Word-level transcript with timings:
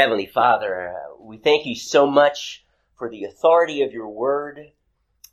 Heavenly 0.00 0.24
Father, 0.24 0.88
uh, 0.88 1.22
we 1.22 1.36
thank 1.36 1.66
you 1.66 1.74
so 1.74 2.06
much 2.06 2.64
for 2.96 3.10
the 3.10 3.24
authority 3.24 3.82
of 3.82 3.92
your 3.92 4.08
word. 4.08 4.72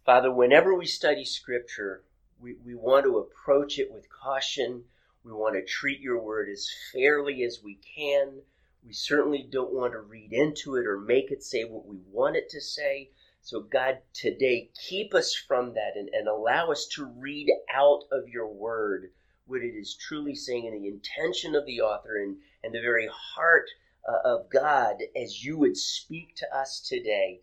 Father, 0.06 0.30
whenever 0.30 0.76
we 0.76 0.86
study 0.86 1.24
scripture, 1.24 2.04
we, 2.38 2.56
we 2.66 2.76
want 2.76 3.06
to 3.06 3.18
approach 3.18 3.80
it 3.80 3.90
with 3.94 4.10
caution. 4.10 4.84
We 5.24 5.32
want 5.32 5.56
to 5.56 5.64
treat 5.64 6.02
your 6.02 6.22
word 6.22 6.50
as 6.50 6.70
fairly 6.92 7.44
as 7.44 7.62
we 7.64 7.80
can. 7.96 8.42
We 8.86 8.92
certainly 8.92 9.48
don't 9.50 9.74
want 9.74 9.94
to 9.94 10.02
read 10.02 10.34
into 10.34 10.76
it 10.76 10.86
or 10.86 11.00
make 11.00 11.32
it 11.32 11.46
say 11.46 11.64
what 11.64 11.88
we 11.88 12.00
want 12.12 12.36
it 12.36 12.50
to 12.50 12.60
say. 12.60 13.12
So, 13.42 13.62
God, 13.62 14.00
today, 14.12 14.70
keep 14.90 15.14
us 15.14 15.34
from 15.34 15.76
that 15.76 15.94
and, 15.96 16.10
and 16.10 16.28
allow 16.28 16.72
us 16.72 16.88
to 16.96 17.06
read 17.06 17.50
out 17.74 18.02
of 18.12 18.28
your 18.28 18.50
word 18.50 19.12
what 19.46 19.62
it 19.62 19.78
is 19.78 19.96
truly 19.96 20.36
saying 20.36 20.68
and 20.68 20.84
the 20.84 20.90
intention 20.90 21.56
of 21.56 21.66
the 21.66 21.80
author 21.80 22.18
and, 22.18 22.36
and 22.66 22.74
the 22.74 22.82
very 22.82 23.08
heart 23.10 23.70
uh, 24.08 24.20
of 24.24 24.50
God 24.50 24.98
as 25.16 25.44
you 25.44 25.58
would 25.58 25.78
speak 25.78 26.36
to 26.36 26.56
us 26.56 26.80
today. 26.80 27.42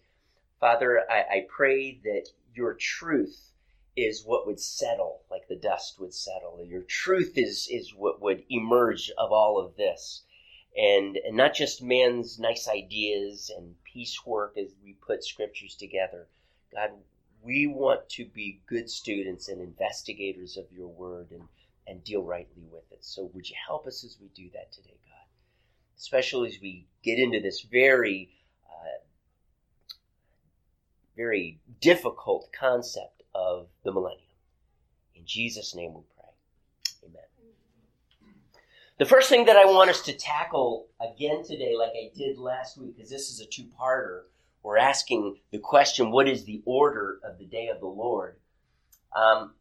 Father, 0.61 1.03
I, 1.11 1.21
I 1.21 1.47
pray 1.49 2.01
that 2.05 2.29
your 2.55 2.75
truth 2.75 3.51
is 3.97 4.25
what 4.25 4.47
would 4.47 4.59
settle, 4.59 5.21
like 5.31 5.47
the 5.49 5.57
dust 5.57 6.01
would 6.01 6.15
settle. 6.15 6.65
Your 6.65 6.83
truth 6.83 7.35
is, 7.37 7.69
is 7.71 7.95
what 7.95 8.21
would 8.21 8.45
emerge 8.51 9.11
of 9.19 9.31
all 9.31 9.59
of 9.59 9.77
this. 9.77 10.23
And, 10.77 11.17
and 11.19 11.37
not 11.37 11.55
just 11.55 11.83
man's 11.83 12.39
nice 12.39 12.67
ideas 12.67 13.51
and 13.57 13.77
piecework 13.85 14.59
as 14.59 14.73
we 14.83 14.95
put 14.95 15.23
scriptures 15.23 15.77
together. 15.77 16.27
God, 16.73 16.91
we 17.43 17.69
want 17.69 18.09
to 18.11 18.25
be 18.25 18.61
good 18.67 18.91
students 18.91 19.49
and 19.49 19.61
investigators 19.61 20.57
of 20.57 20.65
your 20.73 20.89
word 20.89 21.31
and, 21.31 21.45
and 21.87 22.03
deal 22.03 22.23
rightly 22.23 22.65
with 22.73 22.91
it. 22.91 23.05
So 23.05 23.31
would 23.35 23.49
you 23.49 23.55
help 23.65 23.87
us 23.87 24.03
as 24.03 24.17
we 24.21 24.29
do 24.35 24.51
that 24.55 24.73
today, 24.73 24.97
God? 25.07 25.14
Especially 25.99 26.49
as 26.49 26.59
we 26.61 26.87
get 27.03 27.19
into 27.19 27.41
this 27.41 27.63
very, 27.63 28.31
uh, 28.67 29.03
very 31.17 31.59
difficult 31.81 32.51
concept 32.59 33.23
of 33.35 33.69
the 33.85 33.93
millennium. 33.93 34.21
In 35.15 35.23
Jesus' 35.25 35.75
name 35.75 35.95
we 35.95 36.03
pray. 36.17 37.09
Amen. 37.09 37.23
The 38.99 39.05
first 39.05 39.29
thing 39.29 39.47
that 39.47 39.57
I 39.57 39.65
want 39.65 39.91
us 39.91 40.03
to 40.03 40.13
tackle 40.13 40.87
again 41.01 41.45
today, 41.45 41.75
like 41.77 41.93
I 41.93 42.11
did 42.17 42.39
last 42.39 42.79
week, 42.79 42.97
because 42.97 43.11
this 43.11 43.31
is 43.31 43.41
a 43.41 43.47
two 43.47 43.65
parter, 43.81 44.23
we're 44.63 44.79
asking 44.79 45.37
the 45.51 45.59
question 45.59 46.11
what 46.11 46.29
is 46.29 46.45
the 46.45 46.63
order 46.65 47.19
of 47.23 47.39
the 47.39 47.45
day 47.45 47.69
of 47.69 47.81
the 47.81 47.87
Lord? 47.87 48.37
Um, 49.15 49.55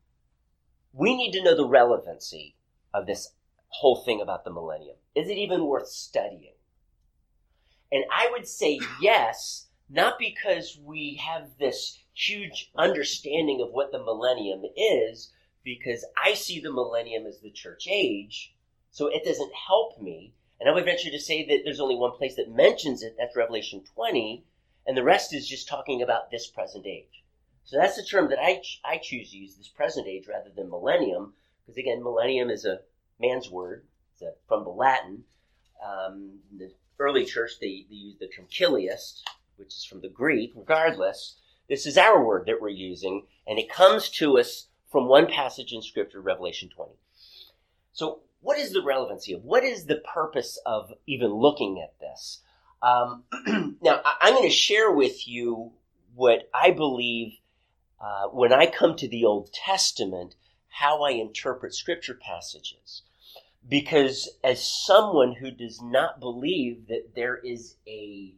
we 0.94 1.16
need 1.16 1.31
to 1.34 1.44
know 1.44 1.56
the 1.56 1.68
relevancy 1.68 2.56
of 2.94 3.06
this 3.06 3.31
whole 3.73 4.03
thing 4.03 4.21
about 4.21 4.43
the 4.43 4.52
millennium. 4.52 4.95
Is 5.16 5.29
it 5.29 5.38
even 5.38 5.66
worth 5.66 5.88
studying? 5.88 6.53
And 7.91 8.05
I 8.11 8.29
would 8.31 8.47
say 8.47 8.79
yes, 9.02 9.67
not 9.89 10.17
because 10.17 10.79
we 10.81 11.16
have 11.16 11.57
this 11.59 11.99
huge 12.13 12.71
understanding 12.75 13.61
of 13.61 13.71
what 13.71 13.91
the 13.91 14.03
millennium 14.03 14.63
is, 14.75 15.31
because 15.63 16.05
I 16.23 16.33
see 16.33 16.59
the 16.59 16.71
millennium 16.71 17.25
as 17.25 17.39
the 17.39 17.51
church 17.51 17.88
age, 17.89 18.55
so 18.91 19.07
it 19.07 19.23
doesn't 19.23 19.53
help 19.53 20.01
me. 20.01 20.33
And 20.59 20.69
I 20.69 20.73
would 20.73 20.85
venture 20.85 21.09
to 21.09 21.19
say 21.19 21.45
that 21.45 21.61
there's 21.63 21.79
only 21.79 21.95
one 21.95 22.11
place 22.11 22.35
that 22.35 22.51
mentions 22.51 23.03
it, 23.03 23.16
that's 23.17 23.35
Revelation 23.35 23.83
20, 23.95 24.44
and 24.85 24.95
the 24.95 25.03
rest 25.03 25.33
is 25.33 25.47
just 25.47 25.67
talking 25.67 26.01
about 26.01 26.31
this 26.31 26.47
present 26.47 26.85
age. 26.85 27.23
So 27.63 27.77
that's 27.77 27.95
the 27.95 28.03
term 28.03 28.29
that 28.29 28.39
I, 28.41 28.61
I 28.83 28.97
choose 28.97 29.31
to 29.31 29.38
use, 29.38 29.55
this 29.55 29.69
present 29.69 30.07
age, 30.07 30.27
rather 30.27 30.49
than 30.49 30.69
millennium, 30.69 31.33
because 31.66 31.77
again, 31.77 32.03
millennium 32.03 32.49
is 32.49 32.66
a 32.66 32.81
man's 33.23 33.49
word 33.49 33.85
from 34.47 34.63
the 34.63 34.69
Latin. 34.69 35.23
Um, 35.83 36.39
the 36.57 36.71
early 36.99 37.25
church, 37.25 37.52
they, 37.59 37.85
they 37.89 37.95
used 37.95 38.19
the 38.19 38.27
term 38.27 38.45
chiliast, 38.49 39.21
which 39.57 39.69
is 39.69 39.85
from 39.85 40.02
the 40.02 40.09
Greek. 40.09 40.53
Regardless, 40.55 41.35
this 41.67 41.85
is 41.85 41.97
our 41.97 42.23
word 42.23 42.45
that 42.47 42.61
we're 42.61 42.69
using, 42.69 43.25
and 43.47 43.59
it 43.59 43.69
comes 43.69 44.09
to 44.09 44.38
us 44.38 44.67
from 44.91 45.07
one 45.07 45.27
passage 45.27 45.73
in 45.73 45.81
Scripture, 45.81 46.22
Revelation 46.22 46.69
20. 46.69 46.91
So, 47.91 48.22
what 48.41 48.57
is 48.57 48.73
the 48.73 48.83
relevancy 48.83 49.33
of 49.33 49.44
what 49.44 49.63
is 49.63 49.85
the 49.85 50.01
purpose 50.13 50.59
of 50.66 50.91
even 51.07 51.31
looking 51.33 51.81
at 51.81 52.00
this? 52.00 52.41
Um, 52.81 53.23
now, 53.81 54.01
I'm 54.22 54.33
going 54.33 54.50
to 54.50 54.56
share 54.56 54.91
with 54.91 55.28
you 55.28 55.72
what 56.16 56.50
I 56.53 56.72
believe 56.72 57.33
uh, 58.00 58.28
when 58.28 58.51
I 58.51 58.66
come 58.66 58.95
to 58.97 59.07
the 59.07 59.23
Old 59.23 59.51
Testament, 59.53 60.35
how 60.67 61.03
I 61.03 61.12
interpret 61.12 61.73
Scripture 61.73 62.19
passages 62.22 63.03
because 63.68 64.29
as 64.44 64.68
someone 64.68 65.35
who 65.35 65.51
does 65.51 65.81
not 65.81 66.19
believe 66.19 66.88
that 66.88 67.16
there 67.16 67.38
is 67.38 67.75
a 67.88 68.35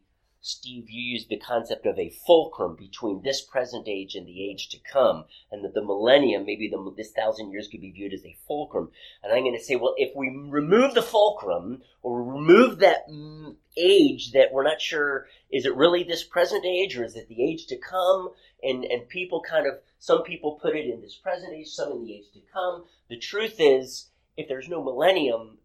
Steve, 0.48 0.92
you 0.92 1.02
used 1.02 1.28
the 1.28 1.40
concept 1.40 1.88
of 1.88 1.98
a 1.98 2.12
fulcrum 2.12 2.76
between 2.76 3.24
this 3.24 3.42
present 3.42 3.88
age 3.88 4.14
and 4.14 4.28
the 4.28 4.48
age 4.48 4.70
to 4.70 4.78
come, 4.78 5.26
and 5.52 5.66
that 5.66 5.74
the 5.74 5.84
millennium, 5.84 6.46
maybe 6.46 6.70
the, 6.70 6.94
this 6.96 7.10
thousand 7.14 7.52
years, 7.52 7.68
could 7.68 7.82
be 7.82 7.90
viewed 7.90 8.14
as 8.14 8.24
a 8.24 8.38
fulcrum. 8.48 8.92
And 9.24 9.34
I'm 9.34 9.42
going 9.42 9.58
to 9.58 9.64
say, 9.64 9.76
well, 9.76 9.96
if 9.98 10.16
we 10.16 10.30
remove 10.30 10.94
the 10.94 11.02
fulcrum 11.02 11.82
or 12.04 12.22
remove 12.22 12.78
that 12.78 13.10
mm, 13.10 13.56
age 13.76 14.34
that 14.34 14.54
we're 14.54 14.62
not 14.62 14.80
sure 14.80 15.28
is 15.50 15.66
it 15.66 15.76
really 15.76 16.04
this 16.04 16.24
present 16.24 16.64
age 16.64 16.96
or 16.96 17.04
is 17.04 17.16
it 17.16 17.28
the 17.28 17.44
age 17.44 17.66
to 17.68 17.78
come? 17.78 18.30
And 18.62 18.86
and 18.86 19.10
people 19.10 19.42
kind 19.42 19.66
of 19.66 19.80
some 19.98 20.22
people 20.22 20.60
put 20.62 20.76
it 20.76 20.86
in 20.86 21.02
this 21.02 21.16
present 21.16 21.54
age, 21.54 21.70
some 21.70 21.92
in 21.92 22.06
the 22.06 22.14
age 22.14 22.32
to 22.34 22.42
come. 22.54 22.84
The 23.10 23.18
truth 23.18 23.56
is 23.58 24.12
if 24.38 24.48
there's 24.48 24.70
no 24.70 24.84
millennium, 24.84 25.58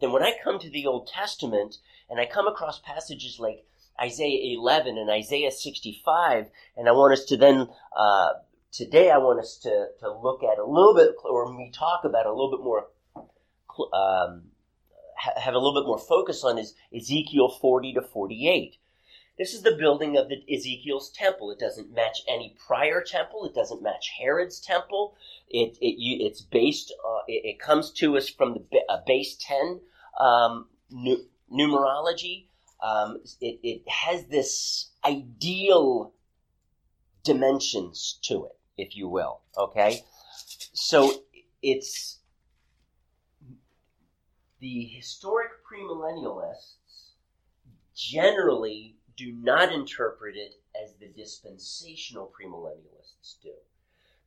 then 0.00 0.12
when 0.12 0.22
I 0.22 0.34
come 0.42 0.58
to 0.58 0.70
the 0.70 0.86
Old 0.86 1.06
Testament 1.06 1.76
and 2.10 2.20
I 2.20 2.26
come 2.26 2.46
across 2.46 2.80
passages 2.80 3.38
like 3.38 3.64
Isaiah 4.00 4.56
11 4.58 4.98
and 4.98 5.10
Isaiah 5.10 5.50
65, 5.50 6.46
and 6.76 6.88
I 6.88 6.92
want 6.92 7.12
us 7.12 7.24
to 7.26 7.36
then, 7.36 7.68
uh, 7.96 8.28
today 8.72 9.10
I 9.10 9.18
want 9.18 9.40
us 9.40 9.58
to, 9.62 9.86
to 10.00 10.12
look 10.12 10.42
at 10.42 10.58
a 10.58 10.64
little 10.64 10.94
bit, 10.94 11.10
or 11.24 11.52
me 11.52 11.70
talk 11.72 12.04
about 12.04 12.26
a 12.26 12.30
little 12.30 12.50
bit 12.50 12.64
more, 12.64 12.88
um, 13.92 14.42
have 15.36 15.54
a 15.54 15.58
little 15.58 15.74
bit 15.74 15.86
more 15.86 15.98
focus 15.98 16.42
on 16.42 16.58
is 16.58 16.74
Ezekiel 16.94 17.48
40 17.60 17.94
to 17.94 18.02
48. 18.02 18.76
This 19.42 19.54
is 19.54 19.62
the 19.62 19.74
building 19.74 20.16
of 20.16 20.28
the 20.28 20.40
Ezekiel's 20.54 21.10
temple. 21.10 21.50
It 21.50 21.58
doesn't 21.58 21.92
match 21.92 22.22
any 22.28 22.54
prior 22.64 23.02
temple. 23.02 23.44
It 23.44 23.52
doesn't 23.52 23.82
match 23.82 24.12
Herod's 24.16 24.60
temple. 24.60 25.16
It, 25.48 25.76
it 25.80 25.96
it's 25.98 26.42
based. 26.42 26.94
Uh, 27.04 27.22
it, 27.26 27.44
it, 27.44 27.58
comes 27.58 27.90
to 27.94 28.16
us 28.16 28.28
from 28.28 28.52
the 28.70 28.82
uh, 28.88 28.98
base 29.04 29.36
ten 29.40 29.80
um, 30.20 30.68
nu- 30.92 31.24
numerology. 31.52 32.46
Um, 32.80 33.18
it, 33.40 33.58
it 33.64 33.82
has 33.88 34.26
this 34.26 34.92
ideal 35.04 36.14
dimensions 37.24 38.20
to 38.22 38.44
it, 38.44 38.56
if 38.78 38.96
you 38.96 39.08
will. 39.08 39.40
Okay, 39.58 40.04
so 40.72 41.24
it's 41.64 42.20
the 44.60 44.84
historic 44.84 45.50
premillennialists 45.68 47.14
generally 47.96 48.94
do 49.16 49.32
not 49.32 49.72
interpret 49.72 50.36
it 50.36 50.54
as 50.80 50.94
the 50.94 51.08
dispensational 51.08 52.32
premillennialists 52.40 53.40
do. 53.42 53.54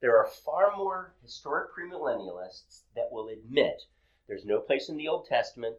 There 0.02 0.18
are 0.18 0.28
far 0.28 0.76
more 0.76 1.16
historic 1.22 1.70
premillennialists 1.74 2.82
that 2.96 3.12
will 3.12 3.30
admit 3.30 3.84
there's 4.28 4.46
no 4.46 4.60
place 4.60 4.90
in 4.90 4.98
the 4.98 5.08
Old 5.08 5.26
Testament 5.26 5.78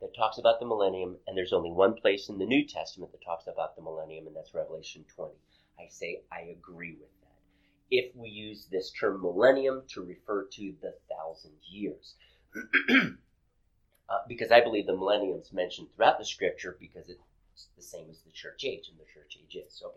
that 0.00 0.14
talks 0.14 0.38
about 0.38 0.60
the 0.60 0.66
millennium, 0.66 1.16
and 1.26 1.36
there's 1.36 1.52
only 1.52 1.70
one 1.70 1.94
place 1.94 2.28
in 2.28 2.38
the 2.38 2.46
New 2.46 2.66
Testament 2.66 3.12
that 3.12 3.24
talks 3.24 3.46
about 3.46 3.74
the 3.76 3.82
millennium, 3.82 4.26
and 4.26 4.36
that's 4.36 4.54
Revelation 4.54 5.04
20. 5.14 5.32
I 5.78 5.88
say 5.88 6.22
I 6.30 6.40
agree 6.40 6.92
with 6.92 7.10
that. 7.22 7.38
If 7.90 8.14
we 8.14 8.28
use 8.28 8.66
this 8.66 8.90
term 8.90 9.22
millennium 9.22 9.82
to 9.88 10.02
refer 10.02 10.44
to 10.44 10.74
the 10.80 10.94
thousand 11.08 11.54
years. 11.68 12.14
uh, 14.08 14.18
because 14.28 14.52
I 14.52 14.60
believe 14.60 14.86
the 14.86 14.96
millennium 14.96 15.40
is 15.40 15.52
mentioned 15.52 15.88
throughout 15.94 16.18
the 16.18 16.24
scripture 16.24 16.76
because 16.78 17.08
it 17.08 17.18
the 17.76 17.82
same 17.82 18.10
as 18.10 18.20
the 18.20 18.30
church 18.30 18.64
age, 18.64 18.88
and 18.88 18.98
the 18.98 19.12
church 19.12 19.38
age 19.42 19.56
is. 19.56 19.82
Okay. 19.84 19.96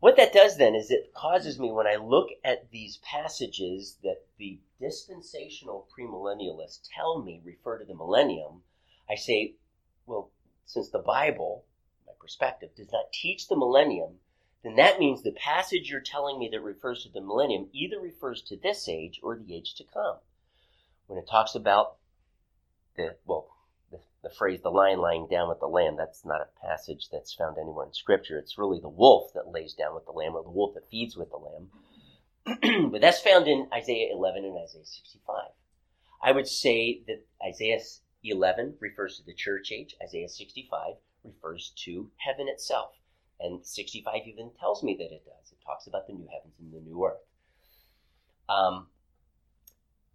What 0.00 0.16
that 0.16 0.32
does 0.32 0.56
then 0.56 0.74
is 0.74 0.90
it 0.90 1.12
causes 1.14 1.58
me, 1.58 1.70
when 1.70 1.86
I 1.86 1.96
look 1.96 2.28
at 2.42 2.70
these 2.70 2.98
passages 2.98 3.98
that 4.02 4.24
the 4.38 4.58
dispensational 4.80 5.86
premillennialists 5.96 6.88
tell 6.94 7.22
me 7.22 7.42
refer 7.44 7.78
to 7.78 7.84
the 7.84 7.94
millennium, 7.94 8.62
I 9.10 9.16
say, 9.16 9.56
well, 10.06 10.30
since 10.64 10.88
the 10.88 11.00
Bible, 11.00 11.64
my 12.06 12.14
perspective, 12.18 12.70
does 12.74 12.90
not 12.90 13.12
teach 13.12 13.48
the 13.48 13.56
millennium, 13.56 14.20
then 14.62 14.76
that 14.76 14.98
means 14.98 15.22
the 15.22 15.32
passage 15.32 15.90
you're 15.90 16.00
telling 16.00 16.38
me 16.38 16.48
that 16.50 16.62
refers 16.62 17.02
to 17.02 17.10
the 17.10 17.20
millennium 17.20 17.68
either 17.72 18.00
refers 18.00 18.40
to 18.42 18.56
this 18.56 18.88
age 18.88 19.20
or 19.22 19.36
the 19.36 19.54
age 19.54 19.74
to 19.74 19.84
come. 19.84 20.16
When 21.06 21.18
it 21.18 21.28
talks 21.28 21.54
about 21.54 21.96
the, 22.96 23.16
well, 23.26 23.48
the 24.22 24.30
phrase 24.30 24.60
the 24.62 24.70
lion 24.70 25.00
lying 25.00 25.26
down 25.30 25.48
with 25.48 25.60
the 25.60 25.66
lamb, 25.66 25.96
that's 25.96 26.24
not 26.24 26.42
a 26.42 26.66
passage 26.66 27.08
that's 27.10 27.34
found 27.34 27.56
anywhere 27.58 27.86
in 27.86 27.92
Scripture. 27.92 28.38
It's 28.38 28.58
really 28.58 28.80
the 28.80 28.88
wolf 28.88 29.32
that 29.34 29.50
lays 29.50 29.74
down 29.74 29.94
with 29.94 30.04
the 30.04 30.12
lamb 30.12 30.34
or 30.34 30.42
the 30.42 30.50
wolf 30.50 30.74
that 30.74 30.90
feeds 30.90 31.16
with 31.16 31.30
the 31.30 31.36
lamb. 31.36 32.90
but 32.90 33.00
that's 33.00 33.20
found 33.20 33.48
in 33.48 33.68
Isaiah 33.72 34.12
11 34.12 34.44
and 34.44 34.58
Isaiah 34.58 34.84
65. 34.84 35.36
I 36.22 36.32
would 36.32 36.46
say 36.46 37.02
that 37.06 37.24
Isaiah 37.46 37.80
11 38.22 38.76
refers 38.80 39.16
to 39.16 39.24
the 39.24 39.34
church 39.34 39.72
age. 39.72 39.96
Isaiah 40.02 40.28
65 40.28 40.94
refers 41.24 41.72
to 41.84 42.10
heaven 42.16 42.46
itself. 42.48 42.90
And 43.40 43.64
65 43.64 44.14
even 44.26 44.50
tells 44.60 44.82
me 44.82 44.96
that 44.98 45.14
it 45.14 45.24
does. 45.24 45.52
It 45.52 45.58
talks 45.64 45.86
about 45.86 46.06
the 46.06 46.12
new 46.12 46.28
heavens 46.30 46.54
and 46.58 46.72
the 46.72 46.80
new 46.80 47.04
earth. 47.06 47.22
Um, 48.50 48.88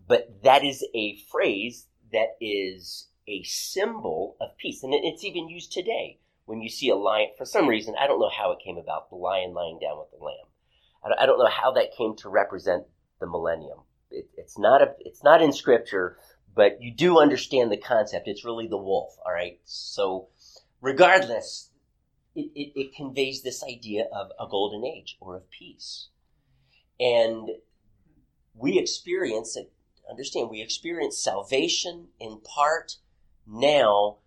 but 0.08 0.44
that 0.44 0.64
is 0.64 0.86
a 0.94 1.18
phrase 1.32 1.88
that 2.12 2.36
is 2.40 3.08
a 3.28 3.44
symbol 3.44 4.38
of 4.40 4.58
peace. 4.58 4.84
And 4.84 4.94
it's 4.94 5.24
even 5.24 5.50
used 5.50 5.72
today 5.72 6.20
when 6.46 6.62
you 6.62 6.70
see 6.70 6.90
a 6.90 6.96
lion. 6.96 7.30
For 7.38 7.46
some 7.46 7.68
reason, 7.68 7.96
I 8.00 8.08
don't 8.08 8.20
know 8.20 8.32
how 8.36 8.52
it 8.52 8.60
came 8.64 8.78
about, 8.78 9.10
the 9.10 9.16
lion 9.16 9.54
lying 9.54 9.80
down 9.82 9.98
with 9.98 10.12
the 10.12 10.24
lamb. 10.24 10.46
I 11.20 11.26
don't 11.28 11.38
know 11.38 11.50
how 11.50 11.72
that 11.74 11.96
came 11.96 12.16
to 12.18 12.30
represent 12.30 12.86
the 13.20 13.28
millennium. 13.28 13.80
It, 14.10 14.28
it's 14.38 14.58
not 14.58 14.82
a, 14.82 14.96
it's 15.00 15.24
not 15.24 15.42
in 15.42 15.54
scripture, 15.54 16.18
but 16.56 16.82
you 16.82 16.92
do 16.92 17.20
understand 17.20 17.72
the 17.72 17.78
concept. 17.78 18.28
It's 18.28 18.46
really 18.46 18.68
the 18.68 18.78
wolf, 18.78 19.16
all 19.24 19.32
right? 19.32 19.60
So, 19.66 20.30
regardless, 20.82 21.70
it, 22.36 22.52
it, 22.56 22.80
it 22.80 22.96
conveys 22.96 23.44
this 23.44 23.64
idea 23.64 24.06
of 24.12 24.32
a 24.40 24.50
golden 24.50 24.84
age 24.84 25.18
or 25.20 25.36
of 25.36 25.50
peace. 25.52 26.08
And 27.00 27.50
we 28.56 28.80
experience 28.80 29.56
it, 29.56 29.72
understand, 30.10 30.50
we 30.50 30.62
experience 30.62 31.18
salvation 31.18 32.08
in 32.20 32.40
part 32.40 32.98
now. 33.48 34.18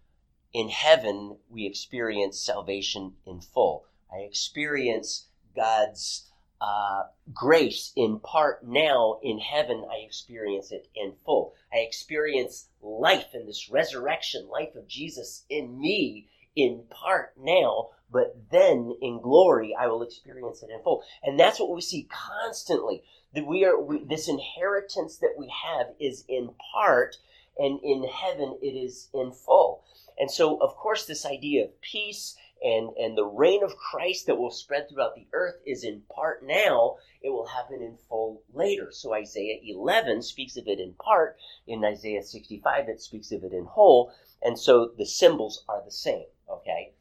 In 0.50 0.70
heaven, 0.70 1.36
we 1.50 1.66
experience 1.66 2.40
salvation 2.40 3.12
in 3.26 3.42
full. 3.42 3.84
I 4.10 4.20
experience 4.20 5.26
God's 5.54 6.28
uh, 6.60 7.04
grace 7.32 7.92
in 7.94 8.18
part 8.18 8.66
now 8.66 9.20
in 9.22 9.38
heaven 9.38 9.86
i 9.92 9.98
experience 10.04 10.72
it 10.72 10.88
in 10.96 11.12
full 11.24 11.54
i 11.72 11.78
experience 11.78 12.68
life 12.82 13.32
in 13.32 13.46
this 13.46 13.70
resurrection 13.70 14.48
life 14.48 14.74
of 14.74 14.88
jesus 14.88 15.44
in 15.48 15.80
me 15.80 16.26
in 16.56 16.82
part 16.90 17.32
now 17.38 17.88
but 18.10 18.34
then 18.50 18.92
in 19.00 19.20
glory 19.20 19.72
i 19.78 19.86
will 19.86 20.02
experience 20.02 20.62
it 20.62 20.70
in 20.70 20.82
full 20.82 21.02
and 21.22 21.38
that's 21.38 21.60
what 21.60 21.72
we 21.72 21.80
see 21.80 22.08
constantly 22.10 23.04
that 23.34 23.46
we 23.46 23.64
are 23.64 23.80
we, 23.80 24.02
this 24.04 24.28
inheritance 24.28 25.18
that 25.18 25.34
we 25.38 25.52
have 25.64 25.86
is 26.00 26.24
in 26.28 26.50
part 26.72 27.18
and 27.58 27.80
in 27.82 28.04
heaven 28.04 28.58
it 28.62 28.74
is 28.74 29.08
in 29.12 29.32
full. 29.32 29.84
And 30.18 30.30
so 30.30 30.56
of 30.58 30.76
course 30.76 31.06
this 31.06 31.26
idea 31.26 31.64
of 31.64 31.80
peace 31.80 32.36
and 32.62 32.90
and 32.96 33.16
the 33.16 33.24
reign 33.24 33.62
of 33.62 33.76
Christ 33.76 34.26
that 34.26 34.38
will 34.38 34.50
spread 34.50 34.88
throughout 34.88 35.14
the 35.14 35.26
earth 35.32 35.60
is 35.66 35.84
in 35.84 36.02
part 36.14 36.44
now. 36.44 36.96
It 37.22 37.30
will 37.30 37.46
happen 37.46 37.82
in 37.82 37.96
full 38.08 38.42
later. 38.52 38.90
So 38.92 39.14
Isaiah 39.14 39.58
11 39.62 40.22
speaks 40.22 40.56
of 40.56 40.68
it 40.68 40.80
in 40.80 40.94
part. 40.94 41.36
In 41.66 41.84
Isaiah 41.84 42.22
65 42.22 42.88
it 42.88 43.00
speaks 43.00 43.32
of 43.32 43.44
it 43.44 43.52
in 43.52 43.64
whole. 43.64 44.12
And 44.42 44.58
so 44.58 44.92
the 44.96 45.06
symbols 45.06 45.64
are 45.68 45.82
the 45.84 45.90
same 45.90 46.26
okay? 46.50 46.92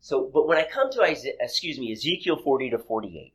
So 0.00 0.30
but 0.32 0.46
when 0.46 0.58
I 0.58 0.64
come 0.64 0.90
to 0.92 1.02
Isaiah 1.02 1.34
excuse 1.40 1.78
me 1.78 1.92
Ezekiel 1.92 2.36
40 2.36 2.70
to 2.70 2.78
48 2.78 3.34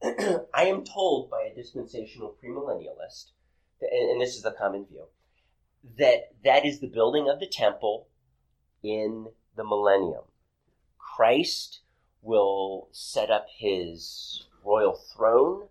I 0.54 0.64
am 0.64 0.84
told 0.84 1.30
by 1.30 1.42
a 1.42 1.54
dispensational 1.54 2.36
premillennialist 2.42 3.32
and, 3.80 4.10
and 4.10 4.20
this 4.20 4.36
is 4.36 4.42
the 4.42 4.52
common 4.52 4.84
view 4.86 5.06
that 5.96 6.32
that 6.44 6.64
is 6.64 6.80
the 6.80 6.88
building 6.88 7.28
of 7.28 7.40
the 7.40 7.46
temple 7.46 8.08
in 8.82 9.26
the 9.56 9.64
millennium. 9.64 10.24
Christ 10.98 11.80
will 12.22 12.88
set 12.92 13.30
up 13.30 13.46
his 13.56 14.46
royal 14.64 14.96
throne 14.96 15.68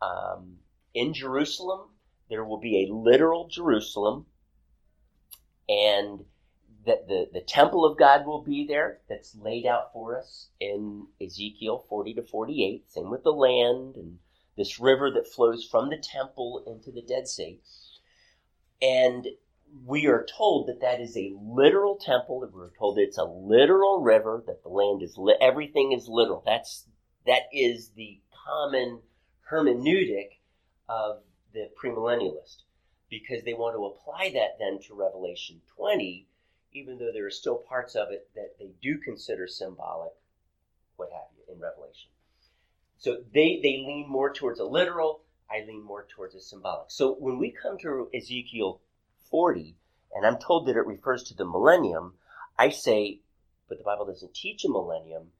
um, 0.00 0.56
in 0.94 1.12
Jerusalem. 1.12 1.88
There 2.28 2.44
will 2.44 2.60
be 2.60 2.84
a 2.84 2.92
literal 2.92 3.48
Jerusalem, 3.48 4.26
and 5.68 6.24
that 6.86 7.08
the, 7.08 7.28
the 7.32 7.40
temple 7.40 7.84
of 7.84 7.98
God 7.98 8.26
will 8.26 8.42
be 8.42 8.66
there 8.66 9.00
that's 9.08 9.36
laid 9.36 9.66
out 9.66 9.92
for 9.92 10.18
us 10.18 10.48
in 10.60 11.06
Ezekiel 11.20 11.84
40 11.88 12.14
to 12.14 12.22
48. 12.22 12.90
Same 12.90 13.10
with 13.10 13.22
the 13.22 13.32
land 13.32 13.96
and 13.96 14.18
this 14.60 14.78
river 14.78 15.10
that 15.10 15.26
flows 15.26 15.64
from 15.64 15.88
the 15.88 15.96
temple 15.96 16.62
into 16.66 16.92
the 16.92 17.00
Dead 17.00 17.26
Sea. 17.26 17.58
And 18.82 19.26
we 19.86 20.06
are 20.06 20.26
told 20.36 20.68
that 20.68 20.82
that 20.82 21.00
is 21.00 21.16
a 21.16 21.34
literal 21.40 21.96
temple. 21.96 22.40
That 22.40 22.52
we're 22.52 22.76
told 22.78 22.98
it's 22.98 23.16
a 23.16 23.24
literal 23.24 24.02
river. 24.02 24.42
That 24.46 24.62
the 24.62 24.68
land 24.68 25.02
is 25.02 25.16
li- 25.16 25.38
everything 25.40 25.92
is 25.92 26.08
literal. 26.08 26.42
That's 26.44 26.86
that 27.26 27.44
is 27.52 27.90
the 27.96 28.20
common 28.46 29.00
hermeneutic 29.50 30.40
of 30.88 31.22
the 31.54 31.70
premillennialist, 31.82 32.62
because 33.08 33.42
they 33.44 33.54
want 33.54 33.76
to 33.76 33.86
apply 33.86 34.30
that 34.34 34.58
then 34.58 34.78
to 34.86 34.94
Revelation 34.94 35.60
20, 35.76 36.26
even 36.72 36.98
though 36.98 37.10
there 37.12 37.26
are 37.26 37.30
still 37.30 37.56
parts 37.56 37.94
of 37.94 38.10
it 38.10 38.28
that 38.34 38.56
they 38.58 38.72
do 38.82 38.98
consider 38.98 39.46
symbolic, 39.46 40.12
what 40.96 41.10
have 41.12 41.28
you, 41.36 41.54
in 41.54 41.60
Revelation. 41.60 42.10
So 43.00 43.24
they 43.32 43.58
they 43.62 43.78
lean 43.78 44.06
more 44.10 44.30
towards 44.30 44.60
a 44.60 44.64
literal. 44.64 45.22
I 45.50 45.64
lean 45.66 45.82
more 45.82 46.06
towards 46.06 46.34
a 46.34 46.40
symbolic. 46.40 46.90
So 46.90 47.14
when 47.14 47.38
we 47.38 47.50
come 47.50 47.78
to 47.78 48.10
Ezekiel 48.14 48.82
40, 49.30 49.74
and 50.12 50.26
I'm 50.26 50.38
told 50.38 50.66
that 50.66 50.76
it 50.76 50.86
refers 50.86 51.22
to 51.24 51.34
the 51.34 51.46
millennium, 51.46 52.18
I 52.58 52.68
say, 52.68 53.22
but 53.70 53.78
the 53.78 53.84
Bible 53.84 54.04
doesn't 54.04 54.34
teach 54.34 54.66
a 54.66 54.68
millennium. 54.68 55.32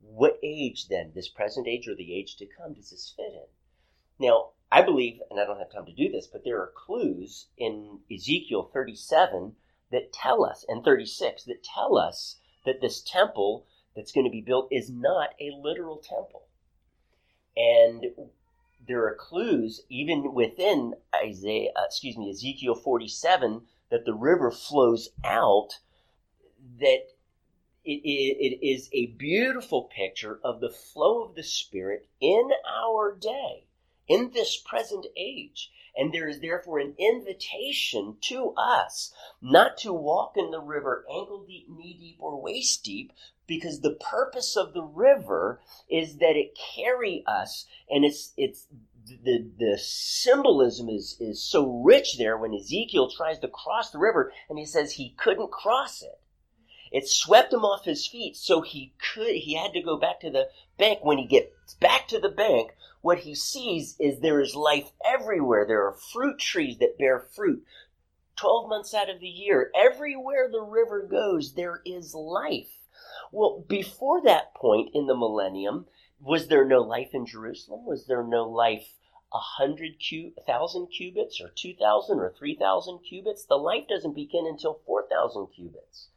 What 0.00 0.38
age 0.42 0.88
then, 0.88 1.12
this 1.14 1.28
present 1.28 1.68
age 1.68 1.86
or 1.86 1.94
the 1.94 2.14
age 2.14 2.36
to 2.36 2.46
come, 2.46 2.72
does 2.72 2.88
this 2.88 3.12
fit 3.14 3.34
in? 3.34 3.46
Now, 4.18 4.52
I 4.72 4.80
believe, 4.80 5.20
and 5.30 5.38
I 5.38 5.44
don't 5.44 5.58
have 5.58 5.70
time 5.70 5.84
to 5.84 5.92
do 5.92 6.10
this, 6.10 6.26
but 6.26 6.44
there 6.44 6.62
are 6.62 6.72
clues 6.74 7.48
in 7.58 8.00
Ezekiel 8.10 8.70
37 8.72 9.54
that 9.90 10.14
tell 10.14 10.46
us, 10.46 10.64
and 10.66 10.82
36, 10.82 11.44
that 11.44 11.62
tell 11.62 11.98
us 11.98 12.40
that 12.64 12.80
this 12.80 13.02
temple 13.02 13.66
that's 13.94 14.12
going 14.12 14.24
to 14.24 14.30
be 14.30 14.40
built 14.40 14.68
is 14.72 14.88
not 14.90 15.34
a 15.38 15.50
literal 15.50 15.98
temple. 15.98 16.45
And 17.56 18.06
there 18.86 19.06
are 19.06 19.14
clues 19.14 19.82
even 19.88 20.34
within 20.34 20.94
Isaiah, 21.14 21.70
uh, 21.76 21.84
excuse 21.86 22.16
me, 22.16 22.30
Ezekiel 22.30 22.74
47 22.74 23.62
that 23.90 24.04
the 24.04 24.14
river 24.14 24.50
flows 24.50 25.10
out 25.24 25.78
that 26.80 27.06
it, 27.84 28.00
it, 28.02 28.36
it 28.40 28.66
is 28.66 28.88
a 28.92 29.06
beautiful 29.06 29.84
picture 29.84 30.40
of 30.42 30.60
the 30.60 30.70
flow 30.70 31.22
of 31.22 31.34
the 31.34 31.42
Spirit 31.44 32.08
in 32.20 32.50
our 32.68 33.16
day, 33.16 33.66
in 34.08 34.32
this 34.32 34.56
present 34.56 35.06
age. 35.16 35.70
And 35.96 36.12
there 36.12 36.28
is 36.28 36.40
therefore 36.40 36.78
an 36.78 36.94
invitation 36.98 38.16
to 38.22 38.52
us 38.56 39.14
not 39.40 39.78
to 39.78 39.92
walk 39.92 40.34
in 40.36 40.50
the 40.50 40.60
river 40.60 41.06
ankle 41.10 41.44
deep, 41.46 41.68
knee 41.68 41.96
deep, 41.98 42.16
or 42.20 42.40
waist 42.40 42.84
deep, 42.84 43.12
because 43.46 43.80
the 43.80 43.94
purpose 43.94 44.56
of 44.56 44.74
the 44.74 44.82
river 44.82 45.60
is 45.88 46.18
that 46.18 46.36
it 46.36 46.58
carry 46.74 47.24
us 47.26 47.66
and 47.88 48.04
it's 48.04 48.32
it's 48.36 48.66
the 49.24 49.48
the 49.58 49.78
symbolism 49.78 50.88
is 50.88 51.16
is 51.20 51.42
so 51.42 51.80
rich 51.82 52.18
there 52.18 52.36
when 52.36 52.54
Ezekiel 52.54 53.08
tries 53.08 53.38
to 53.38 53.48
cross 53.48 53.90
the 53.90 53.98
river 53.98 54.32
and 54.48 54.58
he 54.58 54.66
says 54.66 54.92
he 54.92 55.10
couldn't 55.16 55.50
cross 55.50 56.02
it. 56.02 56.20
It 56.92 57.08
swept 57.08 57.52
him 57.52 57.64
off 57.64 57.84
his 57.84 58.06
feet, 58.06 58.36
so 58.36 58.60
he 58.60 58.94
could 58.98 59.34
he 59.34 59.54
had 59.54 59.72
to 59.72 59.82
go 59.82 59.96
back 59.96 60.20
to 60.20 60.30
the 60.30 60.48
bank. 60.78 61.00
When 61.02 61.18
he 61.18 61.26
gets 61.26 61.74
back 61.74 62.08
to 62.08 62.18
the 62.18 62.28
bank, 62.28 62.75
what 63.06 63.18
he 63.18 63.36
sees 63.36 63.94
is 64.00 64.18
there 64.18 64.40
is 64.40 64.56
life 64.56 64.90
everywhere. 65.04 65.64
There 65.64 65.86
are 65.86 65.92
fruit 65.92 66.40
trees 66.40 66.78
that 66.78 66.98
bear 66.98 67.20
fruit. 67.20 67.64
12 68.34 68.68
months 68.68 68.92
out 68.94 69.08
of 69.08 69.20
the 69.20 69.28
year, 69.28 69.70
everywhere 69.76 70.48
the 70.50 70.60
river 70.60 71.06
goes, 71.08 71.54
there 71.54 71.82
is 71.86 72.16
life. 72.16 72.80
Well, 73.30 73.64
before 73.68 74.22
that 74.22 74.56
point 74.56 74.90
in 74.92 75.06
the 75.06 75.14
millennium, 75.14 75.86
was 76.20 76.48
there 76.48 76.64
no 76.64 76.80
life 76.80 77.10
in 77.12 77.26
Jerusalem? 77.26 77.86
Was 77.86 78.06
there 78.06 78.24
no 78.24 78.42
life 78.42 78.94
a 79.32 79.38
hundred 79.38 80.02
thousand 80.44 80.88
cubits 80.88 81.40
or 81.40 81.52
two 81.54 81.74
thousand 81.74 82.18
or 82.18 82.34
three 82.36 82.56
thousand 82.56 82.98
cubits? 83.08 83.44
The 83.44 83.54
life 83.54 83.86
doesn't 83.88 84.16
begin 84.16 84.48
until 84.48 84.80
four 84.84 85.06
thousand 85.08 85.46
cubits 85.54 86.08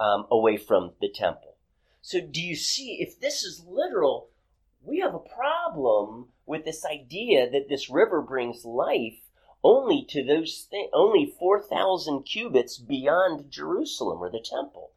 um, 0.00 0.26
away 0.28 0.56
from 0.56 0.90
the 1.00 1.08
temple. 1.08 1.54
So 2.02 2.20
do 2.20 2.42
you 2.42 2.56
see? 2.56 3.00
If 3.00 3.20
this 3.20 3.44
is 3.44 3.64
literal, 3.64 4.30
we 4.82 5.00
have 5.00 5.14
a 5.14 5.18
problem 5.18 6.28
with 6.46 6.64
this 6.64 6.84
idea 6.84 7.50
that 7.50 7.68
this 7.68 7.90
river 7.90 8.22
brings 8.22 8.64
life 8.64 9.20
only 9.64 10.04
to 10.04 10.22
those 10.22 10.66
th- 10.70 10.90
only 10.92 11.26
4,000 11.26 12.22
cubits 12.22 12.78
beyond 12.78 13.50
Jerusalem 13.50 14.22
or 14.22 14.30
the 14.30 14.40
temple. 14.40 14.92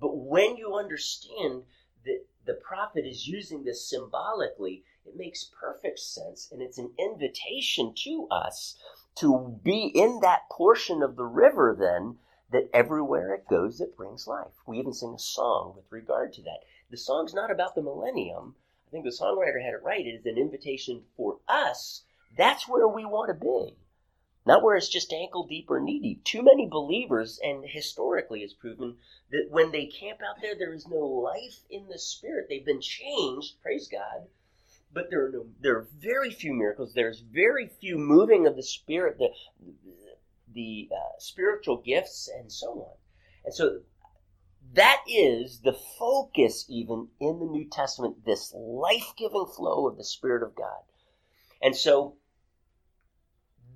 But 0.00 0.16
when 0.16 0.56
you 0.56 0.74
understand 0.74 1.64
that 2.04 2.24
the 2.44 2.54
prophet 2.54 3.06
is 3.06 3.26
using 3.26 3.64
this 3.64 3.88
symbolically, 3.88 4.84
it 5.06 5.16
makes 5.16 5.50
perfect 5.58 5.98
sense. 6.00 6.50
And 6.52 6.60
it's 6.60 6.78
an 6.78 6.92
invitation 6.98 7.94
to 8.04 8.28
us 8.30 8.76
to 9.16 9.58
be 9.62 9.86
in 9.94 10.20
that 10.20 10.48
portion 10.50 11.02
of 11.02 11.16
the 11.16 11.24
river 11.24 11.74
then 11.78 12.18
that 12.50 12.70
everywhere 12.72 13.34
it 13.34 13.48
goes, 13.48 13.80
it 13.80 13.96
brings 13.96 14.26
life. 14.26 14.52
We 14.66 14.78
even 14.78 14.92
sing 14.92 15.14
a 15.14 15.18
song 15.18 15.74
with 15.76 15.90
regard 15.90 16.32
to 16.34 16.42
that. 16.42 16.60
The 16.90 16.96
song's 16.96 17.34
not 17.34 17.50
about 17.50 17.74
the 17.74 17.82
millennium. 17.82 18.54
I 18.88 18.90
think 18.90 19.04
the 19.04 19.10
songwriter 19.10 19.62
had 19.62 19.74
it 19.74 19.82
right. 19.84 20.06
It 20.06 20.10
is 20.20 20.26
an 20.26 20.38
invitation 20.38 21.04
for 21.16 21.40
us. 21.46 22.04
That's 22.36 22.66
where 22.66 22.88
we 22.88 23.04
want 23.04 23.28
to 23.28 23.34
be. 23.34 23.76
not 24.46 24.62
where 24.62 24.76
it's 24.76 24.88
just 24.88 25.12
ankle 25.12 25.46
deep 25.46 25.70
or 25.70 25.80
knee 25.80 26.00
deep. 26.00 26.24
Too 26.24 26.42
many 26.42 26.66
believers, 26.66 27.38
and 27.44 27.64
historically 27.66 28.40
it's 28.42 28.54
proven 28.54 28.96
that 29.30 29.48
when 29.50 29.72
they 29.72 29.86
camp 29.86 30.20
out 30.22 30.40
there, 30.40 30.54
there 30.58 30.72
is 30.72 30.88
no 30.88 30.98
life 30.98 31.60
in 31.70 31.86
the 31.88 31.98
spirit. 31.98 32.46
They've 32.48 32.64
been 32.64 32.80
changed, 32.80 33.60
praise 33.62 33.88
God, 33.88 34.28
but 34.92 35.10
there 35.10 35.26
are 35.26 35.30
no, 35.30 35.46
there 35.60 35.76
are 35.76 35.88
very 35.98 36.30
few 36.30 36.54
miracles. 36.54 36.94
There's 36.94 37.20
very 37.20 37.68
few 37.68 37.98
moving 37.98 38.46
of 38.46 38.56
the 38.56 38.62
spirit, 38.62 39.18
the 39.18 39.28
the 40.54 40.88
uh, 40.92 41.18
spiritual 41.18 41.78
gifts, 41.78 42.28
and 42.34 42.50
so 42.50 42.68
on. 42.72 42.96
And 43.44 43.54
so 43.54 43.80
that 44.74 45.02
is 45.08 45.60
the 45.60 45.76
focus, 45.98 46.66
even 46.68 47.08
in 47.20 47.38
the 47.38 47.46
New 47.46 47.68
Testament, 47.70 48.24
this 48.24 48.52
life 48.54 49.12
giving 49.16 49.46
flow 49.46 49.88
of 49.88 49.96
the 49.96 50.04
Spirit 50.04 50.42
of 50.42 50.54
God. 50.54 50.82
And 51.62 51.74
so 51.74 52.16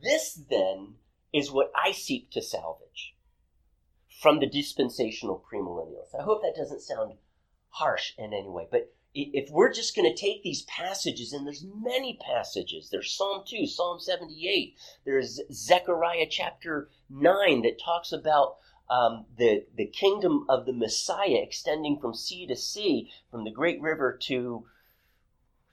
this 0.02 0.34
then 0.50 0.94
is 1.32 1.50
what 1.50 1.72
I 1.74 1.92
seek 1.92 2.30
to 2.32 2.42
salvage 2.42 3.14
from 4.20 4.40
the 4.40 4.46
dispensational 4.46 5.44
premillennialists. 5.50 6.18
I 6.18 6.22
hope 6.22 6.42
that 6.42 6.56
doesn't 6.56 6.82
sound 6.82 7.14
harsh 7.70 8.12
in 8.18 8.32
any 8.32 8.48
way, 8.48 8.66
but 8.70 8.92
if 9.14 9.50
we're 9.50 9.72
just 9.72 9.94
going 9.94 10.10
to 10.10 10.20
take 10.20 10.42
these 10.42 10.62
passages, 10.62 11.32
and 11.32 11.46
there's 11.46 11.66
many 11.82 12.18
passages, 12.26 12.88
there's 12.90 13.14
Psalm 13.14 13.42
2, 13.46 13.66
Psalm 13.66 14.00
78, 14.00 14.74
there's 15.04 15.40
Zechariah 15.52 16.26
chapter 16.30 16.88
9 17.10 17.62
that 17.62 17.80
talks 17.82 18.12
about 18.12 18.56
um, 18.92 19.24
the, 19.38 19.64
the 19.74 19.86
kingdom 19.86 20.44
of 20.50 20.66
the 20.66 20.72
Messiah 20.72 21.40
extending 21.42 21.98
from 21.98 22.12
sea 22.14 22.46
to 22.46 22.56
sea, 22.56 23.10
from 23.30 23.44
the 23.44 23.50
great 23.50 23.80
river 23.80 24.18
to, 24.24 24.66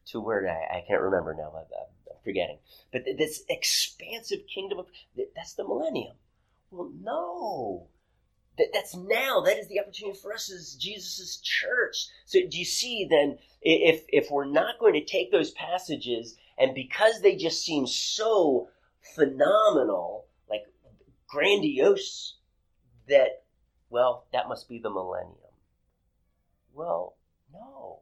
to 0.06 0.22
where 0.22 0.48
I, 0.48 0.78
I 0.78 0.84
can't 0.88 1.02
remember 1.02 1.36
now, 1.36 1.52
I'm, 1.54 1.66
I'm 2.10 2.24
forgetting. 2.24 2.60
But 2.94 3.04
this 3.18 3.44
expansive 3.50 4.40
kingdom 4.54 4.80
of, 4.80 4.86
that's 5.36 5.54
the 5.54 5.68
millennium. 5.68 6.16
Well, 6.72 6.92
no. 7.02 7.88
That, 8.58 8.68
that's 8.74 8.96
now. 8.96 9.42
That 9.42 9.58
is 9.58 9.68
the 9.68 9.82
opportunity 9.82 10.18
for 10.18 10.34
us 10.34 10.50
as 10.50 10.76
Jesus' 10.76 11.38
church. 11.44 12.08
So 12.26 12.40
do 12.50 12.58
you 12.58 12.66
see 12.66 13.06
then, 13.10 13.38
if, 13.62 14.06
if 14.08 14.32
we're 14.32 14.46
not 14.46 14.80
going 14.80 14.94
to 14.94 15.04
take 15.04 15.30
those 15.32 15.52
passages, 15.52 16.38
and 16.58 16.74
because 16.74 17.22
they 17.22 17.36
just 17.36 17.66
seem 17.66 17.86
so 17.86 18.70
phenomenal, 19.16 20.26
like 20.50 20.64
grandiose 21.28 22.36
that, 23.10 23.44
well, 23.90 24.26
that 24.32 24.48
must 24.48 24.70
be 24.70 24.80
the 24.80 24.90
millennium. 24.90 25.36
Well, 26.74 27.16
no. 27.54 28.00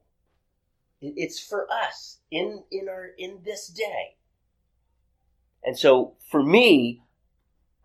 It's 1.02 1.40
for 1.40 1.68
us 1.72 2.20
in, 2.32 2.64
in 2.72 2.90
our 2.90 3.10
in 3.18 3.40
this 3.46 3.68
day. 3.68 4.16
And 5.64 5.78
so 5.78 6.16
for 6.32 6.42
me, 6.42 7.02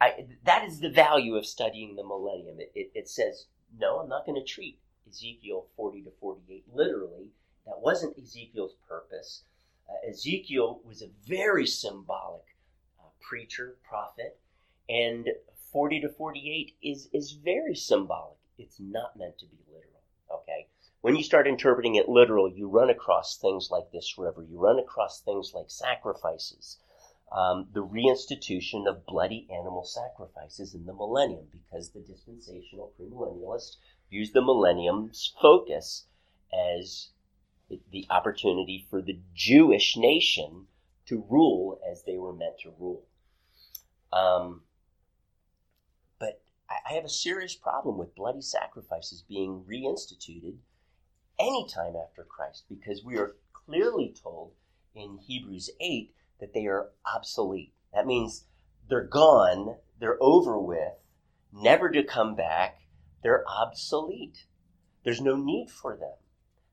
I, 0.01 0.27
that 0.45 0.65
is 0.65 0.81
the 0.81 0.91
value 0.91 1.37
of 1.37 1.47
studying 1.47 1.97
the 1.97 2.05
millennium. 2.05 2.59
It, 2.59 2.73
it, 2.75 2.91
it 2.95 3.09
says, 3.09 3.47
no, 3.79 3.99
I'm 4.01 4.09
not 4.09 4.27
going 4.27 4.41
to 4.41 4.47
treat 4.47 4.79
Ezekiel 5.09 5.67
40 5.77 6.03
to 6.03 6.11
48 6.21 6.65
literally. 6.73 7.31
That 7.67 7.81
wasn't 7.81 8.19
Ezekiel's 8.19 8.75
purpose. 8.89 9.43
Uh, 9.89 10.11
Ezekiel 10.11 10.81
was 10.85 11.03
a 11.03 11.11
very 11.27 11.67
symbolic 11.67 12.57
uh, 12.99 13.09
preacher, 13.21 13.77
prophet, 13.89 14.39
and 14.89 15.29
40 15.73 16.01
to 16.03 16.09
48 16.11 16.77
is, 16.83 17.09
is 17.13 17.33
very 17.33 17.75
symbolic. 17.75 18.37
It's 18.59 18.79
not 18.79 19.17
meant 19.17 19.39
to 19.39 19.47
be 19.47 19.57
literal, 19.67 20.03
okay? 20.31 20.69
When 21.01 21.17
you 21.17 21.25
start 21.25 21.49
interpreting 21.49 21.95
it 21.95 22.09
literal, 22.09 22.49
you 22.49 22.69
run 22.69 22.91
across 22.91 23.37
things 23.37 23.71
like 23.71 23.91
this 23.91 24.17
river. 24.19 24.43
You 24.43 24.59
run 24.59 24.79
across 24.79 25.21
things 25.21 25.53
like 25.55 25.71
sacrifices, 25.71 26.79
um, 27.33 27.69
the 27.73 27.85
reinstitution 27.85 28.87
of 28.87 29.07
bloody 29.07 29.49
animal 29.51 29.85
sacrifices 29.85 30.75
in 30.75 30.85
the 30.85 30.93
millennium, 30.93 31.47
because 31.51 31.91
the 31.91 32.01
dispensational 32.01 32.93
premillennialists 33.01 33.79
use 34.11 34.31
the 34.33 34.43
millennium's 34.43 35.35
focus 35.41 36.05
as 36.53 37.09
the 37.91 38.07
opportunity 38.11 38.87
for 38.91 39.01
the 39.01 39.19
Jewish 39.35 39.97
nation 39.97 40.67
to 41.07 41.25
rule 41.29 41.81
as 41.91 42.05
they 42.05 42.19
were 42.19 42.35
meant 42.35 42.59
to 42.61 42.75
rule. 42.79 43.03
Um, 44.13 44.63
I 46.89 46.95
have 46.95 47.05
a 47.05 47.09
serious 47.09 47.55
problem 47.55 47.99
with 47.99 48.15
bloody 48.15 48.43
sacrifices 48.43 49.23
being 49.23 49.65
reinstituted 49.69 50.57
anytime 51.39 51.95
after 51.97 52.25
Christ 52.25 52.65
because 52.69 53.05
we 53.05 53.17
are 53.17 53.37
clearly 53.53 54.15
told 54.23 54.53
in 54.95 55.19
Hebrews 55.19 55.71
8 55.81 56.15
that 56.41 56.53
they 56.55 56.67
are 56.67 56.91
obsolete. 57.05 57.73
That 57.95 58.07
means 58.07 58.45
they're 58.89 59.05
gone, 59.05 59.77
they're 59.99 60.23
over 60.23 60.59
with, 60.59 60.95
never 61.53 61.91
to 61.91 62.03
come 62.03 62.35
back, 62.35 62.81
they're 63.23 63.45
obsolete. 63.49 64.47
There's 65.05 65.21
no 65.21 65.37
need 65.37 65.71
for 65.71 65.97
them. 65.97 66.17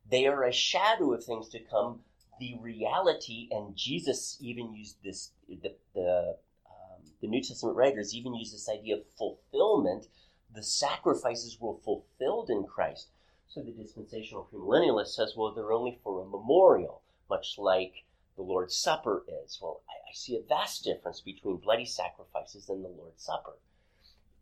They 0.08 0.26
are 0.26 0.44
a 0.44 0.52
shadow 0.52 1.12
of 1.12 1.24
things 1.24 1.48
to 1.50 1.60
come. 1.60 2.00
The 2.38 2.56
reality, 2.60 3.48
and 3.50 3.76
Jesus 3.76 4.38
even 4.40 4.72
used 4.72 4.96
this, 5.04 5.32
the, 5.48 5.76
the 5.94 6.36
the 7.20 7.28
New 7.28 7.42
Testament 7.42 7.76
writers 7.76 8.14
even 8.14 8.34
use 8.34 8.52
this 8.52 8.68
idea 8.68 8.96
of 8.96 9.06
fulfillment. 9.18 10.06
The 10.54 10.62
sacrifices 10.62 11.58
were 11.60 11.76
fulfilled 11.84 12.50
in 12.50 12.64
Christ. 12.64 13.08
So 13.48 13.62
the 13.62 13.72
dispensational 13.72 14.48
premillennialist 14.52 15.08
says, 15.08 15.34
well, 15.36 15.52
they're 15.52 15.72
only 15.72 15.98
for 16.02 16.22
a 16.22 16.28
memorial, 16.28 17.02
much 17.28 17.56
like 17.58 18.04
the 18.36 18.42
Lord's 18.42 18.76
Supper 18.76 19.24
is. 19.44 19.58
Well, 19.60 19.82
I, 19.88 20.10
I 20.10 20.14
see 20.14 20.36
a 20.36 20.48
vast 20.48 20.84
difference 20.84 21.20
between 21.20 21.56
bloody 21.56 21.84
sacrifices 21.84 22.68
and 22.68 22.84
the 22.84 22.88
Lord's 22.88 23.22
Supper. 23.22 23.58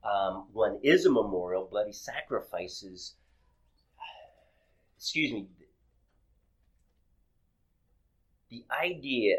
Um, 0.05 0.47
one 0.53 0.79
is 0.83 1.07
a 1.07 1.11
memorial, 1.11 1.67
bloody 1.71 1.93
sacrifices, 1.93 3.15
excuse 4.97 5.33
me, 5.33 5.47
the 8.51 8.65
idea, 8.71 9.37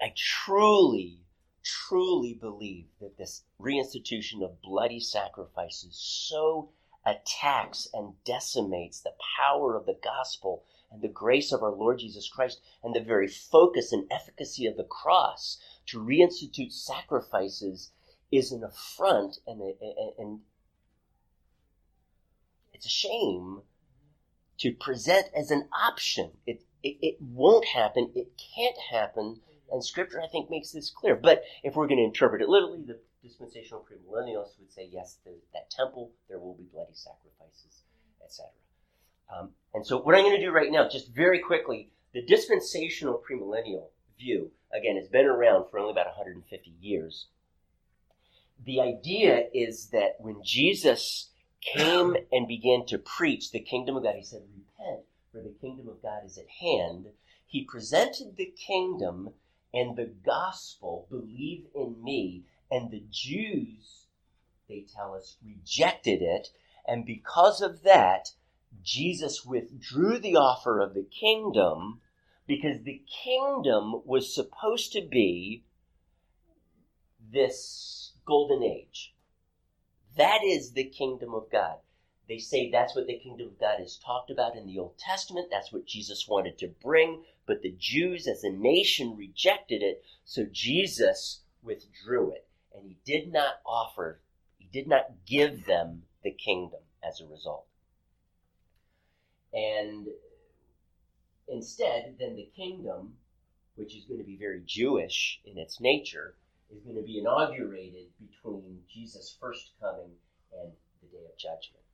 I 0.00 0.12
truly, 0.14 1.20
truly 1.62 2.34
believe 2.34 2.86
that 3.00 3.16
this 3.16 3.44
reinstitution 3.60 4.42
of 4.42 4.60
bloody 4.62 5.00
sacrifices 5.00 5.96
so 5.96 6.70
attacks 7.04 7.88
and 7.94 8.14
decimates 8.24 9.00
the 9.00 9.14
power 9.38 9.76
of 9.76 9.86
the 9.86 9.98
gospel 10.02 10.64
and 10.90 11.02
the 11.02 11.08
grace 11.08 11.52
of 11.52 11.62
our 11.62 11.72
Lord 11.72 12.00
Jesus 12.00 12.28
Christ 12.28 12.60
and 12.82 12.94
the 12.94 13.00
very 13.00 13.28
focus 13.28 13.92
and 13.92 14.06
efficacy 14.10 14.66
of 14.66 14.76
the 14.76 14.84
cross 14.84 15.58
to 15.86 16.00
reinstitute 16.00 16.72
sacrifices 16.72 17.92
is 18.30 18.52
an 18.52 18.64
affront 18.64 19.38
and, 19.46 19.60
and 20.18 20.40
it's 22.72 22.86
a 22.86 22.90
shame 22.90 23.62
to 24.58 24.72
present 24.72 25.30
as 25.34 25.50
an 25.50 25.68
option. 25.72 26.32
It, 26.46 26.64
it, 26.82 26.96
it 27.00 27.16
won't 27.20 27.66
happen. 27.66 28.10
It 28.14 28.32
can't 28.54 28.78
happen 28.90 29.40
and 29.72 29.84
Scripture, 29.84 30.20
I 30.20 30.28
think, 30.28 30.50
makes 30.50 30.70
this 30.70 30.90
clear. 30.90 31.16
But 31.16 31.42
if 31.62 31.74
we're 31.74 31.86
going 31.86 31.98
to 31.98 32.04
interpret 32.04 32.42
it 32.42 32.48
literally, 32.48 32.82
the 32.86 32.98
dispensational 33.22 33.84
premillennialists 33.84 34.58
would 34.60 34.72
say, 34.72 34.88
yes, 34.90 35.18
the, 35.24 35.32
that 35.52 35.70
temple, 35.70 36.12
there 36.28 36.38
will 36.38 36.54
be 36.54 36.68
bloody 36.72 36.94
sacrifices, 36.94 37.82
etc. 38.24 38.50
Um, 39.34 39.50
and 39.74 39.84
so, 39.84 40.00
what 40.00 40.14
I'm 40.14 40.22
going 40.22 40.38
to 40.38 40.44
do 40.44 40.52
right 40.52 40.70
now, 40.70 40.88
just 40.88 41.12
very 41.12 41.40
quickly, 41.40 41.90
the 42.12 42.22
dispensational 42.22 43.22
premillennial 43.28 43.88
view, 44.18 44.50
again, 44.72 44.96
has 44.96 45.08
been 45.08 45.26
around 45.26 45.68
for 45.70 45.78
only 45.78 45.92
about 45.92 46.06
150 46.06 46.72
years. 46.80 47.26
The 48.64 48.80
idea 48.80 49.48
is 49.52 49.88
that 49.88 50.16
when 50.18 50.42
Jesus 50.44 51.30
came 51.60 52.16
and 52.32 52.46
began 52.46 52.86
to 52.86 52.98
preach 52.98 53.50
the 53.50 53.60
kingdom 53.60 53.96
of 53.96 54.04
God, 54.04 54.14
he 54.16 54.22
said, 54.22 54.42
Repent, 54.56 55.04
for 55.32 55.40
the 55.40 55.54
kingdom 55.60 55.88
of 55.88 56.02
God 56.02 56.24
is 56.24 56.38
at 56.38 56.48
hand. 56.60 57.06
He 57.46 57.64
presented 57.64 58.36
the 58.36 58.52
kingdom 58.66 59.30
and 59.72 59.96
the 59.96 60.12
gospel, 60.24 61.06
believe 61.10 61.66
in 61.74 62.02
me. 62.02 62.44
And 62.70 62.90
the 62.90 63.04
Jews, 63.10 64.06
they 64.68 64.86
tell 64.94 65.14
us, 65.14 65.36
rejected 65.44 66.22
it. 66.22 66.48
And 66.86 67.04
because 67.04 67.60
of 67.60 67.82
that, 67.82 68.30
Jesus 68.82 69.44
withdrew 69.44 70.18
the 70.18 70.36
offer 70.36 70.80
of 70.80 70.94
the 70.94 71.04
kingdom 71.04 72.00
because 72.46 72.82
the 72.82 73.02
kingdom 73.24 74.02
was 74.04 74.34
supposed 74.34 74.92
to 74.92 75.02
be 75.02 75.64
this 77.32 78.12
golden 78.24 78.62
age. 78.62 79.14
That 80.16 80.42
is 80.44 80.72
the 80.72 80.84
kingdom 80.84 81.34
of 81.34 81.50
God. 81.50 81.78
They 82.28 82.38
say 82.38 82.70
that's 82.70 82.96
what 82.96 83.06
the 83.06 83.18
kingdom 83.18 83.48
of 83.48 83.60
God 83.60 83.80
is 83.80 84.00
talked 84.04 84.30
about 84.30 84.56
in 84.56 84.66
the 84.66 84.78
Old 84.78 84.98
Testament. 84.98 85.48
That's 85.50 85.72
what 85.72 85.86
Jesus 85.86 86.26
wanted 86.26 86.58
to 86.58 86.68
bring. 86.82 87.22
But 87.46 87.62
the 87.62 87.74
Jews 87.78 88.26
as 88.26 88.42
a 88.42 88.50
nation 88.50 89.16
rejected 89.16 89.82
it, 89.82 90.04
so 90.24 90.44
Jesus 90.50 91.42
withdrew 91.62 92.32
it. 92.32 92.46
And 92.74 92.84
he 92.84 92.98
did 93.04 93.32
not 93.32 93.60
offer, 93.64 94.20
he 94.58 94.66
did 94.72 94.88
not 94.88 95.24
give 95.24 95.66
them 95.66 96.02
the 96.24 96.32
kingdom 96.32 96.80
as 97.02 97.20
a 97.20 97.26
result. 97.26 97.66
And 99.52 100.08
instead, 101.48 102.16
then 102.18 102.34
the 102.34 102.50
kingdom 102.56 103.14
which 103.76 103.94
is 103.94 104.04
going 104.06 104.18
to 104.18 104.26
be 104.26 104.36
very 104.36 104.62
Jewish 104.66 105.40
in 105.44 105.58
its 105.58 105.80
nature, 105.80 106.34
is 106.70 106.82
going 106.82 106.96
to 106.96 107.02
be 107.02 107.18
inaugurated 107.18 108.06
between 108.18 108.80
Jesus' 108.92 109.36
first 109.38 109.70
coming 109.80 110.10
and 110.52 110.72
the 111.02 111.08
day 111.08 111.24
of 111.24 111.38
judgment. 111.38 111.84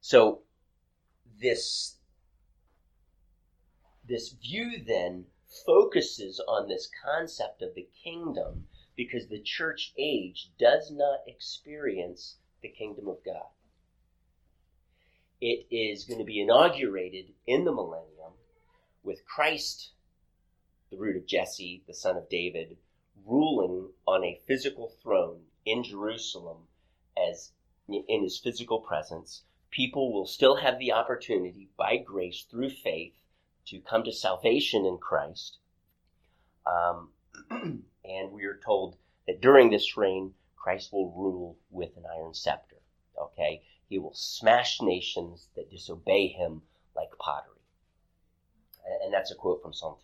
So 0.00 0.42
this 1.40 1.96
this 4.06 4.30
view 4.32 4.82
then 4.84 5.26
focuses 5.64 6.40
on 6.48 6.68
this 6.68 6.90
concept 7.04 7.62
of 7.62 7.74
the 7.74 7.88
kingdom 8.02 8.66
because 8.96 9.28
the 9.28 9.40
church 9.40 9.92
age 9.96 10.50
does 10.58 10.90
not 10.90 11.20
experience 11.26 12.36
the 12.60 12.68
kingdom 12.68 13.08
of 13.08 13.24
God. 13.24 13.46
It 15.40 15.66
is 15.70 16.04
going 16.04 16.18
to 16.18 16.24
be 16.24 16.40
inaugurated 16.40 17.32
in 17.46 17.64
the 17.64 17.72
millennium 17.72 18.32
with 19.02 19.24
Christ, 19.24 19.92
the 20.90 20.98
root 20.98 21.16
of 21.16 21.26
Jesse, 21.26 21.82
the 21.86 21.94
son 21.94 22.16
of 22.16 22.28
David, 22.28 22.76
ruling 23.24 23.90
on 24.06 24.24
a 24.24 24.40
physical 24.46 24.88
throne 25.02 25.42
in 25.64 25.82
Jerusalem 25.82 26.66
as 27.16 27.52
in 27.88 28.22
his 28.22 28.38
physical 28.38 28.80
presence. 28.80 29.44
People 29.70 30.12
will 30.12 30.26
still 30.26 30.56
have 30.56 30.78
the 30.78 30.92
opportunity 30.92 31.68
by 31.76 31.96
grace 31.96 32.44
through 32.50 32.70
faith 32.70 33.14
to 33.66 33.80
come 33.80 34.02
to 34.04 34.12
salvation 34.12 34.84
in 34.84 34.98
Christ. 34.98 35.58
Um, 36.66 37.10
and 37.50 38.32
we 38.32 38.44
are 38.44 38.60
told 38.64 38.96
that 39.26 39.40
during 39.40 39.70
this 39.70 39.96
reign, 39.96 40.34
Christ 40.56 40.92
will 40.92 41.12
rule 41.12 41.56
with 41.70 41.96
an 41.96 42.04
iron 42.12 42.34
scepter. 42.34 42.76
Okay? 43.20 43.62
He 43.88 43.98
will 43.98 44.14
smash 44.14 44.80
nations 44.80 45.48
that 45.56 45.70
disobey 45.70 46.28
him 46.28 46.62
like 46.96 47.10
pottery. 47.18 47.60
And 49.04 49.12
that's 49.12 49.30
a 49.30 49.34
quote 49.36 49.62
from 49.62 49.72
Psalm 49.72 49.96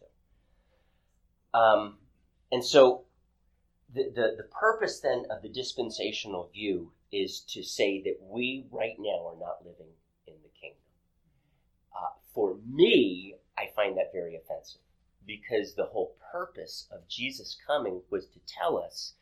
2. 1.53 1.59
Um, 1.59 1.99
and 2.53 2.65
so 2.65 3.05
the, 3.93 4.05
the, 4.15 4.35
the 4.37 4.49
purpose 4.51 5.01
then 5.01 5.25
of 5.31 5.43
the 5.43 5.49
dispensational 5.49 6.51
view 6.53 6.93
is 7.13 7.41
to 7.41 7.63
say 7.63 8.03
that 8.03 8.19
we 8.21 8.67
right 8.71 8.97
now 8.99 9.27
are 9.27 9.39
not 9.39 9.65
living 9.65 9.93
in 10.27 10.35
the 10.43 10.49
kingdom. 10.61 10.79
Uh, 11.95 12.11
for 12.35 12.57
me, 12.67 13.37
I 13.57 13.69
find 13.75 13.97
that 13.97 14.13
very 14.13 14.37
offensive 14.37 14.81
because 15.27 15.75
the 15.75 15.87
whole 15.87 16.17
purpose 16.33 16.89
of 16.91 17.09
Jesus 17.09 17.57
coming 17.67 18.03
was 18.11 18.27
to 18.27 18.41
tell 18.47 18.79
us 18.79 19.15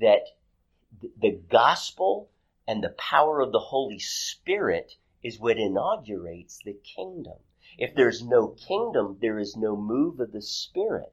that 0.00 0.26
the 1.20 1.40
gospel 1.48 2.30
and 2.66 2.82
the 2.82 2.94
power 2.98 3.40
of 3.40 3.52
the 3.52 3.58
Holy 3.58 3.98
Spirit 3.98 4.96
is 5.22 5.38
what 5.38 5.58
inaugurates 5.58 6.58
the 6.58 6.74
kingdom. 6.74 7.38
If 7.78 7.94
there's 7.94 8.22
no 8.22 8.48
kingdom, 8.48 9.18
there 9.20 9.38
is 9.38 9.56
no 9.56 9.76
move 9.76 10.20
of 10.20 10.32
the 10.32 10.42
Spirit. 10.42 11.12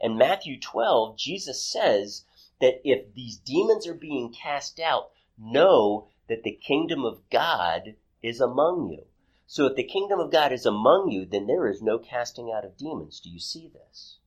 And 0.00 0.16
Matthew 0.16 0.60
12, 0.60 1.16
Jesus 1.18 1.60
says 1.60 2.24
that 2.60 2.80
if 2.84 3.12
these 3.14 3.38
demons 3.38 3.86
are 3.86 3.94
being 3.94 4.32
cast 4.32 4.78
out, 4.78 5.10
know 5.38 6.08
that 6.28 6.42
the 6.42 6.52
kingdom 6.52 7.04
of 7.04 7.28
God 7.30 7.94
is 8.22 8.40
among 8.40 8.90
you. 8.90 9.06
So 9.46 9.66
if 9.66 9.76
the 9.76 9.84
kingdom 9.84 10.18
of 10.18 10.32
God 10.32 10.52
is 10.52 10.66
among 10.66 11.10
you, 11.10 11.24
then 11.24 11.46
there 11.46 11.68
is 11.68 11.80
no 11.80 11.98
casting 11.98 12.52
out 12.52 12.64
of 12.64 12.76
demons. 12.76 13.20
Do 13.20 13.30
you 13.30 13.38
see 13.38 13.68
this? 13.68 14.18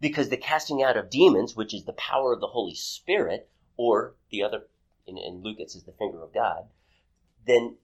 Because 0.00 0.28
the 0.28 0.36
casting 0.36 0.82
out 0.82 0.96
of 0.96 1.10
demons, 1.10 1.54
which 1.54 1.72
is 1.72 1.84
the 1.84 1.92
power 1.92 2.32
of 2.32 2.40
the 2.40 2.48
Holy 2.48 2.74
Spirit, 2.74 3.48
or 3.76 4.16
the 4.30 4.42
other, 4.42 4.66
in, 5.06 5.16
in 5.16 5.42
Luke 5.42 5.60
it 5.60 5.70
says 5.70 5.84
the 5.84 5.92
finger 5.92 6.22
of 6.22 6.34
God, 6.34 6.68
then, 7.46 7.76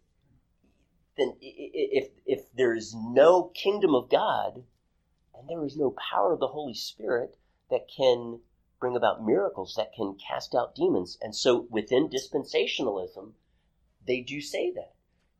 then 1.16 1.37
if, 1.40 2.10
if 2.26 2.52
there 2.52 2.75
is 2.75 2.94
no 2.94 3.44
kingdom 3.54 3.94
of 3.94 4.10
God, 4.10 4.64
then 5.34 5.46
there 5.46 5.64
is 5.64 5.76
no 5.76 5.94
power 6.10 6.32
of 6.32 6.40
the 6.40 6.49
Holy 6.49 6.75
Spirit 6.75 7.37
that 7.70 7.88
can 7.88 8.40
bring 8.80 8.96
about 8.96 9.25
miracles, 9.25 9.75
that 9.76 9.92
can 9.92 10.16
cast 10.16 10.54
out 10.54 10.75
demons. 10.75 11.18
And 11.20 11.37
so 11.37 11.66
within 11.70 12.08
dispensationalism, 12.08 13.32
they 14.06 14.22
do 14.22 14.40
say 14.40 14.72
that. 14.72 14.94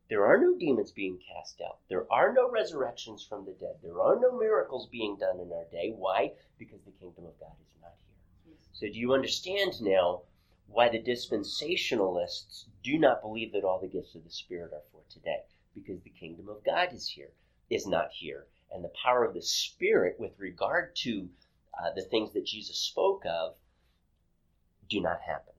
There 0.09 0.25
are 0.25 0.37
no 0.37 0.57
demons 0.57 0.91
being 0.91 1.17
cast 1.17 1.61
out. 1.61 1.79
There 1.87 2.05
are 2.11 2.33
no 2.33 2.49
resurrections 2.49 3.23
from 3.23 3.45
the 3.45 3.53
dead. 3.53 3.77
There 3.81 4.01
are 4.01 4.19
no 4.19 4.37
miracles 4.37 4.87
being 4.87 5.15
done 5.15 5.39
in 5.39 5.51
our 5.53 5.65
day. 5.71 5.91
Why? 5.95 6.33
Because 6.59 6.81
the 6.83 6.91
kingdom 6.91 7.25
of 7.25 7.39
God 7.39 7.55
is 7.61 7.73
not 7.81 7.93
here. 8.05 8.53
So, 8.73 8.87
do 8.87 8.99
you 8.99 9.13
understand 9.13 9.81
now 9.81 10.23
why 10.67 10.89
the 10.89 11.01
dispensationalists 11.01 12.65
do 12.83 12.99
not 12.99 13.21
believe 13.21 13.53
that 13.53 13.63
all 13.63 13.79
the 13.79 13.87
gifts 13.87 14.13
of 14.13 14.23
the 14.23 14.29
Spirit 14.29 14.73
are 14.73 14.83
for 14.91 15.01
today? 15.09 15.43
Because 15.73 16.01
the 16.01 16.09
kingdom 16.09 16.49
of 16.49 16.63
God 16.65 16.93
is 16.93 17.07
here, 17.07 17.31
is 17.69 17.87
not 17.87 18.11
here. 18.11 18.47
And 18.69 18.83
the 18.83 18.91
power 19.01 19.23
of 19.23 19.33
the 19.33 19.41
Spirit 19.41 20.19
with 20.19 20.37
regard 20.37 20.93
to 20.97 21.29
uh, 21.77 21.91
the 21.95 22.01
things 22.03 22.33
that 22.33 22.45
Jesus 22.45 22.77
spoke 22.77 23.23
of 23.25 23.55
do 24.89 25.01
not 25.01 25.19
happen. 25.25 25.53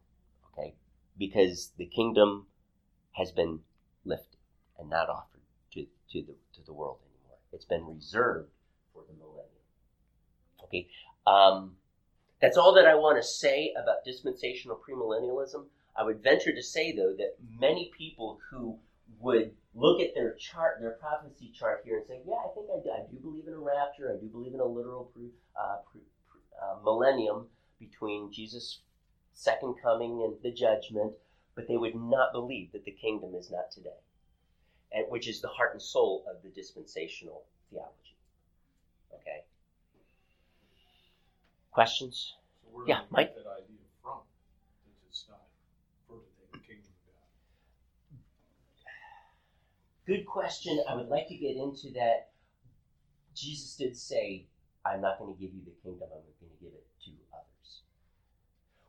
Okay? 0.53 0.75
Because 1.19 1.73
the 1.77 1.87
kingdom 1.87 2.47
has 3.13 3.33
been 3.33 3.61
lifted 4.05 4.39
and 4.79 4.91
not 4.91 5.09
offered 5.09 5.41
to, 5.73 5.87
to, 6.11 6.23
the, 6.23 6.35
to 6.55 6.65
the 6.67 6.73
world 6.73 6.99
anymore. 7.03 7.39
It's 7.53 7.65
been 7.65 7.87
reserved 7.87 8.51
for 8.93 9.03
the 9.09 9.15
millennium. 9.15 9.49
Okay, 10.65 10.89
um, 11.27 11.77
that's 12.41 12.57
all 12.57 12.75
that 12.75 12.87
I 12.87 12.95
want 12.95 13.19
to 13.19 13.23
say 13.23 13.73
about 13.81 14.05
dispensational 14.05 14.81
premillennialism. 14.89 15.65
I 15.95 16.03
would 16.05 16.23
venture 16.23 16.53
to 16.53 16.63
say, 16.63 16.97
though, 16.97 17.15
that 17.19 17.35
many 17.59 17.91
people 17.97 18.39
who 18.51 18.79
would 19.21 19.53
look 19.75 20.01
at 20.01 20.15
their 20.15 20.35
chart, 20.35 20.81
their 20.81 20.93
prophecy 20.93 21.51
chart 21.55 21.83
here, 21.85 21.99
and 21.99 22.07
say, 22.07 22.23
"Yeah, 22.27 22.37
I 22.45 22.49
think 22.55 22.69
I 22.71 22.81
do, 22.83 22.91
I 22.91 23.07
do 23.11 23.19
believe 23.19 23.47
in 23.47 23.55
a 23.55 23.59
rapture. 23.59 24.13
I 24.13 24.21
do 24.21 24.29
believe 24.29 24.55
in 24.55 24.61
a 24.61 24.65
literal 24.65 25.11
pre, 25.15 25.31
uh, 25.57 25.79
pre, 25.91 26.01
pre, 26.29 26.41
uh, 26.61 26.77
millennium 26.83 27.49
between 27.79 28.31
Jesus' 28.33 28.83
second 29.33 29.75
coming 29.83 30.23
and 30.23 30.41
the 30.43 30.53
judgment," 30.53 31.15
but 31.55 31.69
they 31.69 31.77
would 31.77 31.95
not 31.95 32.33
believe 32.33 32.73
that 32.73 32.85
the 32.85 32.93
kingdom 32.93 33.35
is 33.35 33.51
not 33.51 33.71
today 33.71 33.99
and 34.95 35.07
which 35.09 35.29
is 35.29 35.41
the 35.41 35.49
heart 35.49 35.73
and 35.73 35.83
soul 35.83 36.25
of 36.29 36.43
the 36.43 36.49
dispensational 36.51 37.45
theology. 37.71 38.17
Okay. 39.15 39.45
Questions? 41.71 42.35
So 42.63 42.85
yeah, 42.87 43.01
Mike. 43.11 43.35
That 43.35 43.47
idea 43.47 43.77
from 44.03 44.21
that 44.85 45.09
it's 45.09 45.25
not 45.29 45.41
for 46.07 46.17
the 46.53 46.59
kingdom 46.59 46.85
of 46.85 47.07
God. 50.02 50.02
Good 50.13 50.27
question. 50.27 50.83
I 50.89 50.95
would 50.95 51.09
like 51.09 51.29
to 51.29 51.37
get 51.37 51.57
into 51.57 51.91
that. 51.95 52.31
Jesus 53.35 53.77
did 53.77 53.97
say, 53.97 54.47
"I'm 54.85 55.01
not 55.01 55.19
going 55.19 55.35
to 55.35 55.41
give 55.41 55.55
you 55.55 55.63
the 55.65 55.75
kingdom. 55.83 56.09
I'm 56.13 56.21
going 56.21 56.57
to 56.59 56.65
give 56.65 56.73
it 56.75 56.87
to 57.05 57.11
others." 57.33 57.83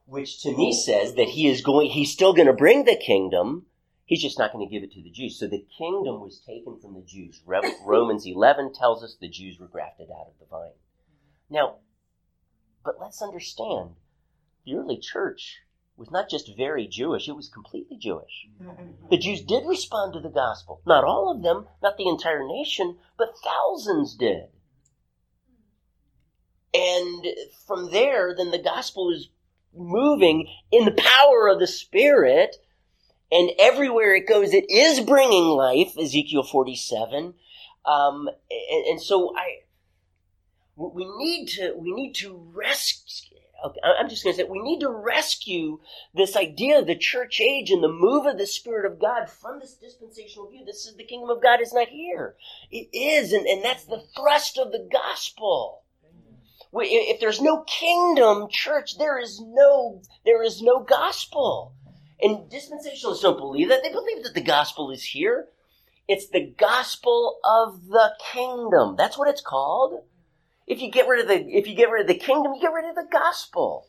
Which 0.05 0.41
to 0.43 0.55
me 0.55 0.73
says 0.73 1.15
that 1.15 1.29
he 1.29 1.47
is 1.47 1.61
going. 1.61 1.91
He's 1.91 2.11
still 2.11 2.33
going 2.33 2.47
to 2.47 2.53
bring 2.53 2.83
the 2.83 2.97
kingdom 2.97 3.67
He's 4.05 4.21
just 4.21 4.37
not 4.37 4.51
going 4.51 4.67
to 4.67 4.71
give 4.71 4.83
it 4.83 4.91
to 4.93 5.01
the 5.01 5.09
Jews. 5.09 5.39
So 5.39 5.47
the 5.47 5.65
kingdom 5.77 6.21
was 6.21 6.39
taken 6.39 6.77
from 6.79 6.93
the 6.93 7.01
Jews. 7.01 7.41
Romans 7.85 8.27
11 8.27 8.73
tells 8.73 9.03
us 9.03 9.15
the 9.19 9.29
Jews 9.29 9.59
were 9.59 9.67
grafted 9.67 10.09
out 10.11 10.27
of 10.27 10.39
the 10.39 10.45
vine. 10.45 10.71
Now, 11.49 11.77
but 12.83 12.99
let's 12.99 13.21
understand 13.21 13.91
the 14.65 14.75
early 14.75 14.97
church 14.97 15.61
was 16.03 16.11
not 16.11 16.29
just 16.29 16.55
very 16.57 16.87
Jewish, 16.87 17.27
it 17.27 17.35
was 17.35 17.49
completely 17.49 17.97
Jewish. 17.97 18.47
The 19.09 19.17
Jews 19.17 19.41
did 19.41 19.65
respond 19.65 20.13
to 20.13 20.19
the 20.19 20.29
gospel. 20.29 20.81
Not 20.85 21.03
all 21.03 21.31
of 21.31 21.41
them, 21.41 21.67
not 21.81 21.97
the 21.97 22.07
entire 22.07 22.45
nation, 22.45 22.97
but 23.17 23.33
thousands 23.43 24.15
did. 24.15 24.47
And 26.73 27.25
from 27.65 27.91
there, 27.91 28.35
then 28.35 28.51
the 28.51 28.61
gospel 28.61 29.11
is 29.11 29.29
moving 29.75 30.47
in 30.71 30.85
the 30.85 30.91
power 30.91 31.47
of 31.47 31.59
the 31.59 31.67
Spirit 31.67 32.57
and 33.33 33.49
everywhere 33.57 34.13
it 34.13 34.27
goes, 34.27 34.53
it 34.53 34.69
is 34.69 34.99
bringing 34.99 35.45
life, 35.45 35.97
Ezekiel 35.97 36.43
47. 36.43 37.33
Um, 37.83 38.29
and, 38.51 38.85
and, 38.85 39.01
so 39.01 39.35
I, 39.35 39.61
we 40.75 41.05
need 41.17 41.47
to, 41.47 41.73
we 41.75 41.91
need 41.93 42.13
to 42.17 42.47
rescue, 42.53 43.39
okay, 43.63 43.79
I'm 43.83 44.09
just 44.09 44.23
going 44.23 44.35
to 44.35 44.43
say, 44.43 44.49
we 44.49 44.61
need 44.61 44.79
to 44.81 44.89
rescue 44.89 45.79
this 46.13 46.35
idea 46.35 46.79
of 46.79 46.87
the 46.87 46.95
church 46.95 47.39
age 47.39 47.71
and 47.71 47.83
the 47.83 47.91
move 47.91 48.25
of 48.25 48.37
the 48.37 48.45
Spirit 48.45 48.91
of 48.91 48.99
God 48.99 49.29
from 49.29 49.59
this 49.59 49.75
dispensational 49.75 50.49
view. 50.49 50.65
This 50.65 50.85
is 50.85 50.95
the 50.95 51.03
kingdom 51.03 51.29
of 51.29 51.41
God 51.41 51.61
is 51.61 51.73
not 51.73 51.89
here. 51.89 52.35
It 52.71 52.89
is, 52.93 53.33
and, 53.33 53.45
and 53.47 53.63
that's 53.63 53.85
the 53.85 54.03
thrust 54.15 54.57
of 54.57 54.71
the 54.71 54.87
gospel. 54.91 55.83
If 56.75 57.19
there's 57.19 57.41
no 57.41 57.61
kingdom, 57.61 58.47
church, 58.49 58.97
there 58.97 59.19
is 59.19 59.39
no, 59.39 60.01
there 60.25 60.41
is 60.43 60.61
no 60.61 60.79
gospel. 60.79 61.73
And 62.21 62.49
dispensationalists 62.49 63.21
don't 63.21 63.37
believe 63.37 63.69
that. 63.69 63.83
They 63.83 63.91
believe 63.91 64.23
that 64.23 64.33
the 64.33 64.41
gospel 64.41 64.89
is 64.89 65.03
here. 65.03 65.47
It's 66.07 66.27
the 66.27 66.53
gospel 66.57 67.37
of 67.45 67.87
the 67.87 68.13
kingdom. 68.31 68.95
That's 68.97 69.17
what 69.17 69.29
it's 69.29 69.41
called. 69.41 70.03
If 70.65 70.81
you 70.81 70.91
get 70.91 71.07
rid 71.07 71.21
of 71.21 71.27
the 71.27 71.45
if 71.55 71.67
you 71.67 71.75
get 71.75 71.89
rid 71.89 72.01
of 72.01 72.07
the 72.07 72.15
kingdom, 72.15 72.53
you 72.53 72.61
get 72.61 72.73
rid 72.73 72.89
of 72.89 72.95
the 72.95 73.07
gospel. 73.11 73.87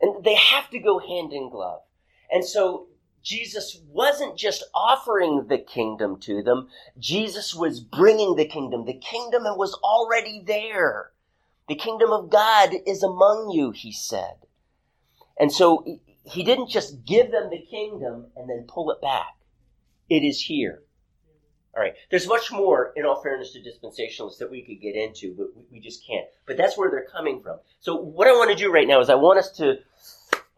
And 0.00 0.24
they 0.24 0.34
have 0.34 0.70
to 0.70 0.78
go 0.78 0.98
hand 0.98 1.32
in 1.32 1.50
glove. 1.50 1.82
And 2.30 2.44
so 2.44 2.88
Jesus 3.22 3.78
wasn't 3.86 4.38
just 4.38 4.64
offering 4.74 5.46
the 5.48 5.58
kingdom 5.58 6.18
to 6.20 6.42
them. 6.42 6.68
Jesus 6.98 7.54
was 7.54 7.80
bringing 7.80 8.36
the 8.36 8.46
kingdom. 8.46 8.86
The 8.86 8.98
kingdom 8.98 9.42
was 9.44 9.74
already 9.84 10.42
there. 10.44 11.10
The 11.68 11.74
kingdom 11.74 12.12
of 12.12 12.30
God 12.30 12.74
is 12.86 13.02
among 13.02 13.50
you, 13.50 13.70
he 13.72 13.92
said. 13.92 14.36
And 15.38 15.52
so 15.52 15.84
he 16.24 16.42
didn't 16.42 16.70
just 16.70 17.04
give 17.04 17.30
them 17.30 17.50
the 17.50 17.64
kingdom 17.70 18.26
and 18.36 18.48
then 18.48 18.66
pull 18.66 18.90
it 18.90 19.00
back. 19.00 19.36
It 20.08 20.24
is 20.24 20.40
here. 20.40 20.82
All 21.74 21.82
right. 21.82 21.94
There's 22.10 22.26
much 22.26 22.50
more, 22.50 22.92
in 22.96 23.06
all 23.06 23.22
fairness 23.22 23.52
to 23.52 23.60
dispensationalists, 23.60 24.38
that 24.38 24.50
we 24.50 24.62
could 24.62 24.80
get 24.80 24.96
into, 24.96 25.34
but 25.36 25.48
we, 25.70 25.78
just 25.78 26.04
can't. 26.06 26.26
But 26.46 26.56
that's 26.56 26.76
where 26.76 26.90
they're 26.90 27.06
coming 27.10 27.40
from. 27.40 27.58
So 27.78 27.94
what 27.94 28.26
I 28.26 28.32
want 28.32 28.50
to 28.50 28.56
do 28.56 28.72
right 28.72 28.88
now 28.88 29.00
is 29.00 29.08
I 29.08 29.14
want 29.14 29.38
us 29.38 29.52
to, 29.52 29.78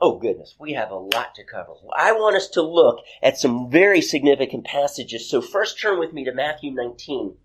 oh 0.01 0.19
goodness, 0.19 0.55
we 0.59 0.73
have 0.73 0.91
a 0.91 0.97
lot 0.97 1.35
to 1.35 1.45
cover. 1.45 1.73
I 1.95 2.13
want 2.13 2.37
us 2.37 2.49
to 2.51 2.63
look 2.63 3.01
at 3.23 3.39
some 3.39 3.71
very 3.71 4.01
significant 4.01 4.65
passages. 4.65 5.29
So 5.29 5.43
first 5.43 5.79
turn 5.81 5.99
with 5.99 6.15
me 6.15 6.25
to 6.25 6.33
Matthew 6.33 6.71
19. 6.73 7.37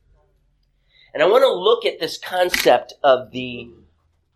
And 1.13 1.23
I 1.23 1.27
want 1.27 1.43
to 1.43 1.51
look 1.51 1.85
at 1.85 1.99
this 1.99 2.17
concept 2.17 2.93
of 3.03 3.31
the 3.31 3.69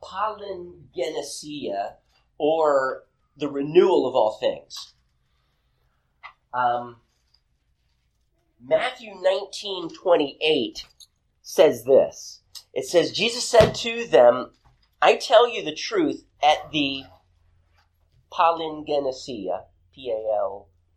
palingenesia, 0.02 1.94
or 2.38 3.04
the 3.38 3.48
renewal 3.48 4.08
of 4.08 4.16
all 4.16 4.38
things. 4.40 4.94
Um, 6.54 7.01
Matthew 8.64 9.16
19, 9.20 9.90
28 9.90 10.86
says 11.42 11.84
this. 11.84 12.42
It 12.74 12.86
says, 12.86 13.12
Jesus 13.12 13.48
said 13.48 13.74
to 13.76 14.08
them, 14.08 14.52
I 15.02 15.16
tell 15.16 15.50
you 15.50 15.64
the 15.64 15.74
truth 15.74 16.24
at 16.44 16.72
the 16.72 17.04
palingenesia, 18.32 19.64
P-A-L-I-N-G-E-N-N-E-S-I-A, 19.94 20.88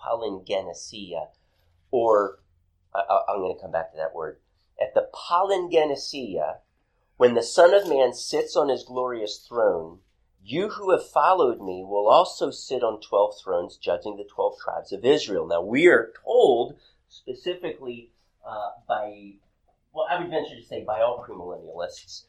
palingenesia, 0.00 1.26
or 1.90 2.38
I, 2.94 3.00
am 3.28 3.40
going 3.40 3.56
to 3.56 3.60
come 3.60 3.72
back 3.72 3.90
to 3.90 3.96
that 3.96 4.14
word. 4.14 4.38
At 4.80 4.94
the 4.94 5.08
palingenesia, 5.12 6.60
when 7.16 7.34
the 7.34 7.42
Son 7.42 7.74
of 7.74 7.88
Man 7.88 8.14
sits 8.14 8.56
on 8.56 8.68
his 8.68 8.84
glorious 8.84 9.44
throne, 9.46 9.98
you 10.44 10.68
who 10.68 10.90
have 10.90 11.08
followed 11.08 11.58
me 11.58 11.82
will 11.86 12.06
also 12.06 12.50
sit 12.50 12.82
on 12.82 13.00
12 13.00 13.34
thrones 13.42 13.78
judging 13.78 14.16
the 14.16 14.24
12 14.24 14.54
tribes 14.62 14.92
of 14.92 15.04
Israel. 15.04 15.46
Now, 15.46 15.62
we 15.62 15.86
are 15.86 16.12
told 16.22 16.76
specifically 17.08 18.10
uh, 18.46 18.72
by, 18.86 19.32
well, 19.94 20.06
I 20.10 20.20
would 20.20 20.28
venture 20.28 20.56
to 20.56 20.66
say 20.66 20.84
by 20.84 21.00
all 21.00 21.24
premillennialists, 21.26 22.24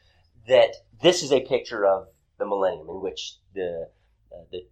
that 0.47 0.75
this 1.01 1.23
is 1.23 1.34
a 1.34 1.41
picture 1.41 1.86
of 1.86 2.08
the 2.39 2.45
millennium 2.45 2.88
in 2.88 3.01
which 3.01 3.34
the, 3.54 3.89
uh, 4.32 4.43
the, 4.49 4.65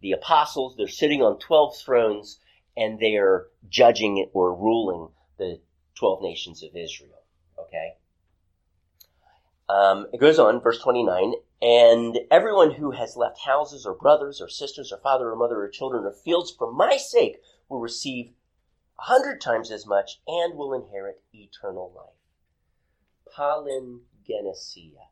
the 0.00 0.12
apostles, 0.12 0.74
they're 0.78 0.88
sitting 0.88 1.20
on 1.20 1.38
12 1.40 1.76
thrones 1.76 2.38
and 2.74 2.98
they 2.98 3.16
are 3.16 3.48
judging 3.68 4.30
or 4.32 4.54
ruling 4.54 5.08
the 5.36 5.60
12 5.96 6.22
nations 6.22 6.62
of 6.62 6.74
Israel. 6.74 7.22
Okay? 7.58 7.96
Um, 9.68 10.06
it 10.12 10.20
goes 10.20 10.38
on, 10.38 10.62
verse 10.62 10.78
29, 10.78 11.34
and 11.62 12.18
everyone 12.28 12.72
who 12.72 12.90
has 12.90 13.16
left 13.16 13.38
houses 13.46 13.86
or 13.86 13.94
brothers 13.94 14.40
or 14.40 14.48
sisters 14.48 14.92
or 14.92 14.98
father 14.98 15.30
or 15.30 15.36
mother 15.36 15.62
or 15.62 15.68
children 15.68 16.04
or 16.04 16.12
fields 16.12 16.50
for 16.50 16.72
my 16.72 16.96
sake 16.96 17.36
will 17.68 17.78
receive 17.78 18.32
a 18.98 19.02
hundred 19.02 19.40
times 19.40 19.70
as 19.70 19.86
much 19.86 20.20
and 20.26 20.56
will 20.56 20.74
inherit 20.74 21.22
eternal 21.32 21.92
life. 21.94 22.16
Palingenesia. 23.36 25.06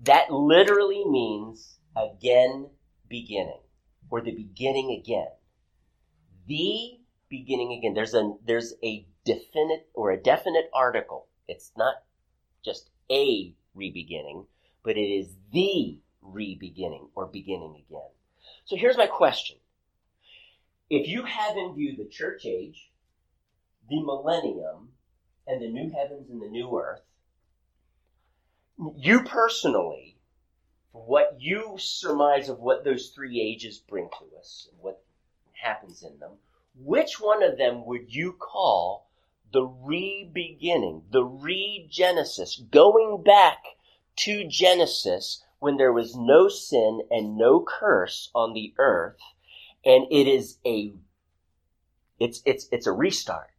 That 0.00 0.30
literally 0.30 1.04
means 1.06 1.78
again 1.96 2.68
beginning, 3.08 3.62
or 4.10 4.20
the 4.20 4.32
beginning 4.32 4.90
again. 5.02 5.28
The 6.46 7.00
beginning 7.30 7.72
again. 7.72 7.94
There's 7.94 8.14
a 8.14 8.34
there's 8.44 8.74
a 8.84 9.06
definite 9.24 9.88
or 9.94 10.10
a 10.10 10.22
definite 10.22 10.70
article. 10.74 11.26
It's 11.48 11.72
not 11.76 11.94
just 12.62 12.90
a 13.10 13.54
re-beginning, 13.74 14.46
but 14.82 14.96
it 14.96 15.08
is 15.08 15.28
the 15.52 15.98
re-beginning 16.22 17.08
or 17.14 17.26
beginning 17.26 17.82
again. 17.88 18.08
So 18.64 18.76
here's 18.76 18.96
my 18.96 19.06
question. 19.06 19.56
If 20.90 21.08
you 21.08 21.24
have 21.24 21.56
in 21.56 21.74
view 21.74 21.96
the 21.96 22.08
church 22.08 22.46
age, 22.46 22.90
the 23.88 24.02
millennium, 24.02 24.90
and 25.46 25.62
the 25.62 25.68
new 25.68 25.90
heavens 25.90 26.30
and 26.30 26.42
the 26.42 26.48
new 26.48 26.78
earth, 26.78 27.00
you 28.96 29.22
personally, 29.24 30.16
what 30.92 31.36
you 31.38 31.76
surmise 31.78 32.48
of 32.48 32.60
what 32.60 32.84
those 32.84 33.08
three 33.08 33.40
ages 33.40 33.78
bring 33.78 34.08
to 34.08 34.38
us 34.38 34.68
and 34.70 34.80
what 34.80 35.02
happens 35.52 36.02
in 36.02 36.18
them, 36.18 36.32
which 36.76 37.20
one 37.20 37.42
of 37.42 37.58
them 37.58 37.84
would 37.86 38.14
you 38.14 38.32
call 38.32 39.08
the 39.52 39.64
re-beginning, 39.64 41.02
the 41.10 41.24
re-genesis, 41.24 42.62
going 42.70 43.22
back 43.24 43.58
to 44.18 44.46
Genesis 44.46 45.44
when 45.58 45.76
there 45.76 45.92
was 45.92 46.16
no 46.16 46.48
sin 46.48 47.00
and 47.10 47.36
no 47.36 47.64
curse 47.66 48.30
on 48.34 48.52
the 48.52 48.74
earth, 48.78 49.18
and 49.84 50.06
it 50.10 50.26
is 50.28 50.58
a 50.64 50.94
it's 52.18 52.42
it's 52.44 52.68
it's 52.72 52.86
a 52.86 52.92
restart. 52.92 53.50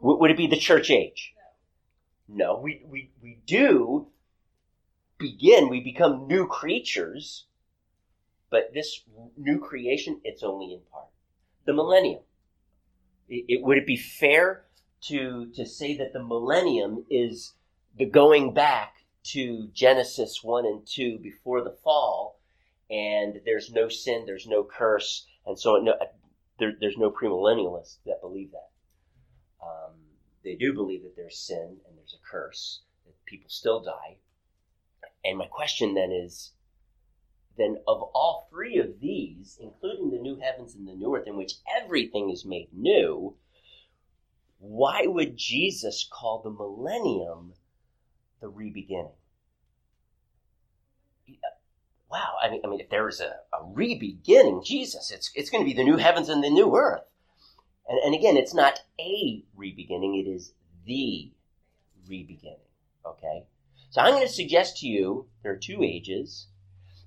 would 0.00 0.30
it 0.30 0.36
be 0.36 0.46
the 0.46 0.56
church 0.56 0.90
age? 0.90 1.34
No, 2.32 2.58
we, 2.58 2.82
we, 2.86 3.10
we 3.20 3.38
do 3.44 4.06
begin, 5.18 5.68
we 5.68 5.80
become 5.80 6.28
new 6.28 6.46
creatures, 6.46 7.46
but 8.50 8.72
this 8.72 9.02
new 9.36 9.58
creation, 9.58 10.20
it's 10.22 10.42
only 10.42 10.72
in 10.72 10.80
part. 10.92 11.08
The 11.66 11.72
millennium. 11.72 12.22
It, 13.28 13.44
it, 13.48 13.62
would 13.62 13.78
it 13.78 13.86
be 13.86 13.96
fair 13.96 14.64
to, 15.02 15.50
to 15.54 15.66
say 15.66 15.96
that 15.96 16.12
the 16.12 16.22
millennium 16.22 17.04
is 17.10 17.54
the 17.96 18.06
going 18.06 18.54
back 18.54 18.94
to 19.22 19.68
Genesis 19.72 20.42
1 20.42 20.66
and 20.66 20.86
2 20.86 21.18
before 21.18 21.62
the 21.62 21.76
fall, 21.84 22.40
and 22.90 23.40
there's 23.44 23.70
no 23.70 23.88
sin, 23.88 24.24
there's 24.26 24.46
no 24.46 24.64
curse, 24.64 25.26
and 25.46 25.58
so 25.58 25.76
no, 25.76 25.94
there, 26.58 26.74
there's 26.80 26.96
no 26.96 27.10
premillennialists 27.10 27.98
that 28.06 28.20
believe 28.20 28.50
that. 28.52 28.70
Um, 29.62 29.94
they 30.42 30.54
do 30.54 30.72
believe 30.72 31.02
that 31.02 31.16
there's 31.16 31.38
sin 31.38 31.76
and 31.86 31.98
there's 31.98 32.14
a 32.14 32.30
curse, 32.30 32.80
that 33.06 33.14
people 33.26 33.50
still 33.50 33.80
die. 33.80 34.16
And 35.24 35.38
my 35.38 35.46
question 35.46 35.94
then 35.94 36.10
is 36.12 36.52
then 37.58 37.76
of 37.86 38.02
all 38.14 38.48
three 38.50 38.78
of 38.78 39.00
these, 39.00 39.58
including 39.60 40.10
the 40.10 40.18
new 40.18 40.36
heavens 40.36 40.74
and 40.74 40.88
the 40.88 40.94
new 40.94 41.14
earth, 41.14 41.26
in 41.26 41.36
which 41.36 41.54
everything 41.76 42.30
is 42.30 42.44
made 42.44 42.68
new, 42.72 43.36
why 44.58 45.04
would 45.06 45.36
Jesus 45.36 46.08
call 46.10 46.40
the 46.42 46.50
millennium 46.50 47.52
the 48.40 48.48
re-beginning? 48.48 49.12
Wow, 52.10 52.34
I 52.42 52.50
mean, 52.50 52.60
I 52.64 52.68
mean, 52.68 52.80
if 52.80 52.90
there 52.90 53.08
is 53.08 53.20
a, 53.20 53.36
a 53.52 53.64
re-beginning, 53.64 54.62
Jesus, 54.64 55.12
it's 55.12 55.30
it's 55.34 55.48
going 55.48 55.62
to 55.62 55.68
be 55.68 55.76
the 55.76 55.84
new 55.84 55.96
heavens 55.96 56.28
and 56.28 56.42
the 56.42 56.50
new 56.50 56.76
earth. 56.76 57.04
And, 57.88 58.00
and 58.04 58.14
again, 58.14 58.36
it's 58.36 58.54
not 58.54 58.80
a 58.98 59.44
re-beginning; 59.54 60.16
it 60.16 60.28
is 60.28 60.52
the 60.84 61.30
re-beginning. 62.08 62.58
Okay, 63.06 63.44
so 63.90 64.00
I'm 64.00 64.14
going 64.14 64.26
to 64.26 64.32
suggest 64.32 64.78
to 64.78 64.88
you 64.88 65.28
there 65.42 65.52
are 65.52 65.56
two 65.56 65.84
ages 65.84 66.48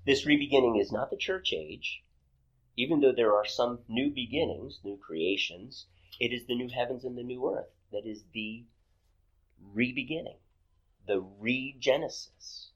this 0.06 0.26
re-beginning 0.26 0.76
is 0.76 0.92
not 0.92 1.10
the 1.10 1.16
church 1.16 1.54
age, 1.54 2.04
even 2.76 3.00
though 3.00 3.14
there 3.14 3.34
are 3.34 3.46
some 3.46 3.86
new 3.88 4.12
beginnings, 4.12 4.82
new 4.84 4.98
creations. 4.98 5.86
It 6.20 6.34
is 6.34 6.46
the 6.46 6.56
new 6.56 6.68
heavens 6.68 7.06
and 7.06 7.18
the 7.18 7.24
new 7.24 7.50
earth 7.50 7.70
that 7.94 8.06
is 8.06 8.26
the 8.34 8.66
re-beginning, 9.62 10.40
the 11.08 11.24
regenesis, 11.42 12.68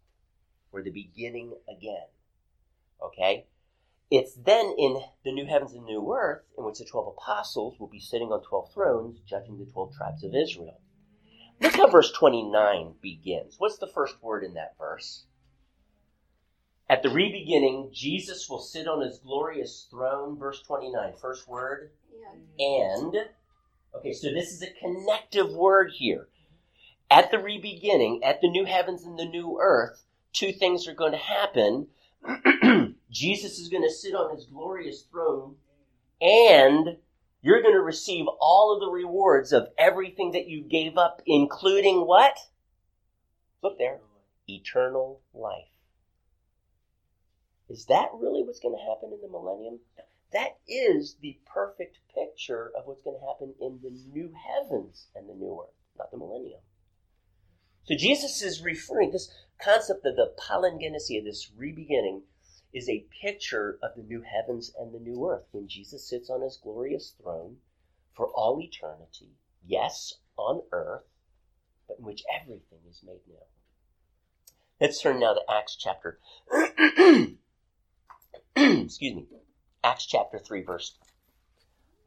or 0.72 0.82
the 0.82 0.92
beginning 0.92 1.54
again. 1.70 2.08
Okay? 3.02 3.46
It's 4.10 4.36
then 4.36 4.74
in 4.78 5.02
the 5.26 5.34
new 5.34 5.46
heavens 5.46 5.74
and 5.74 5.86
new 5.86 6.13
earth 6.13 6.44
in 6.58 6.63
which 6.63 6.80
the 6.80 6.86
12 6.86 7.16
apostles 7.18 7.80
will 7.80 7.88
be 7.88 8.00
sitting 8.00 8.32
on 8.32 8.42
12 8.42 8.74
thrones 8.74 9.20
judging 9.28 9.58
the 9.58 9.66
12 9.66 9.94
tribes 9.96 10.24
of 10.24 10.34
Israel. 10.34 10.80
Look 11.60 11.76
how 11.76 11.88
verse 11.88 12.12
29 12.12 12.96
begins. 13.02 13.56
What's 13.58 13.80
the 13.80 13.88
first 13.88 14.22
word 14.22 14.44
in 14.44 14.54
that 14.54 14.78
verse? 14.78 15.26
At 16.90 17.04
the 17.04 17.10
re-beginning, 17.10 17.90
Jesus 17.92 18.48
will 18.50 18.62
sit 18.62 18.88
on 18.88 19.02
his 19.02 19.20
glorious 19.20 19.88
throne. 19.90 20.38
Verse 20.38 20.62
29, 20.62 21.13
first 21.20 21.48
word. 21.48 21.92
And. 22.60 23.16
Okay, 23.96 24.13
so 24.13 24.32
this 24.32 24.54
is 24.54 24.62
a 24.62 24.72
connective 24.80 25.52
word 25.52 25.92
here. 25.94 26.30
At 27.10 27.32
the 27.32 27.39
re-beginning, 27.39 28.24
at 28.24 28.41
the 28.41 28.50
new 28.50 28.65
heavens 28.65 29.04
and 29.04 29.17
the 29.17 29.26
new 29.26 29.60
earth, 29.62 30.04
two 30.34 30.52
things 30.52 30.88
are 30.88 30.93
going 30.93 31.13
to 31.13 31.17
happen. 31.17 31.88
Jesus 33.10 33.60
is 33.60 33.70
going 33.70 33.84
to 33.84 33.93
sit 33.93 34.13
on 34.13 34.36
his 34.36 34.46
glorious 34.46 35.04
throne, 35.04 35.56
and 36.20 36.98
you're 37.41 37.62
going 37.62 37.76
to 37.76 37.82
receive 37.82 38.26
all 38.41 38.74
of 38.74 38.82
the 38.82 38.91
rewards 38.91 39.54
of 39.54 39.70
everything 39.78 40.32
that 40.32 40.48
you 40.48 40.62
gave 40.62 40.98
up, 40.98 41.22
including 41.26 42.06
what? 42.06 42.38
Look 43.63 43.78
there. 43.78 44.00
Eternal 44.48 45.22
life. 45.34 45.70
Is 47.70 47.86
that 47.86 48.10
really 48.13 48.43
what's 48.43 48.60
going 48.60 48.76
to 48.76 48.84
happen 48.84 49.13
in 49.13 49.22
the 49.22 49.30
millennium? 49.30 49.80
That 50.34 50.58
is 50.67 51.15
the 51.22 51.38
perfect 51.46 52.00
picture 52.13 52.72
of 52.78 52.86
what's 52.86 53.02
going 53.02 53.17
to 53.20 53.26
happen 53.26 53.54
in 53.62 53.80
the 53.82 53.91
new 54.12 54.34
heavens 54.34 55.08
and 55.15 55.30
the 55.30 55.34
new 55.34 55.62
earth. 55.63 55.74
not 55.98 56.12
the 56.12 56.17
millennium. 56.17 56.60
So 57.88 57.95
Jesus 57.95 58.41
is 58.41 58.62
referring, 58.62 59.12
this 59.12 59.34
concept 59.62 60.06
of 60.06 60.17
the 60.17 60.34
palingenesia, 60.38 61.23
this 61.23 61.50
rebeginning, 61.58 62.23
is 62.73 62.89
a 62.89 63.06
picture 63.21 63.80
of 63.82 63.95
the 63.95 64.04
new 64.04 64.21
heavens 64.21 64.73
and 64.78 64.93
the 64.93 65.00
new 65.00 65.26
earth 65.26 65.45
when 65.52 65.69
Jesus 65.69 66.08
sits 66.08 66.30
on 66.30 66.41
his 66.41 66.60
glorious 66.62 67.13
throne 67.21 67.58
for 68.13 68.28
all 68.28 68.60
eternity. 68.62 69.32
Yes, 69.65 70.15
on 70.36 70.63
earth, 70.73 71.06
but 71.88 72.00
in 72.00 72.04
which 72.04 72.23
everything 72.41 72.80
is 72.89 73.02
made 73.04 73.21
new. 73.26 73.38
Let's 74.82 75.02
turn 75.02 75.21
now 75.21 75.34
to 75.36 75.41
Acts 75.50 75.78
chapter. 75.78 76.19
excuse 78.56 79.15
me. 79.15 79.28
Acts 79.82 80.06
chapter 80.06 80.39
3, 80.39 80.62
verse. 80.63 80.97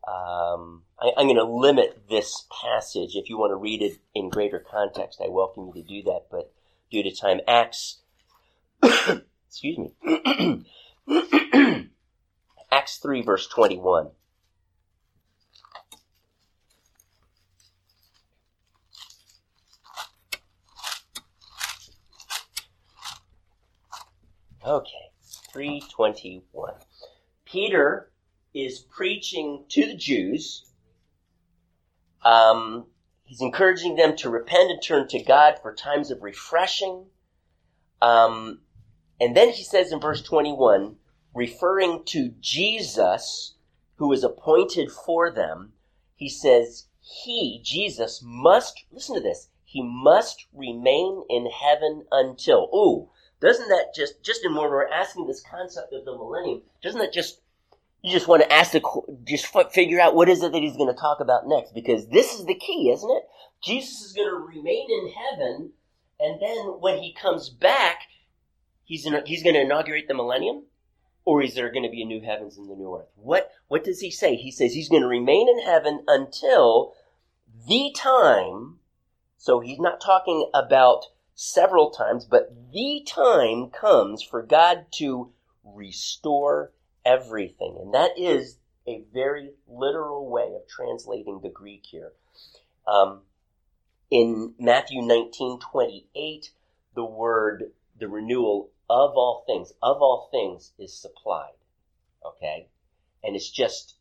Um, 0.06 0.82
I, 0.98 1.12
am 1.20 1.26
going 1.26 1.36
to 1.36 1.44
limit 1.44 2.04
this 2.08 2.46
passage. 2.62 3.14
If 3.14 3.28
you 3.28 3.38
want 3.38 3.50
to 3.50 3.56
read 3.56 3.82
it 3.82 3.98
in 4.14 4.30
greater 4.30 4.58
context, 4.58 5.20
I 5.22 5.28
welcome 5.28 5.68
you 5.68 5.82
to 5.82 5.88
do 5.88 6.02
that. 6.04 6.26
But 6.30 6.52
due 6.90 7.02
to 7.02 7.14
time, 7.14 7.40
Acts. 7.46 7.98
excuse 8.82 9.78
me. 9.78 10.64
Acts 12.72 12.98
3, 12.98 13.22
verse 13.22 13.46
21. 13.46 14.10
Okay, 24.64 25.10
321. 25.52 26.74
Peter 27.44 28.10
is 28.54 28.80
preaching 28.80 29.64
to 29.68 29.86
the 29.86 29.94
Jews. 29.94 30.64
Um, 32.24 32.86
he's 33.24 33.40
encouraging 33.40 33.96
them 33.96 34.16
to 34.16 34.30
repent 34.30 34.70
and 34.70 34.82
turn 34.82 35.08
to 35.08 35.22
God 35.22 35.58
for 35.60 35.74
times 35.74 36.10
of 36.10 36.22
refreshing. 36.22 37.06
Um, 38.02 38.60
and 39.20 39.36
then 39.36 39.50
he 39.50 39.62
says 39.62 39.92
in 39.92 40.00
verse 40.00 40.22
21, 40.22 40.96
referring 41.34 42.02
to 42.06 42.34
Jesus, 42.40 43.54
who 43.96 44.08
was 44.08 44.24
appointed 44.24 44.90
for 44.90 45.30
them, 45.30 45.72
he 46.16 46.28
says, 46.28 46.86
He, 47.00 47.60
Jesus, 47.62 48.20
must, 48.24 48.84
listen 48.90 49.14
to 49.14 49.20
this, 49.20 49.48
he 49.64 49.82
must 49.82 50.46
remain 50.52 51.24
in 51.28 51.46
heaven 51.46 52.06
until. 52.10 52.68
Ooh, 52.74 53.10
doesn't 53.40 53.68
that 53.68 53.94
just, 53.94 54.22
just 54.22 54.44
in 54.44 54.54
when 54.54 54.70
we're 54.70 54.88
asking 54.88 55.26
this 55.26 55.42
concept 55.42 55.92
of 55.92 56.04
the 56.04 56.12
millennium, 56.12 56.62
doesn't 56.82 57.00
that 57.00 57.12
just, 57.12 57.40
you 58.02 58.12
just 58.12 58.28
want 58.28 58.42
to 58.42 58.52
ask 58.52 58.72
the, 58.72 58.82
just 59.24 59.46
figure 59.72 60.00
out 60.00 60.14
what 60.14 60.28
is 60.28 60.42
it 60.42 60.52
that 60.52 60.62
he's 60.62 60.76
going 60.76 60.92
to 60.92 61.00
talk 61.00 61.20
about 61.20 61.46
next? 61.46 61.72
Because 61.74 62.08
this 62.08 62.34
is 62.34 62.46
the 62.46 62.54
key, 62.54 62.90
isn't 62.90 63.10
it? 63.10 63.22
Jesus 63.62 64.00
is 64.00 64.12
going 64.12 64.28
to 64.28 64.34
remain 64.36 64.86
in 64.90 65.12
heaven, 65.12 65.72
and 66.18 66.40
then 66.40 66.80
when 66.80 66.98
he 66.98 67.12
comes 67.12 67.50
back, 67.50 68.00
he's, 68.84 69.04
in, 69.04 69.20
he's 69.26 69.42
going 69.42 69.54
to 69.54 69.60
inaugurate 69.60 70.08
the 70.08 70.14
millennium? 70.14 70.64
Or 71.26 71.42
is 71.42 71.54
there 71.54 71.70
going 71.70 71.82
to 71.82 71.90
be 71.90 72.02
a 72.02 72.06
new 72.06 72.22
heavens 72.22 72.56
and 72.56 72.70
the 72.70 72.74
new 72.74 72.96
earth? 72.96 73.10
What, 73.16 73.50
what 73.68 73.84
does 73.84 74.00
he 74.00 74.10
say? 74.10 74.34
He 74.34 74.50
says 74.50 74.72
he's 74.72 74.88
going 74.88 75.02
to 75.02 75.08
remain 75.08 75.48
in 75.48 75.60
heaven 75.60 76.02
until 76.08 76.94
the 77.68 77.94
time, 77.94 78.78
so 79.36 79.60
he's 79.60 79.78
not 79.78 80.00
talking 80.00 80.50
about 80.54 81.04
several 81.34 81.90
times, 81.90 82.24
but 82.24 82.54
the 82.72 83.06
time 83.06 83.68
comes 83.68 84.22
for 84.22 84.42
God 84.42 84.86
to 84.92 85.32
restore 85.62 86.72
everything. 87.10 87.76
And 87.80 87.94
that 87.94 88.12
is 88.16 88.58
a 88.86 89.02
very 89.12 89.50
literal 89.68 90.28
way 90.28 90.54
of 90.54 90.68
translating 90.68 91.40
the 91.42 91.48
Greek 91.48 91.84
here. 91.84 92.12
Um, 92.86 93.22
in 94.10 94.54
Matthew 94.58 95.02
19 95.02 95.60
28, 95.60 96.50
the 96.94 97.04
word, 97.04 97.64
the 97.98 98.08
renewal 98.08 98.70
of 98.88 99.12
all 99.16 99.44
things, 99.46 99.72
of 99.82 100.02
all 100.02 100.28
things 100.30 100.72
is 100.78 100.96
supplied. 100.96 101.54
Okay? 102.24 102.68
And 103.22 103.36
it's 103.36 103.50
just, 103.50 103.94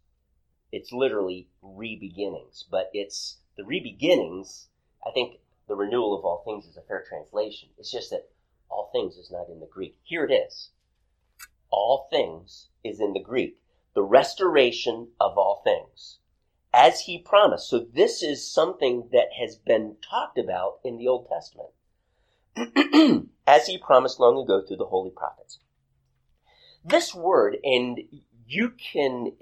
it's 0.72 0.92
literally 0.92 1.48
re-beginnings. 1.62 2.66
But 2.70 2.90
it's 2.94 3.38
the 3.58 3.66
re-beginnings, 3.66 4.68
I 5.06 5.12
think 5.12 5.40
the 5.68 5.76
renewal 5.76 6.18
of 6.18 6.26
all 6.26 6.44
things 6.46 6.66
is 6.66 6.78
a 6.78 6.82
fair 6.82 7.04
translation. 7.08 7.70
It's 7.78 7.92
just 7.92 8.10
that 8.10 8.30
all 8.70 8.90
things 8.92 9.16
is 9.18 9.32
not 9.32 9.50
in 9.50 9.60
the 9.60 9.68
Greek. 9.68 9.96
Here 10.04 10.26
it 10.26 10.34
is. 10.34 10.70
All 11.72 12.08
things 12.10 12.70
is 12.84 13.00
in 13.00 13.14
the 13.14 13.20
Greek. 13.20 13.58
The 13.94 14.04
restoration 14.04 15.10
of 15.20 15.38
all 15.38 15.62
things. 15.64 16.20
As 16.74 17.02
he 17.02 17.18
promised. 17.18 17.70
So 17.70 17.80
this 17.80 18.22
is 18.22 18.52
something 18.52 19.10
that 19.12 19.34
has 19.40 19.56
been 19.56 19.98
talked 20.08 20.38
about 20.38 20.80
in 20.84 20.98
the 20.98 21.08
Old 21.08 21.28
Testament. 21.28 21.70
As 23.48 23.68
he 23.68 23.78
promised 23.78 24.20
long 24.20 24.42
ago 24.42 24.62
through 24.62 24.78
the 24.78 24.86
holy 24.86 25.10
prophets. 25.10 25.60
This 26.86 27.16
word, 27.16 27.58
and 27.64 28.00
you 28.48 28.72
can, 28.72 29.34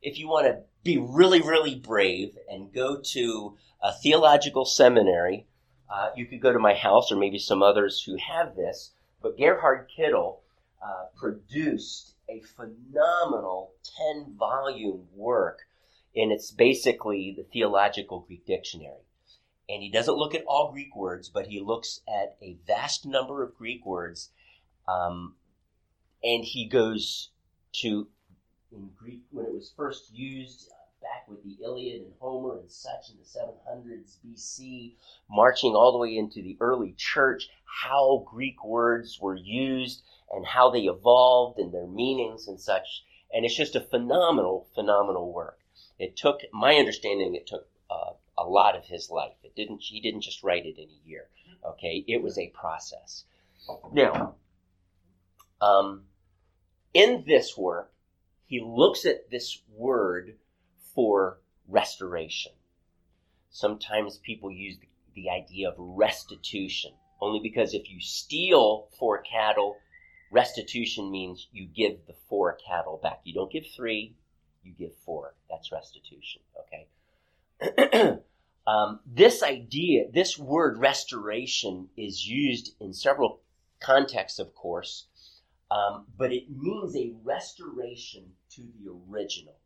if 0.00 0.18
you 0.18 0.28
want 0.28 0.46
to 0.46 0.62
be 0.84 0.98
really, 0.98 1.40
really 1.40 1.74
brave 1.74 2.36
and 2.48 2.72
go 2.72 3.00
to 3.00 3.56
a 3.82 3.92
theological 3.92 4.64
seminary. 4.64 5.46
Uh, 5.90 6.10
you 6.16 6.26
could 6.26 6.40
go 6.40 6.52
to 6.52 6.58
my 6.58 6.74
house 6.74 7.10
or 7.10 7.16
maybe 7.16 7.38
some 7.38 7.62
others 7.62 8.02
who 8.02 8.16
have 8.16 8.56
this, 8.56 8.92
but 9.22 9.36
Gerhard 9.36 9.88
Kittel 9.96 10.38
uh, 10.84 11.06
produced 11.16 12.14
a 12.28 12.40
phenomenal 12.40 13.72
10 14.14 14.34
volume 14.38 15.06
work, 15.14 15.60
and 16.14 16.30
it's 16.30 16.50
basically 16.50 17.34
the 17.36 17.44
theological 17.44 18.20
Greek 18.20 18.44
dictionary. 18.46 19.06
And 19.68 19.82
he 19.82 19.90
doesn't 19.90 20.16
look 20.16 20.34
at 20.34 20.44
all 20.46 20.72
Greek 20.72 20.94
words, 20.94 21.30
but 21.30 21.46
he 21.46 21.60
looks 21.60 22.00
at 22.06 22.36
a 22.42 22.58
vast 22.66 23.06
number 23.06 23.42
of 23.42 23.56
Greek 23.56 23.86
words, 23.86 24.30
um, 24.86 25.36
and 26.22 26.44
he 26.44 26.68
goes 26.68 27.30
to 27.80 28.08
in 28.70 28.90
Greek 28.96 29.22
when 29.30 29.46
it 29.46 29.54
was 29.54 29.72
first 29.76 30.12
used 30.12 30.68
back 31.04 31.28
with 31.28 31.44
the 31.44 31.62
Iliad 31.62 32.00
and 32.02 32.12
Homer 32.18 32.58
and 32.58 32.70
such 32.70 33.10
in 33.10 33.16
the 33.18 33.24
700s 33.24 34.16
BC, 34.24 34.94
marching 35.30 35.74
all 35.74 35.92
the 35.92 35.98
way 35.98 36.16
into 36.16 36.42
the 36.42 36.56
early 36.60 36.94
church, 36.96 37.48
how 37.64 38.26
Greek 38.26 38.64
words 38.64 39.20
were 39.20 39.36
used 39.36 40.02
and 40.32 40.46
how 40.46 40.70
they 40.70 40.84
evolved 40.84 41.58
and 41.58 41.72
their 41.72 41.86
meanings 41.86 42.48
and 42.48 42.58
such. 42.58 43.04
And 43.32 43.44
it's 43.44 43.54
just 43.54 43.76
a 43.76 43.80
phenomenal, 43.80 44.66
phenomenal 44.74 45.30
work. 45.30 45.58
It 45.98 46.16
took, 46.16 46.40
my 46.52 46.76
understanding, 46.76 47.34
it 47.34 47.46
took 47.46 47.68
uh, 47.90 48.12
a 48.38 48.44
lot 48.44 48.74
of 48.74 48.86
his 48.86 49.10
life. 49.10 49.36
It 49.44 49.54
didn't, 49.54 49.82
he 49.82 50.00
didn't 50.00 50.22
just 50.22 50.42
write 50.42 50.64
it 50.64 50.78
in 50.78 50.88
a 50.88 51.08
year. 51.08 51.28
Okay, 51.66 52.04
it 52.08 52.22
was 52.22 52.38
a 52.38 52.48
process. 52.48 53.24
Now, 53.92 54.34
um, 55.60 56.04
in 56.94 57.24
this 57.26 57.56
work, 57.56 57.92
he 58.46 58.60
looks 58.60 59.04
at 59.04 59.30
this 59.30 59.60
word 59.74 60.36
for 60.94 61.38
restoration. 61.68 62.52
Sometimes 63.50 64.18
people 64.18 64.50
use 64.50 64.76
the, 64.78 64.88
the 65.14 65.30
idea 65.30 65.68
of 65.68 65.74
restitution, 65.78 66.92
only 67.20 67.40
because 67.40 67.74
if 67.74 67.90
you 67.90 68.00
steal 68.00 68.88
four 68.98 69.22
cattle, 69.22 69.76
restitution 70.30 71.10
means 71.10 71.48
you 71.52 71.66
give 71.66 72.06
the 72.06 72.14
four 72.28 72.58
cattle 72.66 72.98
back. 73.02 73.20
You 73.24 73.34
don't 73.34 73.52
give 73.52 73.66
three, 73.74 74.14
you 74.62 74.72
give 74.72 74.94
four. 75.04 75.34
That's 75.48 75.70
restitution, 75.70 76.42
okay? 76.60 78.18
um, 78.66 79.00
this 79.06 79.42
idea, 79.42 80.10
this 80.12 80.38
word 80.38 80.78
restoration 80.78 81.88
is 81.96 82.26
used 82.26 82.74
in 82.80 82.92
several 82.92 83.40
contexts, 83.80 84.38
of 84.38 84.54
course, 84.54 85.06
um, 85.70 86.06
but 86.16 86.32
it 86.32 86.44
means 86.50 86.96
a 86.96 87.12
restoration 87.22 88.32
to 88.50 88.62
the 88.62 88.90
original. 89.08 89.56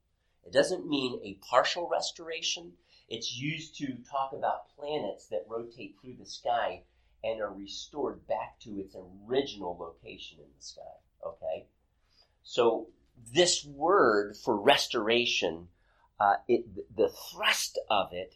It 0.48 0.52
doesn't 0.54 0.88
mean 0.88 1.20
a 1.22 1.34
partial 1.46 1.90
restoration. 1.90 2.72
It's 3.06 3.37
used 3.37 3.76
to 3.80 3.98
talk 4.11 4.32
about 4.32 4.74
planets 4.74 5.26
that 5.26 5.44
rotate 5.46 5.96
through 6.00 6.14
the 6.18 6.24
sky 6.24 6.84
and 7.22 7.42
are 7.42 7.52
restored 7.52 8.26
back 8.26 8.58
to 8.61 8.80
its 8.80 8.96
original 9.28 9.76
location 9.78 10.38
in 10.38 10.46
the 10.56 10.64
sky. 10.64 10.80
Okay? 11.22 11.66
So, 12.42 12.88
this 13.30 13.62
word 13.62 14.38
for 14.38 14.56
restoration, 14.56 15.68
uh, 16.18 16.37
it, 16.48 16.64
the 16.96 17.11
thrust 17.11 17.78
of 17.90 18.14
it 18.14 18.34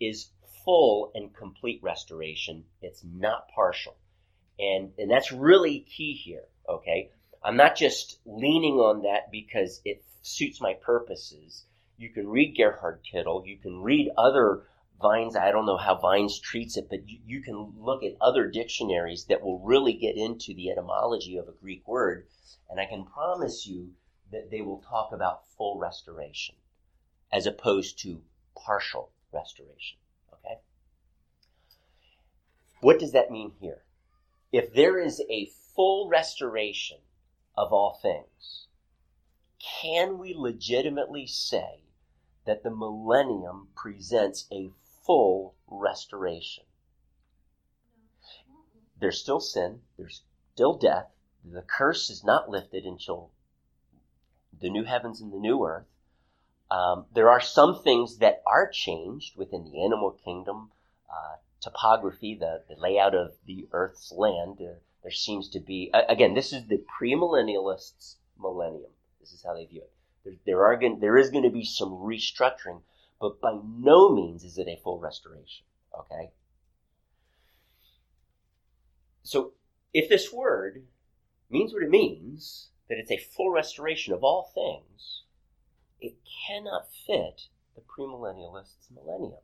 is 0.00 0.30
full 0.64 1.12
and 1.14 1.36
complete 1.36 1.82
restoration. 1.82 2.64
It's 2.80 3.04
not 3.04 3.48
partial. 3.54 3.98
And, 4.58 4.92
and 4.96 5.10
that's 5.10 5.30
really 5.30 5.80
key 5.80 6.14
here. 6.14 6.44
Okay? 6.66 7.10
I'm 7.44 7.56
not 7.56 7.76
just 7.76 8.20
leaning 8.24 8.74
on 8.74 9.02
that 9.02 9.30
because 9.30 9.80
it 9.84 10.04
suits 10.22 10.60
my 10.60 10.74
purposes. 10.74 11.64
You 11.98 12.10
can 12.10 12.28
read 12.28 12.56
Gerhard 12.56 13.00
Kittel. 13.04 13.46
You 13.46 13.58
can 13.58 13.82
read 13.82 14.10
other 14.16 14.68
Vines. 15.00 15.34
I 15.34 15.50
don't 15.50 15.66
know 15.66 15.76
how 15.76 15.96
Vines 15.96 16.38
treats 16.38 16.76
it, 16.76 16.88
but 16.88 17.08
you, 17.08 17.18
you 17.26 17.42
can 17.42 17.74
look 17.76 18.04
at 18.04 18.16
other 18.20 18.46
dictionaries 18.48 19.24
that 19.24 19.42
will 19.42 19.58
really 19.58 19.94
get 19.94 20.16
into 20.16 20.54
the 20.54 20.70
etymology 20.70 21.36
of 21.36 21.48
a 21.48 21.52
Greek 21.60 21.86
word. 21.88 22.28
And 22.70 22.78
I 22.78 22.86
can 22.86 23.04
promise 23.04 23.66
you 23.66 23.90
that 24.30 24.50
they 24.50 24.62
will 24.62 24.78
talk 24.88 25.10
about 25.12 25.48
full 25.48 25.78
restoration 25.78 26.54
as 27.32 27.46
opposed 27.46 27.98
to 28.00 28.22
partial 28.54 29.10
restoration. 29.32 29.98
Okay? 30.32 30.60
what 32.80 32.98
does 32.98 33.12
that 33.12 33.30
mean 33.30 33.52
here? 33.60 33.82
If 34.52 34.74
there 34.74 34.98
is 34.98 35.22
a 35.30 35.50
full 35.74 36.08
restoration 36.08 36.98
of 37.56 37.72
all 37.72 37.98
things, 38.00 38.66
can 39.58 40.18
we 40.18 40.34
legitimately 40.34 41.26
say 41.26 41.84
that 42.44 42.62
the 42.62 42.70
millennium 42.70 43.68
presents 43.74 44.46
a 44.52 44.70
full 45.04 45.54
restoration? 45.68 46.64
There's 48.98 49.20
still 49.20 49.40
sin, 49.40 49.82
there's 49.96 50.22
still 50.54 50.74
death, 50.74 51.12
the 51.44 51.62
curse 51.62 52.08
is 52.08 52.22
not 52.22 52.48
lifted 52.48 52.84
until 52.84 53.30
the 54.60 54.70
new 54.70 54.84
heavens 54.84 55.20
and 55.20 55.32
the 55.32 55.38
new 55.38 55.64
earth. 55.64 55.88
Um, 56.70 57.06
there 57.12 57.28
are 57.28 57.40
some 57.40 57.82
things 57.82 58.18
that 58.18 58.42
are 58.46 58.70
changed 58.70 59.36
within 59.36 59.64
the 59.64 59.84
animal 59.84 60.12
kingdom, 60.12 60.70
uh, 61.10 61.36
topography, 61.60 62.34
the, 62.34 62.62
the 62.68 62.76
layout 62.76 63.14
of 63.14 63.34
the 63.44 63.68
earth's 63.72 64.12
land. 64.12 64.60
Uh, 64.60 64.78
there 65.02 65.12
seems 65.12 65.48
to 65.50 65.60
be, 65.60 65.90
again, 66.08 66.34
this 66.34 66.52
is 66.52 66.66
the 66.66 66.82
premillennialists' 67.00 68.16
millennium. 68.38 68.90
This 69.20 69.32
is 69.32 69.42
how 69.44 69.54
they 69.54 69.66
view 69.66 69.82
it. 69.82 69.92
There, 70.24 70.34
there 70.46 70.64
are 70.64 70.76
going, 70.76 71.00
there 71.00 71.18
is 71.18 71.30
going 71.30 71.44
to 71.44 71.50
be 71.50 71.64
some 71.64 71.90
restructuring, 71.90 72.82
but 73.20 73.40
by 73.40 73.58
no 73.64 74.14
means 74.14 74.44
is 74.44 74.58
it 74.58 74.68
a 74.68 74.80
full 74.82 75.00
restoration. 75.00 75.64
Okay. 75.98 76.30
So, 79.24 79.52
if 79.92 80.08
this 80.08 80.32
word 80.32 80.84
means 81.50 81.72
what 81.72 81.82
it 81.82 81.90
means, 81.90 82.68
that 82.88 82.98
it's 82.98 83.10
a 83.10 83.18
full 83.18 83.50
restoration 83.50 84.12
of 84.12 84.22
all 84.22 84.50
things, 84.54 85.22
it 86.00 86.16
cannot 86.46 86.92
fit 87.06 87.48
the 87.74 87.82
premillennialists' 87.82 88.90
millennium. 88.92 89.40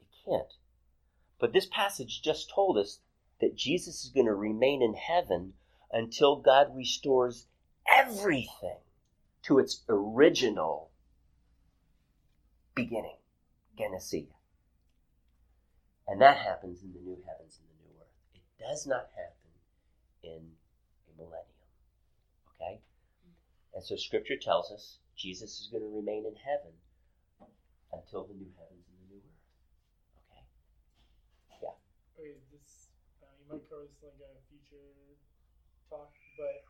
It 0.00 0.08
can't. 0.24 0.52
But 1.38 1.52
this 1.52 1.66
passage 1.66 2.22
just 2.22 2.50
told 2.50 2.76
us 2.76 3.00
that 3.40 3.56
Jesus 3.56 4.04
is 4.04 4.10
going 4.10 4.26
to 4.26 4.34
remain 4.34 4.82
in 4.82 4.94
heaven 4.94 5.54
until 5.92 6.36
God 6.36 6.74
restores 6.74 7.46
everything 7.90 8.78
to 9.42 9.58
its 9.58 9.82
original 9.88 10.90
beginning, 12.74 13.16
Genesis. 13.76 14.26
And 16.10 16.20
that 16.20 16.38
happens 16.38 16.82
in 16.82 16.92
the 16.92 17.00
new 17.00 17.22
heavens 17.22 17.58
and 17.62 17.70
the 17.70 17.86
new 17.86 17.94
earth. 18.02 18.18
It 18.34 18.42
does 18.58 18.86
not 18.86 19.06
happen 19.14 19.54
in 20.22 20.42
a 21.06 21.12
millennium. 21.16 21.70
Okay? 22.58 22.80
And 23.74 23.84
so 23.84 23.96
scripture 23.96 24.36
tells 24.36 24.72
us 24.72 24.98
Jesus 25.16 25.60
is 25.60 25.68
going 25.70 25.82
to 25.82 25.88
remain 25.88 26.26
in 26.26 26.34
heaven 26.34 26.74
until 27.94 28.26
the 28.26 28.34
new 28.34 28.50
heavens 28.58 28.84
and 28.90 28.98
the 29.06 29.14
new 29.14 29.22
earth. 29.22 29.38
Okay? 30.26 30.42
Yeah. 31.62 31.78
Okay, 32.18 32.34
this 32.50 32.90
uh, 33.22 33.30
you 33.38 33.39
might 33.50 33.66
cover 33.66 33.90
this 33.90 33.98
like 34.06 34.14
a 34.22 34.30
future 34.46 35.18
talk, 35.90 36.14
but 36.38 36.62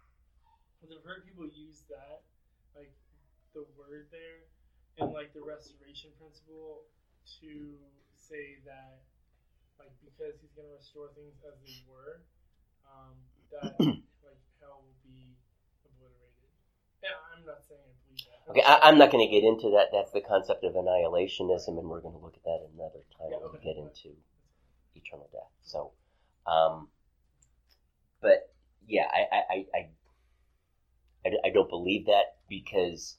I've 0.80 1.04
heard 1.04 1.28
people 1.28 1.44
use 1.44 1.84
that, 1.92 2.24
like 2.72 2.90
the 3.52 3.68
word 3.76 4.08
there, 4.08 4.48
and 4.96 5.12
like 5.12 5.36
the 5.36 5.44
restoration 5.44 6.08
principle 6.16 6.88
to 7.44 7.76
say 8.16 8.64
that, 8.64 9.04
like 9.76 9.92
because 10.00 10.40
he's 10.40 10.56
gonna 10.56 10.72
restore 10.72 11.12
things 11.12 11.36
as 11.44 11.60
they 11.60 11.76
were, 11.84 12.24
um, 12.88 13.20
that 13.52 13.76
like 14.24 14.40
hell 14.56 14.80
will 14.80 14.96
be 15.04 15.36
obliterated. 15.84 16.48
Yeah, 17.04 17.20
I'm 17.36 17.44
not 17.44 17.60
saying 17.60 17.84
I 17.84 17.92
believe 18.08 18.24
that. 18.24 18.40
Okay, 18.50 18.64
I, 18.64 18.88
I'm 18.88 18.96
not 18.96 19.12
going 19.12 19.24
to 19.24 19.30
get 19.32 19.44
into 19.44 19.72
that. 19.76 19.88
That's 19.92 20.12
the 20.12 20.20
concept 20.20 20.64
of 20.64 20.74
annihilationism, 20.74 21.76
and 21.80 21.88
we're 21.88 22.00
going 22.04 22.16
to 22.16 22.20
look 22.20 22.36
at 22.36 22.44
that 22.44 22.60
another 22.72 23.04
time 23.16 23.32
Yeah, 23.32 23.40
when 23.40 23.52
we 23.56 23.60
get 23.64 23.76
into 23.76 24.16
eternal 24.96 25.28
death. 25.32 25.48
So, 25.62 25.92
um, 26.46 26.88
but 28.20 28.52
yeah, 28.86 29.06
I, 29.12 29.36
I, 29.36 29.66
I, 29.74 29.88
I, 31.24 31.30
I- 31.44 31.50
don't 31.50 31.68
believe 31.68 32.06
that 32.06 32.36
because 32.48 33.18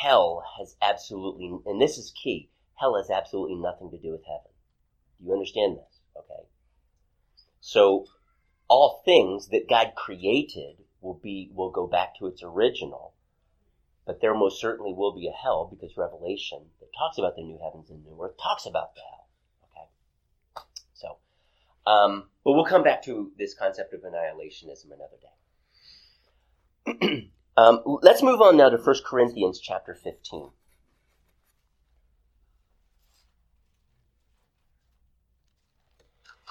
hell 0.00 0.44
has 0.58 0.76
absolutely, 0.82 1.46
and 1.66 1.80
this 1.80 1.96
is 1.98 2.10
key, 2.12 2.50
hell 2.74 2.96
has 2.96 3.10
absolutely 3.10 3.56
nothing 3.56 3.90
to 3.90 3.98
do 3.98 4.10
with 4.12 4.24
heaven. 4.24 4.50
Do 5.18 5.26
you 5.26 5.32
understand 5.32 5.78
this? 5.78 6.00
Okay. 6.16 6.46
So, 7.60 8.06
all 8.68 9.02
things 9.04 9.48
that 9.48 9.68
God 9.68 9.94
created 9.94 10.84
will 11.00 11.14
be 11.14 11.50
will 11.54 11.70
go 11.70 11.86
back 11.86 12.16
to 12.16 12.26
its 12.26 12.42
original, 12.42 13.14
but 14.04 14.20
there 14.20 14.34
most 14.34 14.60
certainly 14.60 14.92
will 14.92 15.12
be 15.14 15.28
a 15.28 15.32
hell 15.32 15.66
because 15.66 15.96
Revelation 15.96 16.70
that 16.80 16.92
talks 16.98 17.18
about 17.18 17.36
the 17.36 17.42
new 17.42 17.58
heavens 17.58 17.90
and 17.90 18.04
new 18.04 18.20
earth 18.22 18.36
talks 18.36 18.66
about 18.66 18.94
the 18.94 19.00
hell. 19.02 19.25
Um, 21.86 22.24
but 22.44 22.52
we'll 22.52 22.64
come 22.64 22.82
back 22.82 23.02
to 23.04 23.30
this 23.38 23.54
concept 23.54 23.94
of 23.94 24.00
annihilationism 24.00 24.86
another 24.86 25.16
day. 27.00 27.30
um, 27.56 27.80
let's 28.02 28.22
move 28.22 28.40
on 28.40 28.56
now 28.56 28.68
to 28.68 28.76
1 28.76 28.96
Corinthians 29.04 29.60
chapter 29.60 29.94
15. 29.94 30.50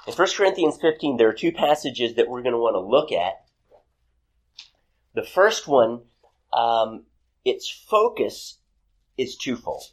In 0.07 0.13
1 0.13 0.27
Corinthians 0.37 0.77
15, 0.79 1.17
there 1.17 1.29
are 1.29 1.33
two 1.33 1.51
passages 1.51 2.15
that 2.15 2.29
we're 2.29 2.43
going 2.43 2.53
to 2.53 2.59
want 2.59 2.75
to 2.75 2.79
look 2.79 3.11
at. 3.11 3.45
The 5.15 5.23
first 5.23 5.67
one, 5.67 6.01
um, 6.53 7.05
its 7.43 7.69
focus 7.69 8.59
is 9.17 9.35
twofold. 9.35 9.83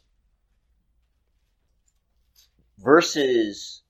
Verses 2.77 3.81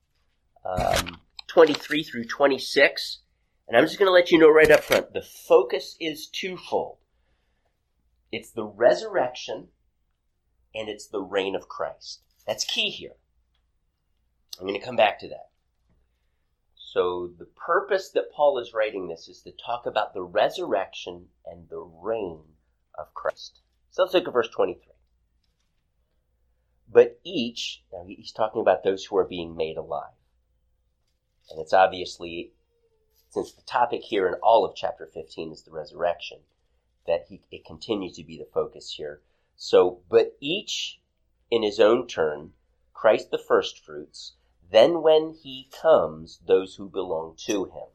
um, 0.64 1.20
23 1.54 2.04
through 2.04 2.26
26, 2.26 3.20
and 3.68 3.78
I'm 3.78 3.86
just 3.86 4.00
going 4.00 4.08
to 4.08 4.14
let 4.14 4.32
you 4.32 4.40
know 4.40 4.50
right 4.50 4.72
up 4.72 4.82
front 4.82 5.14
the 5.14 5.22
focus 5.22 5.96
is 6.00 6.28
twofold 6.28 6.98
it's 8.34 8.50
the 8.50 8.66
resurrection 8.66 9.68
and 10.74 10.90
it's 10.90 11.06
the 11.06 11.22
reign 11.22 11.56
of 11.56 11.70
Christ. 11.70 12.22
That's 12.48 12.66
key 12.66 12.90
here. 12.90 13.14
I'm 14.60 14.66
going 14.66 14.80
to 14.80 14.84
come 14.84 14.96
back 14.96 15.20
to 15.20 15.30
that. 15.30 15.50
So, 16.76 17.30
the 17.38 17.46
purpose 17.46 18.10
that 18.10 18.32
Paul 18.32 18.58
is 18.58 18.74
writing 18.74 19.08
this 19.08 19.28
is 19.28 19.42
to 19.44 19.52
talk 19.52 19.86
about 19.86 20.16
the 20.16 20.24
resurrection 20.24 21.28
and 21.46 21.70
the 21.70 21.82
reign 21.82 22.40
of 22.98 23.14
Christ. 23.14 23.62
So, 23.92 24.02
let's 24.02 24.16
look 24.16 24.28
at 24.28 24.34
verse 24.34 24.50
23. 24.50 24.82
But 26.92 27.20
each, 27.24 27.84
now 27.92 28.04
he's 28.08 28.32
talking 28.32 28.62
about 28.62 28.84
those 28.84 29.06
who 29.06 29.18
are 29.18 29.26
being 29.26 29.56
made 29.56 29.78
alive. 29.78 30.14
And 31.54 31.62
it's 31.62 31.72
obviously, 31.72 32.52
since 33.30 33.54
the 33.54 33.62
topic 33.62 34.02
here 34.02 34.28
in 34.28 34.34
all 34.42 34.66
of 34.66 34.76
chapter 34.76 35.06
15 35.06 35.52
is 35.52 35.62
the 35.62 35.72
resurrection, 35.72 36.40
that 37.06 37.26
he, 37.30 37.42
it 37.52 37.64
continues 37.64 38.16
to 38.16 38.24
be 38.24 38.40
the 38.40 38.50
focus 38.52 38.96
here. 38.98 39.22
So, 39.56 40.02
but 40.10 40.36
each 40.40 41.00
in 41.52 41.62
his 41.62 41.80
own 41.80 42.08
turn, 42.08 42.54
Christ 42.92 43.30
the 43.30 43.38
firstfruits, 43.38 44.34
then 44.72 45.04
when 45.04 45.36
he 45.44 45.70
comes, 45.80 46.40
those 46.48 46.74
who 46.76 46.90
belong 46.90 47.36
to 47.46 47.66
him. 47.66 47.88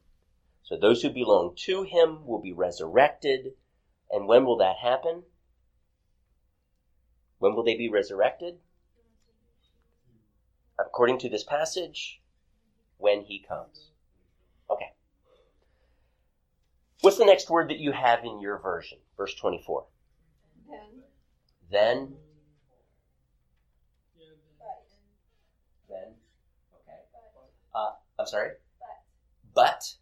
So 0.63 0.77
those 0.77 1.01
who 1.01 1.09
belong 1.09 1.55
to 1.65 1.83
him 1.83 2.25
will 2.25 2.39
be 2.39 2.53
resurrected. 2.53 3.55
And 4.09 4.25
when 4.25 4.45
will 4.45 4.57
that 4.57 4.77
happen? 4.77 5.23
When 7.39 7.55
will 7.55 7.63
they 7.63 7.75
be 7.75 7.89
resurrected? 7.89 8.59
According 10.79 11.17
to 11.19 11.29
this 11.29 11.43
passage, 11.43 12.21
when 12.99 13.23
he 13.23 13.43
comes. 13.47 13.89
Okay. 14.69 14.91
What's 17.01 17.17
the 17.17 17.25
next 17.25 17.49
word 17.49 17.69
that 17.69 17.79
you 17.79 17.91
have 17.91 18.23
in 18.23 18.39
your 18.39 18.59
version? 18.59 18.99
Verse 19.17 19.33
24. 19.33 19.85
Then, 20.67 21.03
Then, 21.71 22.13
then, 25.87 26.13
okay. 26.75 26.99
Uh, 27.73 27.91
I'm 28.19 28.27
sorry? 28.27 28.51
but. 29.55 29.63
But, 29.63 29.93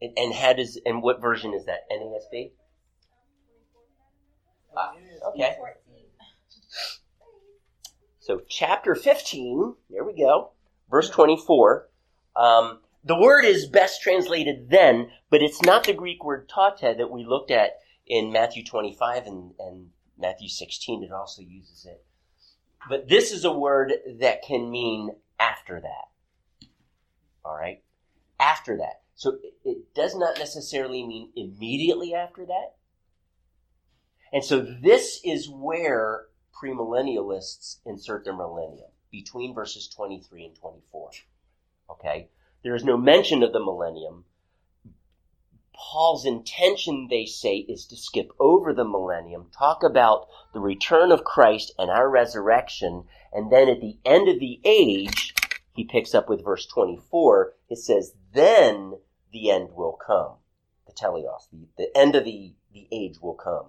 and, 0.00 0.12
and 0.16 0.34
how 0.34 0.54
does, 0.54 0.80
and 0.84 1.02
what 1.02 1.20
version 1.20 1.52
is 1.54 1.66
that? 1.66 1.80
NASB? 1.92 2.52
Ah, 4.76 4.92
okay. 5.28 5.56
So 8.20 8.42
chapter 8.48 8.94
15, 8.94 9.74
there 9.90 10.04
we 10.04 10.16
go, 10.16 10.52
verse 10.90 11.10
24. 11.10 11.87
Um, 12.38 12.78
the 13.04 13.18
word 13.18 13.44
is 13.44 13.66
best 13.66 14.00
translated 14.00 14.70
then, 14.70 15.10
but 15.28 15.42
it's 15.42 15.62
not 15.62 15.84
the 15.84 15.92
Greek 15.92 16.24
word 16.24 16.48
tote 16.48 16.80
that 16.80 17.10
we 17.10 17.24
looked 17.24 17.50
at 17.50 17.78
in 18.06 18.32
Matthew 18.32 18.64
25 18.64 19.26
and, 19.26 19.52
and 19.58 19.90
Matthew 20.16 20.48
16. 20.48 21.02
It 21.02 21.12
also 21.12 21.42
uses 21.42 21.84
it. 21.84 22.04
But 22.88 23.08
this 23.08 23.32
is 23.32 23.44
a 23.44 23.52
word 23.52 23.92
that 24.20 24.42
can 24.42 24.70
mean 24.70 25.10
after 25.38 25.80
that. 25.80 26.68
All 27.44 27.56
right? 27.56 27.82
After 28.38 28.76
that. 28.78 29.02
So 29.14 29.38
it, 29.64 29.94
does 29.94 30.14
not 30.14 30.38
necessarily 30.38 31.04
mean 31.04 31.30
immediately 31.34 32.14
after 32.14 32.46
that. 32.46 32.76
And 34.32 34.44
so 34.44 34.60
this 34.60 35.20
is 35.24 35.50
where 35.50 36.26
premillennialists 36.62 37.78
insert 37.84 38.24
their 38.24 38.36
millennium 38.36 38.90
between 39.10 39.54
verses 39.54 39.88
23 39.88 40.44
and 40.44 40.56
24. 40.56 41.10
Okay? 41.90 42.28
There 42.62 42.74
is 42.74 42.84
no 42.84 42.96
mention 42.96 43.42
of 43.42 43.52
the 43.52 43.60
millennium. 43.60 44.24
Paul's 45.74 46.26
intention, 46.26 47.06
they 47.08 47.24
say, 47.24 47.58
is 47.58 47.86
to 47.86 47.96
skip 47.96 48.32
over 48.40 48.74
the 48.74 48.84
millennium, 48.84 49.50
talk 49.56 49.82
about 49.82 50.26
the 50.52 50.60
return 50.60 51.12
of 51.12 51.24
Christ 51.24 51.72
and 51.78 51.90
our 51.90 52.10
resurrection, 52.10 53.04
and 53.32 53.50
then 53.50 53.68
at 53.68 53.80
the 53.80 53.96
end 54.04 54.28
of 54.28 54.40
the 54.40 54.60
age, 54.64 55.34
he 55.74 55.84
picks 55.84 56.14
up 56.14 56.28
with 56.28 56.44
verse 56.44 56.66
24. 56.66 57.54
It 57.70 57.78
says, 57.78 58.14
Then 58.32 58.98
the 59.32 59.50
end 59.50 59.70
will 59.74 59.92
come. 59.92 60.32
The 60.86 60.92
teleos, 60.92 61.48
the, 61.52 61.68
the 61.76 61.96
end 61.96 62.16
of 62.16 62.24
the, 62.24 62.54
the 62.72 62.88
age 62.90 63.20
will 63.22 63.34
come. 63.34 63.66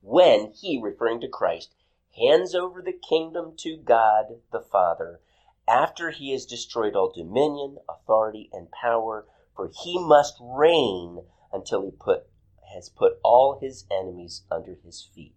When 0.00 0.52
he, 0.52 0.80
referring 0.82 1.20
to 1.20 1.28
Christ, 1.28 1.74
hands 2.16 2.54
over 2.54 2.80
the 2.80 2.92
kingdom 2.92 3.52
to 3.58 3.76
God 3.76 4.36
the 4.50 4.60
Father 4.60 5.20
after 5.68 6.10
he 6.10 6.32
has 6.32 6.46
destroyed 6.46 6.94
all 6.94 7.12
dominion, 7.12 7.78
authority, 7.88 8.50
and 8.52 8.70
power, 8.70 9.26
for 9.54 9.70
he 9.82 9.98
must 9.98 10.36
reign 10.40 11.24
until 11.52 11.84
he 11.84 11.90
put 11.90 12.26
has 12.74 12.88
put 12.88 13.18
all 13.24 13.58
his 13.60 13.84
enemies 13.90 14.44
under 14.50 14.76
his 14.84 15.08
feet. 15.12 15.34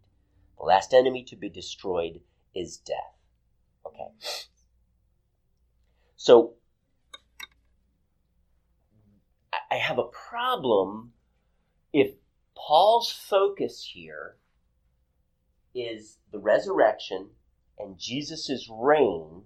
The 0.57 0.65
last 0.65 0.93
enemy 0.93 1.23
to 1.23 1.35
be 1.35 1.49
destroyed 1.49 2.21
is 2.53 2.77
death. 2.77 3.17
Okay. 3.85 4.09
So 6.15 6.53
I 9.71 9.75
have 9.77 9.97
a 9.97 10.03
problem 10.03 11.13
if 11.91 12.13
Paul's 12.55 13.11
focus 13.11 13.91
here 13.93 14.37
is 15.73 16.19
the 16.31 16.39
resurrection 16.39 17.31
and 17.79 17.97
Jesus' 17.97 18.69
reign, 18.71 19.43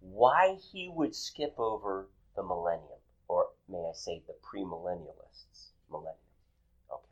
why 0.00 0.54
he 0.72 0.88
would 0.88 1.14
skip 1.14 1.54
over 1.58 2.08
the 2.36 2.42
millennium, 2.42 3.00
or 3.26 3.48
may 3.68 3.88
I 3.88 3.92
say 3.92 4.22
the 4.26 4.34
premillennialists, 4.34 5.70
millennium. 5.90 6.16
Okay. 6.90 7.08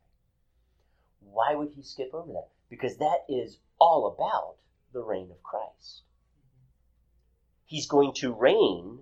Why 1.20 1.54
would 1.54 1.72
he 1.74 1.82
skip 1.82 2.14
over 2.14 2.32
that? 2.32 2.48
Because 2.68 2.96
that 2.98 3.24
is 3.28 3.58
all 3.78 4.06
about 4.06 4.56
the 4.92 5.02
reign 5.02 5.30
of 5.30 5.42
Christ. 5.42 6.02
He's 7.64 7.86
going 7.86 8.14
to 8.14 8.32
reign 8.32 9.00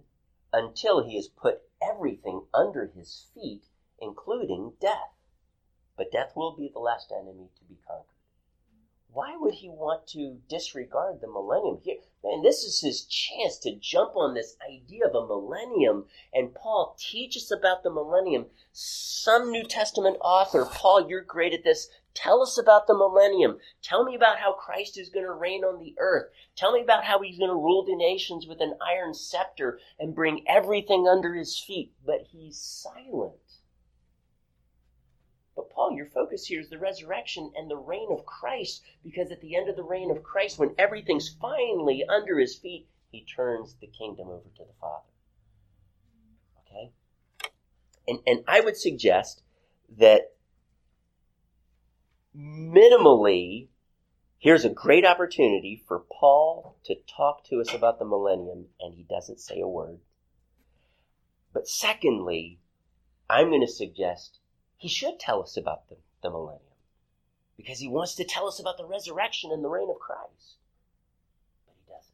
until 0.52 1.04
he 1.04 1.16
has 1.16 1.28
put 1.28 1.62
everything 1.82 2.46
under 2.54 2.86
his 2.86 3.26
feet, 3.34 3.64
including 4.00 4.72
death. 4.80 5.12
But 5.96 6.10
death 6.10 6.32
will 6.34 6.56
be 6.56 6.68
the 6.72 6.80
last 6.80 7.12
enemy 7.12 7.48
to 7.58 7.64
be 7.64 7.76
conquered. 7.86 8.13
Why 9.14 9.36
would 9.36 9.54
he 9.54 9.68
want 9.68 10.08
to 10.08 10.40
disregard 10.48 11.20
the 11.20 11.28
millennium? 11.28 11.78
Here, 11.84 11.98
man, 12.24 12.42
this 12.42 12.64
is 12.64 12.80
his 12.80 13.04
chance 13.04 13.58
to 13.58 13.76
jump 13.76 14.16
on 14.16 14.34
this 14.34 14.56
idea 14.68 15.06
of 15.06 15.14
a 15.14 15.24
millennium. 15.24 16.06
And 16.32 16.52
Paul 16.52 16.96
teaches 16.98 17.44
us 17.44 17.56
about 17.56 17.84
the 17.84 17.92
millennium. 17.92 18.46
Some 18.72 19.52
New 19.52 19.62
Testament 19.62 20.16
author, 20.20 20.64
Paul, 20.64 21.08
you're 21.08 21.22
great 21.22 21.54
at 21.54 21.62
this. 21.62 21.88
Tell 22.12 22.42
us 22.42 22.58
about 22.58 22.88
the 22.88 22.94
millennium. 22.96 23.58
Tell 23.82 24.04
me 24.04 24.16
about 24.16 24.38
how 24.40 24.52
Christ 24.52 24.98
is 24.98 25.10
going 25.10 25.26
to 25.26 25.32
reign 25.32 25.62
on 25.62 25.78
the 25.78 25.94
earth. 25.98 26.32
Tell 26.56 26.72
me 26.72 26.80
about 26.80 27.04
how 27.04 27.20
he's 27.22 27.38
going 27.38 27.50
to 27.50 27.54
rule 27.54 27.84
the 27.84 27.94
nations 27.94 28.48
with 28.48 28.60
an 28.60 28.74
iron 28.84 29.14
scepter 29.14 29.78
and 30.00 30.12
bring 30.12 30.44
everything 30.48 31.06
under 31.06 31.34
his 31.34 31.56
feet. 31.56 31.92
But 32.04 32.26
he's 32.32 32.58
silent. 32.58 33.34
Paul, 35.74 35.92
your 35.92 36.06
focus 36.06 36.46
here 36.46 36.60
is 36.60 36.70
the 36.70 36.78
resurrection 36.78 37.52
and 37.56 37.70
the 37.70 37.76
reign 37.76 38.08
of 38.10 38.24
Christ, 38.24 38.82
because 39.02 39.30
at 39.30 39.40
the 39.40 39.56
end 39.56 39.68
of 39.68 39.76
the 39.76 39.82
reign 39.82 40.10
of 40.10 40.22
Christ, 40.22 40.58
when 40.58 40.74
everything's 40.78 41.36
finally 41.40 42.04
under 42.08 42.38
his 42.38 42.54
feet, 42.54 42.86
he 43.10 43.24
turns 43.24 43.74
the 43.80 43.86
kingdom 43.88 44.28
over 44.28 44.48
to 44.56 44.64
the 44.64 44.72
Father. 44.80 45.04
Okay? 46.60 46.92
And, 48.06 48.18
and 48.26 48.44
I 48.46 48.60
would 48.60 48.76
suggest 48.76 49.42
that 49.98 50.32
minimally, 52.36 53.68
here's 54.38 54.64
a 54.64 54.70
great 54.70 55.04
opportunity 55.04 55.82
for 55.86 56.04
Paul 56.12 56.76
to 56.84 56.96
talk 57.16 57.44
to 57.46 57.60
us 57.60 57.72
about 57.72 57.98
the 57.98 58.04
millennium, 58.04 58.66
and 58.80 58.94
he 58.94 59.04
doesn't 59.04 59.40
say 59.40 59.60
a 59.60 59.68
word. 59.68 59.98
But 61.52 61.68
secondly, 61.68 62.58
I'm 63.30 63.48
going 63.48 63.60
to 63.60 63.68
suggest 63.68 64.40
he 64.84 64.90
should 64.90 65.18
tell 65.18 65.42
us 65.42 65.56
about 65.56 65.88
the, 65.88 65.96
the 66.22 66.28
millennium 66.28 66.60
because 67.56 67.78
he 67.78 67.88
wants 67.88 68.16
to 68.16 68.22
tell 68.22 68.46
us 68.46 68.60
about 68.60 68.76
the 68.76 68.84
resurrection 68.84 69.50
and 69.50 69.64
the 69.64 69.68
reign 69.70 69.88
of 69.88 69.98
Christ. 69.98 70.58
But 71.64 71.74
he 71.74 71.90
doesn't. 71.90 72.12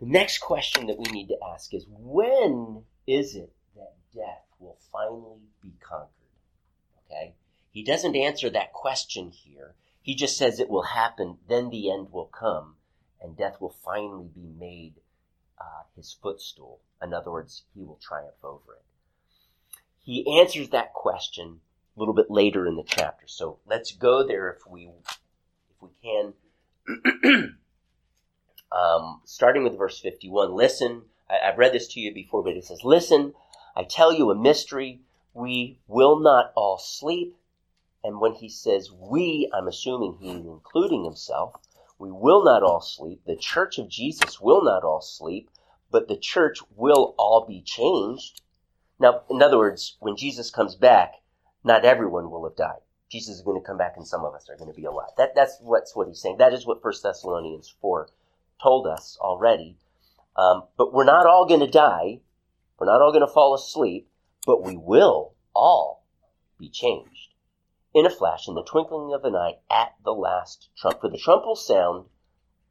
The 0.00 0.18
next 0.18 0.40
question 0.40 0.86
that 0.88 0.98
we 0.98 1.10
need 1.10 1.28
to 1.28 1.38
ask 1.50 1.72
is 1.72 1.86
when 1.88 2.82
is 3.06 3.36
it 3.36 3.54
that 3.74 3.94
death 4.14 4.44
will 4.58 4.76
finally 4.92 5.48
be 5.62 5.72
conquered? 5.80 6.10
Okay? 7.06 7.32
He 7.70 7.82
doesn't 7.82 8.14
answer 8.14 8.50
that 8.50 8.74
question 8.74 9.30
here. 9.30 9.74
He 10.02 10.14
just 10.14 10.36
says 10.36 10.60
it 10.60 10.68
will 10.68 10.82
happen, 10.82 11.38
then 11.48 11.70
the 11.70 11.90
end 11.90 12.12
will 12.12 12.26
come, 12.26 12.74
and 13.18 13.34
death 13.34 13.62
will 13.62 13.76
finally 13.82 14.28
be 14.28 14.50
made 14.60 14.96
uh, 15.58 15.84
his 15.96 16.12
footstool. 16.12 16.80
In 17.02 17.14
other 17.14 17.30
words, 17.30 17.62
he 17.74 17.82
will 17.82 17.98
triumph 18.02 18.44
over 18.44 18.74
it. 18.74 18.84
He 20.04 20.38
answers 20.40 20.68
that 20.70 20.92
question 20.92 21.60
a 21.96 21.98
little 21.98 22.14
bit 22.14 22.30
later 22.30 22.66
in 22.66 22.76
the 22.76 22.84
chapter. 22.84 23.26
So 23.26 23.58
let's 23.66 23.92
go 23.92 24.26
there 24.26 24.50
if 24.52 24.66
we 24.70 24.90
if 25.70 25.82
we 25.82 25.90
can. 26.02 26.34
um, 28.72 29.22
starting 29.24 29.64
with 29.64 29.76
verse 29.76 29.98
51. 29.98 30.54
Listen, 30.54 31.02
I, 31.28 31.48
I've 31.48 31.58
read 31.58 31.72
this 31.72 31.88
to 31.94 32.00
you 32.00 32.14
before, 32.14 32.44
but 32.44 32.56
it 32.56 32.64
says, 32.64 32.84
Listen, 32.84 33.34
I 33.74 33.84
tell 33.84 34.12
you 34.12 34.30
a 34.30 34.34
mystery. 34.34 35.00
We 35.32 35.80
will 35.88 36.20
not 36.20 36.52
all 36.54 36.78
sleep 36.78 37.36
and 38.04 38.20
when 38.20 38.34
he 38.34 38.50
says 38.50 38.92
we, 38.92 39.50
I'm 39.54 39.66
assuming 39.66 40.18
he's 40.20 40.44
including 40.44 41.04
himself. 41.04 41.54
We 41.98 42.12
will 42.12 42.44
not 42.44 42.62
all 42.62 42.82
sleep. 42.82 43.22
The 43.24 43.34
church 43.34 43.78
of 43.78 43.88
Jesus 43.88 44.38
will 44.38 44.62
not 44.62 44.84
all 44.84 45.00
sleep, 45.00 45.50
but 45.90 46.06
the 46.06 46.18
church 46.18 46.58
will 46.76 47.14
all 47.16 47.46
be 47.46 47.62
changed. 47.62 48.42
Now, 49.04 49.20
in 49.28 49.42
other 49.42 49.58
words, 49.58 49.98
when 50.00 50.16
Jesus 50.16 50.50
comes 50.50 50.76
back, 50.76 51.16
not 51.62 51.84
everyone 51.84 52.30
will 52.30 52.48
have 52.48 52.56
died. 52.56 52.80
Jesus 53.10 53.36
is 53.36 53.42
going 53.42 53.60
to 53.60 53.66
come 53.66 53.76
back 53.76 53.98
and 53.98 54.08
some 54.08 54.24
of 54.24 54.32
us 54.32 54.48
are 54.48 54.56
going 54.56 54.72
to 54.72 54.74
be 54.74 54.86
alive. 54.86 55.10
That, 55.18 55.34
that's 55.34 55.58
what's 55.60 55.94
what 55.94 56.08
he's 56.08 56.22
saying. 56.22 56.38
That 56.38 56.54
is 56.54 56.64
what 56.64 56.82
1 56.82 56.94
Thessalonians 57.02 57.74
4 57.82 58.08
told 58.62 58.86
us 58.86 59.18
already. 59.20 59.76
Um, 60.36 60.62
but 60.78 60.94
we're 60.94 61.04
not 61.04 61.26
all 61.26 61.44
going 61.44 61.60
to 61.60 61.70
die. 61.70 62.20
We're 62.78 62.86
not 62.86 63.02
all 63.02 63.12
going 63.12 63.26
to 63.26 63.30
fall 63.30 63.54
asleep, 63.54 64.08
but 64.46 64.64
we 64.64 64.74
will 64.74 65.34
all 65.54 66.06
be 66.58 66.70
changed 66.70 67.34
in 67.92 68.06
a 68.06 68.10
flash, 68.10 68.48
in 68.48 68.54
the 68.54 68.64
twinkling 68.64 69.12
of 69.12 69.26
an 69.26 69.36
eye, 69.36 69.58
at 69.68 69.96
the 70.02 70.14
last 70.14 70.70
trump. 70.78 71.02
For 71.02 71.10
the 71.10 71.18
trump 71.18 71.44
will 71.44 71.56
sound, 71.56 72.06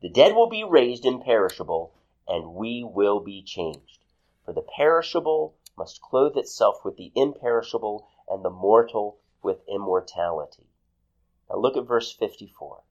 the 0.01 0.09
dead 0.09 0.33
will 0.33 0.49
be 0.49 0.63
raised 0.63 1.05
imperishable, 1.05 1.93
and 2.27 2.55
we 2.55 2.83
will 2.83 3.19
be 3.19 3.43
changed. 3.43 3.99
For 4.45 4.51
the 4.51 4.65
perishable 4.75 5.53
must 5.77 6.01
clothe 6.01 6.37
itself 6.37 6.85
with 6.85 6.97
the 6.97 7.11
imperishable, 7.15 8.07
and 8.27 8.43
the 8.43 8.49
mortal 8.49 9.19
with 9.41 9.67
immortality. 9.67 10.67
Now 11.49 11.57
look 11.57 11.75
at 11.75 11.87
verse 11.87 12.11
54. 12.11 12.83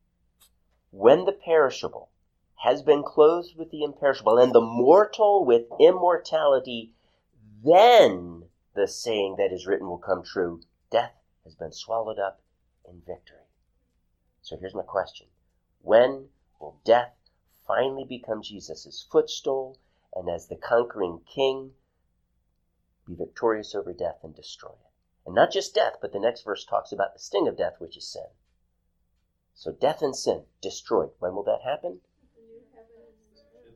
When 0.90 1.24
the 1.24 1.32
perishable 1.32 2.10
has 2.56 2.82
been 2.82 3.02
clothed 3.02 3.56
with 3.56 3.70
the 3.70 3.82
imperishable, 3.82 4.38
and 4.38 4.52
the 4.52 4.60
mortal 4.60 5.44
with 5.44 5.66
immortality, 5.80 6.94
then 7.64 8.48
the 8.74 8.86
saying 8.86 9.36
that 9.36 9.52
is 9.52 9.66
written 9.66 9.88
will 9.88 9.98
come 9.98 10.22
true 10.22 10.60
death 10.90 11.14
has 11.44 11.54
been 11.54 11.72
swallowed 11.72 12.18
up 12.18 12.40
in 12.84 13.00
victory. 13.06 13.46
So 14.42 14.56
here's 14.56 14.74
my 14.74 14.82
question 14.82 15.28
When 15.80 16.28
will 16.60 16.80
death 16.84 17.14
finally 17.66 18.04
become 18.04 18.42
Jesus' 18.42 19.06
footstool 19.10 19.78
and 20.14 20.28
as 20.28 20.48
the 20.48 20.56
conquering 20.56 21.20
king 21.26 21.72
be 23.06 23.14
victorious 23.14 23.74
over 23.74 23.92
death 23.92 24.18
and 24.22 24.34
destroy 24.34 24.70
it? 24.70 24.92
And 25.26 25.34
not 25.34 25.52
just 25.52 25.74
death, 25.74 25.94
but 26.00 26.12
the 26.12 26.18
next 26.20 26.42
verse 26.42 26.64
talks 26.64 26.92
about 26.92 27.12
the 27.12 27.18
sting 27.20 27.46
of 27.48 27.56
death, 27.56 27.74
which 27.78 27.96
is 27.96 28.06
sin. 28.06 28.26
So 29.54 29.72
death 29.72 30.02
and 30.02 30.16
sin 30.16 30.44
destroyed. 30.60 31.10
When 31.18 31.34
will 31.34 31.44
that 31.44 31.62
happen? 31.62 32.00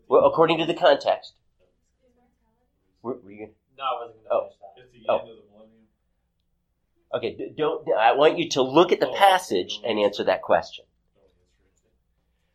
Well, 0.09 0.25
according 0.25 0.59
to 0.59 0.67
the 0.67 0.75
context. 0.75 1.35
Were, 3.03 3.19
were 3.23 3.31
you, 3.31 3.51
No, 3.77 3.85
I 3.85 4.07
wasn't 4.07 4.17
going 4.17 4.29
to 4.29 4.35
Oh. 4.35 4.41
finish 4.41 4.59
that. 4.61 4.83
It's 4.83 4.93
the 4.93 5.07
Oh. 5.09 5.19
end 5.19 5.31
of 5.31 5.37
the 5.37 5.43
millennium. 5.53 5.89
okay, 7.15 7.53
don't. 7.57 7.93
I 7.93 8.13
want 8.13 8.39
you 8.39 8.49
to 8.51 8.63
look 8.63 8.91
at 8.93 9.01
the 9.01 9.09
oh. 9.09 9.15
passage 9.15 9.81
and 9.85 9.99
answer 9.99 10.25
that 10.25 10.43
question. 10.43 10.85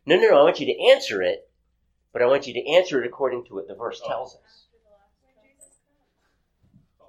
No, 0.04 0.16
no, 0.16 0.28
no. 0.30 0.40
I 0.40 0.42
want 0.42 0.60
you 0.60 0.66
to 0.66 0.90
answer 0.90 1.22
it, 1.22 1.48
but 2.12 2.22
I 2.22 2.26
want 2.26 2.46
you 2.46 2.54
to 2.54 2.68
answer 2.70 3.00
it 3.00 3.06
according 3.06 3.44
to 3.46 3.54
what 3.54 3.68
the 3.68 3.74
verse 3.74 4.00
oh. 4.04 4.08
tells 4.08 4.36
us. 4.36 4.66
Oh, 7.00 7.06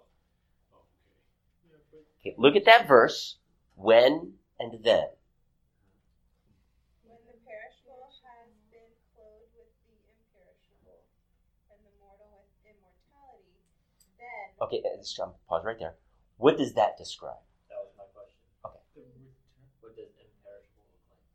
okay. 0.78 1.18
Yeah, 1.70 1.78
but 1.91 2.03
Okay, 2.24 2.36
look 2.40 2.56
at 2.56 2.64
that 2.64 2.88
verse. 2.88 3.36
When 3.76 4.40
and 4.56 4.80
then. 4.80 5.12
When 7.04 7.20
the 7.28 7.36
perishable 7.44 8.08
has 8.24 8.48
been 8.72 8.96
clothed 9.12 9.52
with 9.52 9.68
the 9.84 10.00
imperishable, 10.08 11.04
and 11.68 11.84
the 11.84 11.92
mortal 12.00 12.48
Okay, 14.64 14.80
uh, 14.88 14.96
just, 15.04 15.20
um, 15.20 15.36
pause 15.52 15.68
right 15.68 15.76
there. 15.76 16.00
What 16.38 16.56
does 16.56 16.80
that 16.80 16.96
describe? 16.96 17.44
That 17.68 17.84
was 17.84 17.92
my 18.00 18.08
question. 18.16 18.40
The 18.96 19.04
return. 19.04 19.28
What 19.84 19.92
does 20.00 20.16
imperishable 20.16 20.88
look 20.96 21.04
like? 21.12 21.28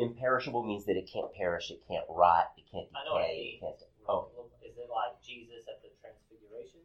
Imperishable 0.00 0.64
means 0.64 0.88
that 0.88 0.96
it 0.96 1.04
can't 1.12 1.28
perish, 1.36 1.68
it 1.68 1.84
can't 1.84 2.08
rot, 2.08 2.56
it 2.56 2.64
can't 2.72 2.88
decay, 2.88 2.96
I 2.96 3.04
know 3.04 3.12
what 3.20 3.28
it 3.28 3.60
decay. 3.60 3.60
It 3.60 3.60
can't, 3.60 4.08
oh, 4.08 4.48
Is 4.64 4.72
it 4.80 4.88
like 4.88 5.20
Jesus 5.20 5.68
at 5.68 5.84
the 5.84 5.92
Transfiguration? 6.00 6.80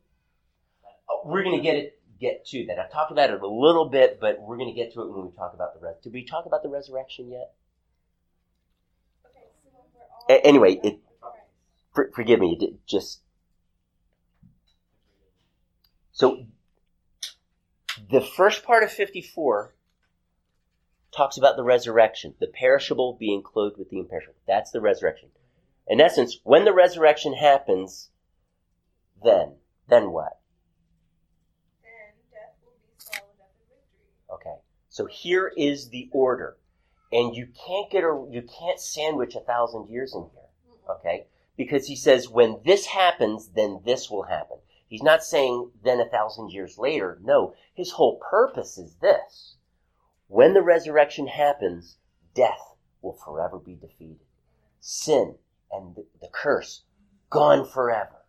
Oh, 1.07 1.23
we're 1.23 1.47
going 1.47 1.55
to 1.55 1.63
get 1.63 1.79
it 1.79 2.02
get 2.23 2.45
to 2.47 2.65
that. 2.67 2.79
I've 2.79 2.91
talked 2.91 3.11
about 3.11 3.29
it 3.29 3.41
a 3.41 3.47
little 3.47 3.89
bit, 3.89 4.19
but 4.19 4.41
we're 4.41 4.57
going 4.57 4.73
to 4.73 4.75
get 4.75 4.93
to 4.93 5.01
it 5.01 5.11
when 5.11 5.25
we 5.25 5.31
talk 5.31 5.53
about 5.53 5.73
the 5.73 5.85
res. 5.85 5.95
Did 6.01 6.13
we 6.13 6.23
talk 6.23 6.45
about 6.45 6.63
the 6.63 6.69
resurrection 6.69 7.29
yet? 7.29 7.53
Okay, 9.25 9.47
so 9.61 9.69
when 9.73 9.83
we're 9.93 10.01
all 10.01 10.25
A- 10.29 10.47
anyway, 10.47 10.79
it- 10.83 10.99
For, 11.93 12.09
forgive 12.15 12.39
me, 12.39 12.57
it 12.59 12.85
just 12.87 13.21
so 16.11 16.45
the 18.09 18.21
first 18.21 18.63
part 18.63 18.83
of 18.83 18.91
54 18.91 19.75
talks 21.11 21.37
about 21.37 21.57
the 21.57 21.63
resurrection, 21.63 22.35
the 22.39 22.47
perishable 22.47 23.13
being 23.19 23.43
clothed 23.43 23.77
with 23.77 23.89
the 23.89 23.99
imperishable. 23.99 24.35
That's 24.47 24.71
the 24.71 24.81
resurrection. 24.81 25.29
In 25.87 25.99
essence, 25.99 26.39
when 26.43 26.65
the 26.65 26.73
resurrection 26.73 27.33
happens, 27.33 28.09
then, 29.23 29.55
then 29.89 30.11
what? 30.11 30.39
then 31.83 32.13
death 32.31 32.55
will 32.63 32.73
be 32.81 32.93
swallowed 32.97 33.39
up 33.41 33.51
in 33.59 33.65
victory. 33.69 34.07
Okay. 34.33 34.57
So 34.93 35.07
here 35.07 35.51
is 35.57 35.89
the 35.89 36.07
order. 36.11 36.55
And 37.11 37.35
you 37.35 37.47
can't 37.65 37.89
get 37.89 38.03
a, 38.03 38.27
you 38.29 38.43
can't 38.43 38.79
sandwich 38.79 39.33
a 39.35 39.39
thousand 39.39 39.89
years 39.89 40.13
in 40.13 40.29
here. 40.31 40.85
Okay? 40.87 41.25
Because 41.57 41.87
he 41.87 41.95
says, 41.95 42.29
when 42.29 42.59
this 42.63 42.85
happens, 42.85 43.49
then 43.55 43.81
this 43.83 44.11
will 44.11 44.21
happen. 44.21 44.57
He's 44.87 45.01
not 45.01 45.23
saying 45.23 45.71
then 45.83 45.99
a 45.99 46.07
thousand 46.07 46.51
years 46.51 46.77
later. 46.77 47.17
No. 47.23 47.55
His 47.73 47.93
whole 47.93 48.19
purpose 48.29 48.77
is 48.77 48.97
this. 49.01 49.55
When 50.27 50.53
the 50.53 50.61
resurrection 50.61 51.25
happens, 51.25 51.97
death 52.35 52.75
will 53.01 53.17
forever 53.25 53.57
be 53.57 53.73
defeated. 53.73 54.27
Sin 54.79 55.37
and 55.71 55.95
the, 55.95 56.05
the 56.21 56.29
curse 56.31 56.83
gone 57.31 57.67
forever. 57.67 58.25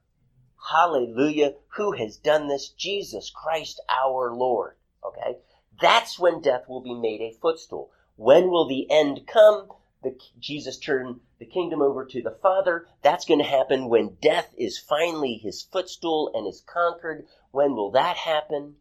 Hallelujah. 0.72 1.56
Who 1.76 1.92
has 1.92 2.16
done 2.16 2.48
this? 2.48 2.70
Jesus 2.70 3.30
Christ 3.30 3.82
our 4.02 4.34
Lord. 4.34 4.76
Okay? 5.04 5.36
That's 5.80 6.18
when 6.18 6.40
death 6.40 6.68
will 6.68 6.80
be 6.80 6.94
made 6.94 7.20
a 7.20 7.36
footstool. 7.40 7.90
When 8.16 8.48
will 8.48 8.66
the 8.68 8.90
end 8.90 9.26
come? 9.26 9.68
The, 10.02 10.16
Jesus 10.38 10.78
turn 10.78 11.20
the 11.38 11.46
kingdom 11.46 11.80
over 11.80 12.04
to 12.04 12.22
the 12.22 12.36
Father. 12.42 12.86
That's 13.02 13.24
going 13.24 13.40
to 13.40 13.46
happen 13.46 13.88
when 13.88 14.16
death 14.20 14.54
is 14.56 14.78
finally 14.78 15.34
his 15.34 15.62
footstool 15.62 16.30
and 16.34 16.46
is 16.46 16.62
conquered. 16.66 17.26
When 17.50 17.74
will 17.74 17.90
that 17.92 18.16
happen? 18.16 18.76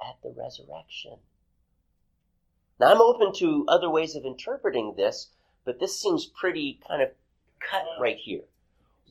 At 0.00 0.22
the 0.22 0.32
resurrection. 0.36 1.16
Now, 2.78 2.92
I'm 2.92 3.00
open 3.00 3.32
to 3.38 3.64
other 3.66 3.90
ways 3.90 4.14
of 4.14 4.24
interpreting 4.24 4.94
this, 4.96 5.30
but 5.64 5.80
this 5.80 6.00
seems 6.00 6.26
pretty 6.26 6.80
kind 6.86 7.02
of 7.02 7.10
cut 7.58 7.84
right 8.00 8.16
here. 8.16 8.42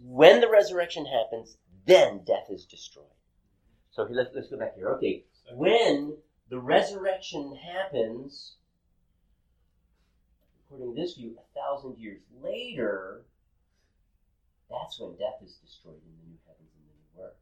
When 0.01 0.39
the 0.39 0.49
resurrection 0.49 1.05
happens, 1.05 1.57
then 1.86 2.23
death 2.23 2.47
is 2.49 2.65
destroyed. 2.65 3.05
So 3.91 4.07
let's, 4.09 4.30
let's 4.34 4.47
go 4.47 4.57
back 4.57 4.75
here. 4.75 4.89
Okay, 4.91 5.23
when 5.51 6.17
the 6.50 6.60
resurrection 6.60 7.56
happens, 7.56 8.56
according 10.66 10.95
to 10.95 11.02
this 11.02 11.16
view, 11.16 11.36
a 11.38 11.60
thousand 11.60 11.98
years 11.98 12.22
later, 12.41 13.24
that's 14.70 15.00
when 15.00 15.12
death 15.12 15.41
is 15.43 15.58
destroyed 15.64 15.95
in 15.95 16.12
the 16.22 16.30
new 16.30 16.38
heavens 16.45 16.70
and 16.76 16.86
the 16.88 17.22
new 17.22 17.26
earth. 17.26 17.41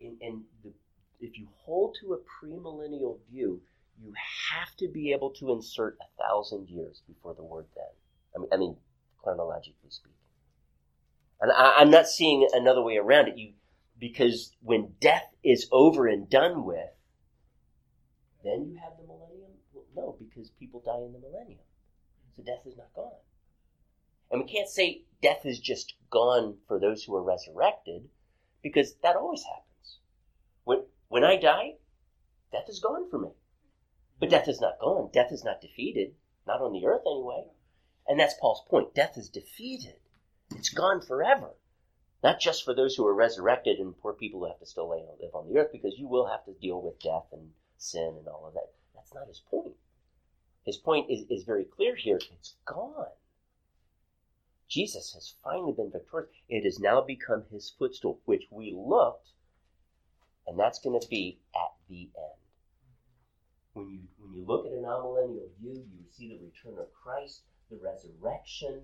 And, 0.00 0.16
and 0.22 0.44
the, 0.62 0.72
if 1.20 1.38
you 1.38 1.48
hold 1.64 1.96
to 2.00 2.14
a 2.14 2.18
premillennial 2.18 3.18
view, 3.30 3.60
you 4.00 4.12
have 4.52 4.76
to 4.76 4.88
be 4.88 5.12
able 5.12 5.30
to 5.30 5.50
insert 5.52 5.98
a 6.00 6.22
thousand 6.22 6.68
years 6.68 7.02
before 7.08 7.34
the 7.34 7.42
word 7.42 7.66
then. 7.74 7.84
I 8.34 8.38
mean, 8.38 8.48
I 8.52 8.56
mean 8.56 8.76
chronologically 9.20 9.90
speaking. 9.90 10.12
And 11.40 11.52
I, 11.52 11.74
I'm 11.78 11.90
not 11.90 12.08
seeing 12.08 12.48
another 12.52 12.82
way 12.82 12.96
around 12.96 13.28
it. 13.28 13.38
You 13.38 13.52
because 13.98 14.52
when 14.62 14.92
death 15.00 15.26
is 15.42 15.68
over 15.72 16.06
and 16.06 16.28
done 16.30 16.64
with, 16.64 16.90
then 18.44 18.68
you 18.70 18.78
have 18.82 18.96
the 18.98 19.06
millennium. 19.06 19.50
Well, 19.72 19.84
no, 19.96 20.16
because 20.18 20.50
people 20.50 20.80
die 20.84 21.04
in 21.04 21.12
the 21.12 21.18
millennium, 21.18 21.60
so 22.36 22.42
death 22.42 22.66
is 22.66 22.76
not 22.76 22.92
gone. 22.94 23.12
And 24.30 24.42
we 24.42 24.46
can't 24.46 24.68
say 24.68 25.02
death 25.22 25.44
is 25.44 25.58
just 25.58 25.94
gone 26.10 26.58
for 26.66 26.78
those 26.78 27.02
who 27.02 27.14
are 27.16 27.22
resurrected, 27.22 28.08
because 28.62 28.94
that 29.02 29.16
always 29.16 29.42
happens. 29.42 29.98
When 30.64 30.84
when 31.08 31.24
I 31.24 31.36
die, 31.36 31.74
death 32.52 32.68
is 32.68 32.80
gone 32.80 33.10
for 33.10 33.18
me. 33.18 33.30
But 34.20 34.30
death 34.30 34.48
is 34.48 34.60
not 34.60 34.78
gone. 34.80 35.10
Death 35.12 35.32
is 35.32 35.44
not 35.44 35.60
defeated, 35.60 36.14
not 36.46 36.60
on 36.60 36.72
the 36.72 36.86
earth 36.86 37.02
anyway. 37.06 37.44
And 38.06 38.18
that's 38.18 38.34
Paul's 38.40 38.64
point. 38.68 38.94
Death 38.94 39.16
is 39.16 39.28
defeated. 39.28 40.00
It's 40.56 40.70
gone 40.70 41.00
forever. 41.00 41.50
Not 42.22 42.40
just 42.40 42.64
for 42.64 42.74
those 42.74 42.96
who 42.96 43.06
are 43.06 43.14
resurrected 43.14 43.78
and 43.78 43.96
poor 43.96 44.12
people 44.12 44.40
who 44.40 44.46
have 44.46 44.58
to 44.58 44.66
still 44.66 44.88
live 44.88 45.34
on 45.34 45.48
the 45.48 45.58
earth, 45.58 45.70
because 45.72 45.98
you 45.98 46.08
will 46.08 46.26
have 46.26 46.44
to 46.46 46.52
deal 46.60 46.82
with 46.82 47.00
death 47.00 47.26
and 47.32 47.52
sin 47.76 48.16
and 48.18 48.26
all 48.26 48.46
of 48.46 48.54
that. 48.54 48.72
That's 48.94 49.14
not 49.14 49.28
his 49.28 49.40
point. 49.40 49.76
His 50.64 50.76
point 50.76 51.10
is, 51.10 51.24
is 51.30 51.44
very 51.44 51.64
clear 51.64 51.94
here. 51.94 52.18
It's 52.32 52.56
gone. 52.64 53.06
Jesus 54.68 55.14
has 55.14 55.34
finally 55.42 55.72
been 55.72 55.90
victorious. 55.90 56.30
It 56.48 56.64
has 56.64 56.78
now 56.78 57.00
become 57.00 57.44
his 57.50 57.70
footstool, 57.70 58.20
which 58.26 58.48
we 58.50 58.74
looked, 58.76 59.30
and 60.46 60.58
that's 60.58 60.78
going 60.78 61.00
to 61.00 61.08
be 61.08 61.40
at 61.54 61.74
the 61.88 62.10
end. 62.14 62.42
When 63.72 63.88
you 63.88 64.00
when 64.18 64.34
you 64.34 64.44
look 64.44 64.66
at 64.66 64.72
an 64.72 64.82
amillennial 64.82 65.48
view, 65.58 65.86
you 65.90 66.04
see 66.10 66.28
the 66.28 66.44
return 66.44 66.78
of 66.78 66.92
Christ, 66.92 67.44
the 67.70 67.78
resurrection, 67.78 68.82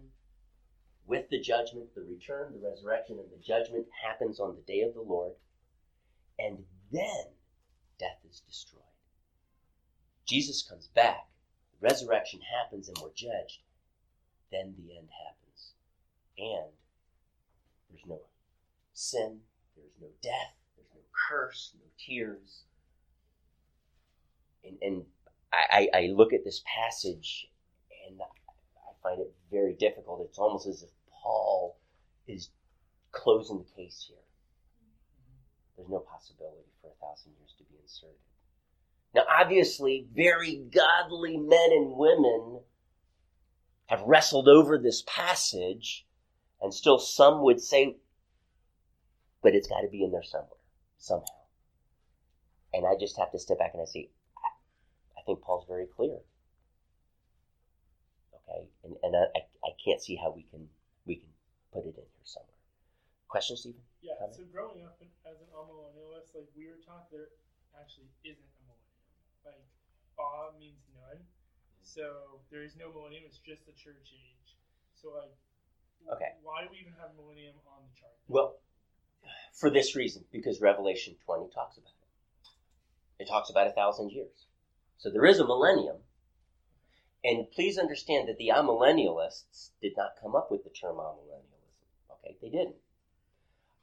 with 1.06 1.28
the 1.28 1.40
judgment, 1.40 1.94
the 1.94 2.02
return, 2.02 2.52
the 2.52 2.66
resurrection, 2.66 3.18
and 3.18 3.30
the 3.30 3.44
judgment 3.44 3.86
happens 4.02 4.40
on 4.40 4.54
the 4.54 4.62
day 4.62 4.80
of 4.80 4.94
the 4.94 5.02
Lord, 5.02 5.32
and 6.38 6.58
then 6.90 7.24
death 7.98 8.18
is 8.28 8.40
destroyed. 8.40 8.82
Jesus 10.26 10.62
comes 10.62 10.88
back, 10.88 11.26
the 11.72 11.86
resurrection 11.86 12.40
happens, 12.40 12.88
and 12.88 12.96
we're 13.02 13.12
judged. 13.14 13.60
Then 14.50 14.74
the 14.78 14.96
end 14.96 15.08
happens. 15.26 15.72
And 16.38 16.72
there's 17.90 18.06
no 18.06 18.20
sin, 18.94 19.40
there's 19.76 19.92
no 20.00 20.08
death, 20.22 20.54
there's 20.76 20.88
no 20.94 21.00
curse, 21.28 21.72
no 21.74 21.86
tears. 21.98 22.62
And, 24.64 24.78
and 24.80 25.04
I, 25.52 25.88
I 25.94 26.06
look 26.14 26.32
at 26.32 26.44
this 26.44 26.62
passage 26.64 27.48
and 28.08 28.20
I 28.20 28.92
find 29.02 29.20
it 29.20 29.32
very 29.50 29.74
difficult. 29.74 30.22
It's 30.22 30.38
almost 30.38 30.66
as 30.66 30.82
if 30.82 30.88
Paul 31.24 31.78
is 32.28 32.50
closing 33.10 33.58
the 33.58 33.82
case 33.82 34.04
here. 34.06 34.18
There's 35.76 35.88
no 35.88 36.00
possibility 36.00 36.68
for 36.80 36.90
a 36.90 37.06
thousand 37.06 37.32
years 37.40 37.54
to 37.58 37.64
be 37.64 37.76
inserted. 37.82 38.18
Now, 39.14 39.22
obviously, 39.40 40.06
very 40.14 40.56
godly 40.56 41.36
men 41.38 41.72
and 41.72 41.96
women 41.96 42.60
have 43.86 44.02
wrestled 44.02 44.48
over 44.48 44.78
this 44.78 45.02
passage, 45.06 46.06
and 46.60 46.74
still 46.74 46.98
some 46.98 47.42
would 47.42 47.60
say, 47.60 47.96
but 49.42 49.54
it's 49.54 49.68
got 49.68 49.80
to 49.80 49.88
be 49.88 50.04
in 50.04 50.10
there 50.10 50.22
somewhere, 50.22 50.60
somehow. 50.98 51.24
And 52.72 52.84
I 52.86 52.98
just 52.98 53.18
have 53.18 53.30
to 53.32 53.38
step 53.38 53.58
back 53.58 53.70
and 53.72 53.82
I 53.82 53.86
say, 53.86 54.10
I, 55.16 55.22
think 55.24 55.42
Paul's 55.42 55.66
very 55.68 55.86
clear. 55.86 56.18
Okay, 58.34 58.68
and, 58.84 58.96
and 59.02 59.16
I, 59.16 59.38
I 59.64 59.70
can't 59.84 60.02
see 60.02 60.16
how 60.16 60.32
we 60.34 60.42
can 60.42 60.68
we 61.06 61.16
can 61.16 61.30
put 61.72 61.84
it 61.84 61.96
in 61.96 62.06
here 62.06 62.24
somewhere. 62.24 62.60
Question, 63.28 63.56
Stephen? 63.56 63.80
Yeah, 64.02 64.14
Comment? 64.18 64.36
so 64.36 64.44
growing 64.52 64.84
up 64.84 64.96
as 65.26 65.40
an 65.40 65.50
amillennialist, 65.50 66.34
like 66.34 66.48
we 66.56 66.68
were 66.70 66.78
taught 66.86 67.10
there 67.10 67.28
actually 67.74 68.06
isn't 68.22 68.46
a 68.46 68.60
millennium. 68.68 69.02
Like 69.44 69.64
awe 70.18 70.54
means 70.58 70.80
none. 70.94 71.18
Mm-hmm. 71.18 71.82
So 71.82 72.40
there 72.50 72.62
is 72.62 72.76
no 72.76 72.92
millennium, 72.92 73.24
it's 73.26 73.38
just 73.42 73.66
the 73.66 73.72
church 73.74 74.12
age. 74.14 74.54
So 74.94 75.14
like 75.18 75.34
Okay. 76.12 76.36
why 76.42 76.62
do 76.62 76.68
we 76.70 76.78
even 76.78 76.92
have 77.00 77.16
millennium 77.16 77.54
on 77.66 77.80
the 77.88 77.92
chart? 77.98 78.12
Well, 78.28 78.56
for 79.54 79.70
this 79.70 79.96
reason, 79.96 80.24
because 80.32 80.60
Revelation 80.60 81.16
20 81.24 81.48
talks 81.54 81.78
about 81.78 81.88
it. 81.96 83.22
It 83.24 83.28
talks 83.28 83.48
about 83.50 83.66
a 83.66 83.72
thousand 83.72 84.10
years. 84.10 84.46
So 84.98 85.10
there 85.10 85.24
is 85.24 85.38
a 85.40 85.46
millennium. 85.46 85.96
And 87.24 87.50
please 87.50 87.78
understand 87.78 88.28
that 88.28 88.36
the 88.36 88.52
amillennialists 88.54 89.70
did 89.80 89.96
not 89.96 90.20
come 90.20 90.36
up 90.36 90.50
with 90.50 90.62
the 90.62 90.70
term 90.70 90.96
amillennialism. 90.96 92.12
Okay, 92.12 92.36
they 92.42 92.50
didn't. 92.50 92.76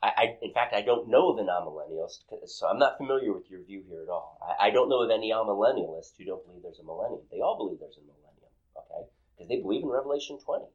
I, 0.04 0.12
I, 0.18 0.38
in 0.42 0.54
fact, 0.54 0.74
I 0.74 0.82
don't 0.82 1.10
know 1.10 1.32
of 1.32 1.40
an 1.40 1.48
amillennialist, 1.48 2.24
so 2.46 2.68
I'm 2.68 2.80
not 2.80 2.98
familiar 2.98 3.34
with 3.34 3.50
your 3.50 3.64
view 3.64 3.84
here 3.88 4.02
at 4.02 4.10
all. 4.10 4.38
I, 4.42 4.68
I 4.68 4.70
don't 4.72 4.90
know 4.90 5.02
of 5.02 5.12
any 5.12 5.32
amillennialists 5.32 6.18
who 6.18 6.26
don't 6.26 6.46
believe 6.46 6.64
there's 6.64 6.80
a 6.80 6.84
millennium. 6.84 7.22
They 7.32 7.42
all 7.42 7.58
believe 7.58 7.80
there's 7.80 7.98
a 7.98 8.02
millennium, 8.02 8.54
okay? 8.78 9.10
Because 9.36 9.50
they 9.50 9.62
believe 9.62 9.84
in 9.84 9.90
Revelation 9.90 10.40
20. 10.40 10.66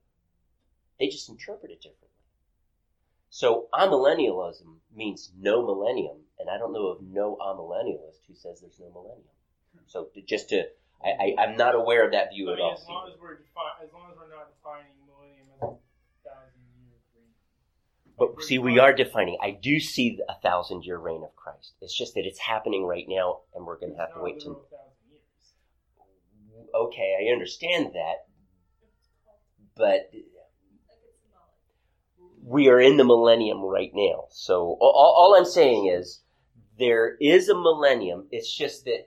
They 0.98 1.08
just 1.08 1.28
interpret 1.28 1.70
it 1.70 1.82
differently. 1.82 2.06
So 3.30 3.68
amillennialism 3.74 4.78
means 4.94 5.32
no 5.38 5.64
millennium, 5.66 6.18
and 6.38 6.48
I 6.48 6.58
don't 6.58 6.72
know 6.72 6.86
of 6.86 7.02
no 7.02 7.36
amillennialist 7.40 8.26
who 8.26 8.34
says 8.34 8.60
there's 8.60 8.80
no 8.80 8.90
millennium. 8.90 9.34
So 9.86 10.08
just 10.26 10.48
to, 10.50 10.64
I, 11.04 11.08
I, 11.08 11.42
I'm 11.42 11.56
not 11.56 11.74
aware 11.74 12.04
of 12.04 12.12
that 12.12 12.30
view 12.34 12.50
I 12.50 12.54
at 12.54 12.60
all. 12.60 12.72
as 12.72 12.84
long 12.88 13.10
as 13.12 13.18
we're 13.20 13.34
defi- 13.36 13.84
as 13.84 13.92
long 13.92 14.10
as 14.10 14.16
we're 14.16 14.28
not 14.34 14.48
defining 14.56 14.92
millennium 15.06 15.46
as 15.54 15.62
a 15.62 16.28
thousand 16.28 16.62
year 16.82 16.96
reign. 17.14 17.30
But 18.18 18.42
see, 18.42 18.58
we 18.58 18.78
are 18.78 18.92
defining. 18.92 19.38
I 19.42 19.50
do 19.50 19.78
see 19.78 20.18
a 20.28 20.34
thousand 20.40 20.84
year 20.84 20.98
reign 20.98 21.22
of 21.22 21.34
Christ. 21.36 21.74
It's 21.80 21.96
just 21.96 22.14
that 22.14 22.24
it's 22.26 22.38
happening 22.40 22.84
right 22.84 23.04
now, 23.08 23.40
and 23.54 23.64
we're 23.66 23.78
going 23.78 23.92
to 23.92 23.98
have 23.98 24.14
to 24.14 24.20
wait 24.20 24.40
till. 24.40 24.62
Okay, 26.74 27.14
I 27.28 27.32
understand 27.32 27.92
that, 27.94 28.26
but 29.76 29.84
Like 29.84 30.10
it's 30.12 30.26
symbolic. 31.22 32.42
we 32.42 32.68
are 32.68 32.80
in 32.80 32.96
the 32.96 33.04
millennium 33.04 33.62
right 33.62 33.90
now. 33.94 34.26
So 34.30 34.76
all, 34.80 35.14
all 35.16 35.34
I'm 35.36 35.44
saying 35.46 35.86
is 35.86 36.22
there 36.78 37.16
is 37.20 37.48
a 37.48 37.54
millennium. 37.54 38.26
It's 38.30 38.52
just 38.54 38.84
that 38.84 39.06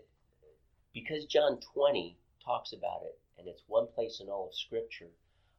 because 0.94 1.26
John 1.26 1.60
20 1.74 2.18
talks 2.44 2.74
about 2.74 3.02
it, 3.04 3.18
and 3.38 3.48
it's 3.48 3.64
one 3.68 3.88
place 3.88 4.20
in 4.20 4.30
all 4.30 4.48
of 4.48 4.56
Scripture, 4.56 5.10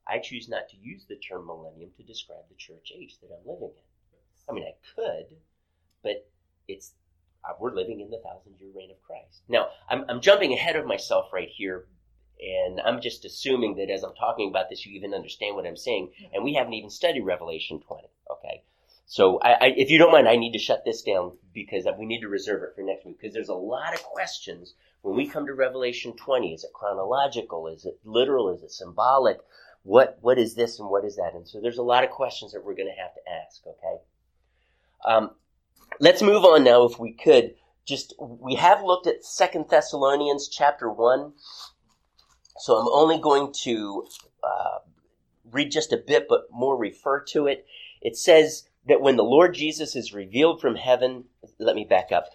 I 0.06 0.18
choose 0.18 0.48
not 0.48 0.68
to 0.70 0.76
use 0.76 1.04
the 1.08 1.16
term 1.16 1.46
millennium 1.46 1.90
to 1.96 2.02
describe 2.02 2.48
the 2.48 2.56
church 2.56 2.92
age 2.94 3.18
that 3.20 3.30
I'm 3.30 3.46
living 3.46 3.70
in. 3.70 4.48
I 4.48 4.52
mean, 4.52 4.64
I 4.64 4.74
could, 4.94 5.36
but 6.02 6.28
it's 6.66 6.92
uh, 7.44 7.52
we're 7.58 7.74
living 7.74 8.00
in 8.00 8.10
the 8.10 8.18
thousand 8.18 8.58
year 8.58 8.70
reign 8.74 8.90
of 8.90 9.00
Christ. 9.02 9.42
Now, 9.48 9.68
I'm, 9.88 10.04
I'm 10.08 10.20
jumping 10.20 10.52
ahead 10.52 10.76
of 10.76 10.86
myself 10.86 11.32
right 11.32 11.48
here, 11.48 11.86
and 12.40 12.80
I'm 12.80 13.00
just 13.00 13.24
assuming 13.24 13.76
that 13.76 13.90
as 13.90 14.02
I'm 14.02 14.14
talking 14.14 14.48
about 14.48 14.68
this, 14.68 14.84
you 14.84 14.92
even 14.96 15.14
understand 15.14 15.54
what 15.54 15.66
I'm 15.66 15.76
saying, 15.76 16.10
and 16.34 16.44
we 16.44 16.54
haven't 16.54 16.74
even 16.74 16.90
studied 16.90 17.22
Revelation 17.22 17.80
20. 17.80 18.08
Okay, 18.30 18.62
so 19.10 19.40
I, 19.42 19.52
I, 19.54 19.66
if 19.76 19.90
you 19.90 19.98
don't 19.98 20.12
mind, 20.12 20.28
I 20.28 20.36
need 20.36 20.52
to 20.52 20.60
shut 20.60 20.84
this 20.84 21.02
down 21.02 21.32
because 21.52 21.84
we 21.98 22.06
need 22.06 22.20
to 22.20 22.28
reserve 22.28 22.62
it 22.62 22.76
for 22.76 22.82
next 22.82 23.04
week 23.04 23.18
because 23.20 23.34
there's 23.34 23.48
a 23.48 23.54
lot 23.54 23.92
of 23.92 24.04
questions 24.04 24.74
when 25.02 25.16
we 25.16 25.26
come 25.26 25.46
to 25.46 25.52
Revelation 25.52 26.14
20. 26.14 26.54
Is 26.54 26.62
it 26.62 26.72
chronological? 26.72 27.66
Is 27.66 27.84
it 27.84 27.98
literal? 28.04 28.50
Is 28.50 28.62
it 28.62 28.70
symbolic? 28.70 29.38
What 29.82 30.18
what 30.20 30.38
is 30.38 30.54
this 30.54 30.78
and 30.78 30.88
what 30.88 31.04
is 31.04 31.16
that? 31.16 31.34
And 31.34 31.48
so 31.48 31.60
there's 31.60 31.78
a 31.78 31.82
lot 31.82 32.04
of 32.04 32.10
questions 32.10 32.52
that 32.52 32.64
we're 32.64 32.76
going 32.76 32.86
to 32.86 33.02
have 33.02 33.12
to 33.14 33.20
ask. 33.28 33.62
Okay. 33.66 33.96
Um, 35.04 35.32
let's 35.98 36.22
move 36.22 36.44
on 36.44 36.62
now, 36.62 36.84
if 36.84 37.00
we 37.00 37.12
could. 37.12 37.56
Just 37.84 38.14
we 38.20 38.54
have 38.54 38.84
looked 38.84 39.08
at 39.08 39.24
Second 39.24 39.64
Thessalonians 39.68 40.46
chapter 40.46 40.88
one, 40.88 41.32
so 42.58 42.76
I'm 42.76 42.86
only 42.92 43.18
going 43.18 43.52
to 43.64 44.06
uh, 44.44 44.78
read 45.50 45.72
just 45.72 45.92
a 45.92 45.96
bit, 45.96 46.26
but 46.28 46.42
more 46.52 46.76
refer 46.76 47.24
to 47.30 47.48
it. 47.48 47.66
It 48.00 48.16
says 48.16 48.68
that 48.86 49.00
when 49.00 49.16
the 49.16 49.24
Lord 49.24 49.54
Jesus 49.54 49.94
is 49.94 50.14
revealed 50.14 50.60
from 50.60 50.76
heaven, 50.76 51.24
let 51.58 51.76
me 51.76 51.84
back 51.84 52.10
up. 52.12 52.26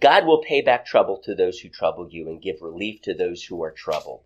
God 0.00 0.26
will 0.26 0.42
pay 0.42 0.62
back 0.62 0.86
trouble 0.86 1.18
to 1.24 1.34
those 1.34 1.60
who 1.60 1.68
trouble 1.68 2.08
you 2.10 2.28
and 2.28 2.42
give 2.42 2.62
relief 2.62 3.02
to 3.02 3.14
those 3.14 3.44
who 3.44 3.62
are 3.62 3.70
troubled, 3.70 4.24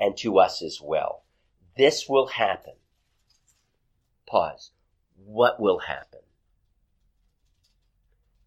and 0.00 0.16
to 0.18 0.38
us 0.38 0.62
as 0.62 0.80
well. 0.82 1.24
This 1.76 2.08
will 2.08 2.28
happen. 2.28 2.74
Pause. 4.26 4.72
What 5.16 5.60
will 5.60 5.80
happen? 5.80 6.20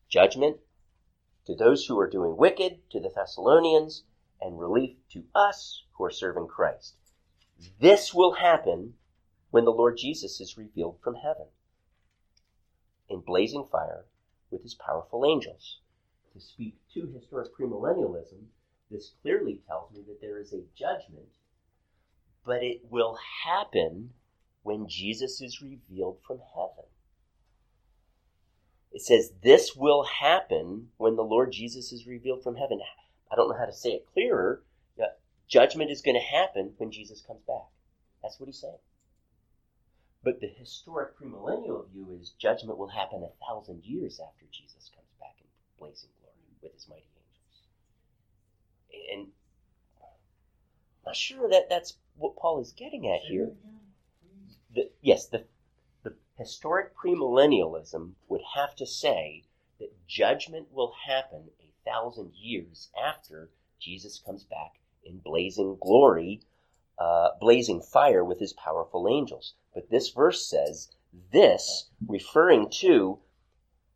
Judgment 0.10 0.58
to 1.46 1.56
those 1.56 1.86
who 1.86 1.98
are 1.98 2.10
doing 2.10 2.36
wicked, 2.36 2.80
to 2.90 3.00
the 3.00 3.10
Thessalonians, 3.10 4.04
and 4.42 4.60
relief 4.60 4.98
to 5.12 5.24
us 5.34 5.84
who 5.94 6.04
are 6.04 6.12
serving 6.12 6.48
Christ. 6.48 6.96
This 7.80 8.14
will 8.14 8.34
happen 8.34 8.96
when 9.50 9.64
the 9.64 9.72
Lord 9.72 9.98
Jesus 9.98 10.42
is 10.42 10.58
revealed 10.58 11.00
from 11.02 11.16
heaven 11.16 11.48
in 13.10 13.20
blazing 13.20 13.66
fire 13.72 14.06
with 14.52 14.64
his 14.64 14.76
powerful 14.76 15.26
angels. 15.26 15.80
To 16.34 16.40
speak 16.40 16.76
to 16.94 17.12
historic 17.14 17.56
premillennialism, 17.56 18.46
this 18.92 19.12
clearly 19.22 19.62
tells 19.68 19.92
me 19.92 20.02
that 20.08 20.22
there 20.22 20.40
is 20.40 20.54
a 20.54 20.64
judgment, 20.76 21.30
but 22.46 22.64
it 22.64 22.82
will 22.90 23.18
happen 23.46 24.12
when 24.64 24.88
Jesus 24.88 25.42
is 25.42 25.62
revealed 25.62 26.20
from 26.26 26.40
heaven. 26.56 26.86
It 28.92 29.02
says 29.02 29.34
this 29.44 29.76
will 29.76 30.04
happen 30.04 30.90
when 30.98 31.16
the 31.16 31.24
Lord 31.24 31.52
Jesus 31.52 31.92
is 31.92 32.08
revealed 32.08 32.44
from 32.44 32.56
heaven. 32.56 32.80
I 33.32 33.36
don't 33.36 33.50
know 33.50 33.58
how 33.58 33.66
to 33.66 33.74
say 33.74 33.92
it 33.92 34.08
clearer. 34.14 34.64
Judgment 35.48 35.90
is 35.90 36.02
going 36.02 36.16
to 36.16 36.22
happen 36.22 36.74
when 36.78 36.92
Jesus 36.92 37.22
comes 37.22 37.40
back. 37.48 37.68
That's 38.22 38.38
what 38.38 38.48
he's 38.48 38.60
saying. 38.60 38.80
But 40.24 40.42
the 40.42 40.48
historic 40.48 41.18
premillennial 41.18 41.88
view 41.90 42.18
is 42.20 42.32
judgment 42.32 42.78
will 42.78 42.88
happen 42.88 43.24
a 43.24 43.46
thousand 43.46 43.84
years 43.86 44.20
after 44.20 44.46
Jesus 44.52 44.90
comes 44.94 45.12
back 45.20 45.36
in 45.40 45.48
blazing 45.80 46.10
glory 46.20 46.36
with 46.62 46.74
his 46.74 46.88
mighty 46.90 47.08
angels. 47.16 47.62
And 49.12 49.28
I'm 50.02 50.10
not 51.06 51.16
sure 51.16 51.50
that 51.50 51.70
that's 51.70 51.98
what 52.16 52.36
Paul 52.36 52.60
is 52.62 52.74
getting 52.74 53.08
at 53.08 53.22
here. 53.22 53.54
The, 54.74 54.90
yes, 55.02 55.28
the, 55.28 55.46
the 56.04 56.16
historic 56.38 56.96
premillennialism 56.96 58.14
would 58.28 58.42
have 58.56 58.76
to 58.78 58.86
say 58.86 59.44
that 59.80 60.08
judgment 60.08 60.72
will 60.72 60.94
happen 61.06 61.52
a 61.62 61.90
thousand 61.90 62.34
years 62.36 62.90
after 63.02 63.50
Jesus 63.80 64.20
comes 64.20 64.44
back 64.44 64.80
in 65.04 65.20
blazing 65.20 65.78
glory, 65.80 66.42
uh, 66.98 67.30
blazing 67.40 67.82
fire 67.82 68.24
with 68.24 68.40
his 68.40 68.54
powerful 68.54 69.08
angels. 69.08 69.54
But 69.78 69.92
this 69.92 70.10
verse 70.10 70.50
says 70.50 70.90
this, 71.32 71.92
referring 72.08 72.72
to, 72.80 73.20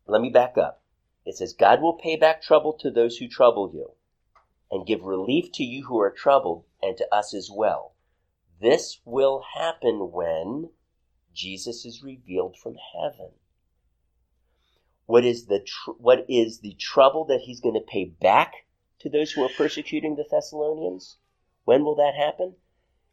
let 0.05 0.21
me 0.21 0.29
back 0.29 0.55
up. 0.55 0.83
It 1.25 1.37
says, 1.37 1.53
God 1.53 1.81
will 1.81 1.93
pay 1.95 2.17
back 2.17 2.43
trouble 2.43 2.73
to 2.73 2.91
those 2.91 3.17
who 3.17 3.27
trouble 3.27 3.71
you, 3.73 3.93
and 4.69 4.85
give 4.85 5.01
relief 5.01 5.51
to 5.53 5.63
you 5.63 5.87
who 5.87 5.99
are 5.99 6.11
troubled, 6.11 6.65
and 6.83 6.95
to 6.97 7.11
us 7.11 7.33
as 7.33 7.49
well. 7.51 7.95
This 8.61 9.01
will 9.05 9.43
happen 9.55 10.11
when 10.11 10.69
Jesus 11.33 11.83
is 11.83 12.03
revealed 12.03 12.57
from 12.57 12.75
heaven. 12.93 13.31
What 15.07 15.25
is 15.25 15.47
the 15.47 15.61
tr- 15.61 15.97
what 15.97 16.27
is 16.29 16.59
the 16.59 16.75
trouble 16.75 17.25
that 17.25 17.41
he's 17.45 17.59
going 17.59 17.73
to 17.73 17.81
pay 17.81 18.05
back 18.05 18.67
to 18.99 19.09
those 19.09 19.31
who 19.31 19.43
are 19.43 19.57
persecuting 19.57 20.15
the 20.15 20.27
Thessalonians? 20.29 21.17
When 21.65 21.83
will 21.83 21.95
that 21.95 22.13
happen? 22.13 22.57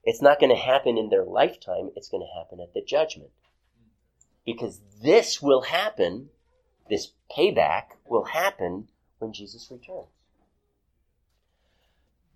It's 0.09 0.23
not 0.23 0.41
going 0.41 0.49
to 0.49 0.57
happen 0.57 0.97
in 0.97 1.11
their 1.11 1.23
lifetime, 1.23 1.91
it's 1.95 2.09
going 2.09 2.27
to 2.27 2.39
happen 2.41 2.61
at 2.61 2.73
the 2.73 2.81
judgment. 2.81 3.31
Because 4.43 4.81
this 5.03 5.43
will 5.43 5.61
happen, 5.61 6.31
this 6.89 7.13
payback 7.31 7.89
will 8.07 8.25
happen 8.25 8.89
when 9.19 9.35
Jesus 9.35 9.71
returns. 9.71 10.09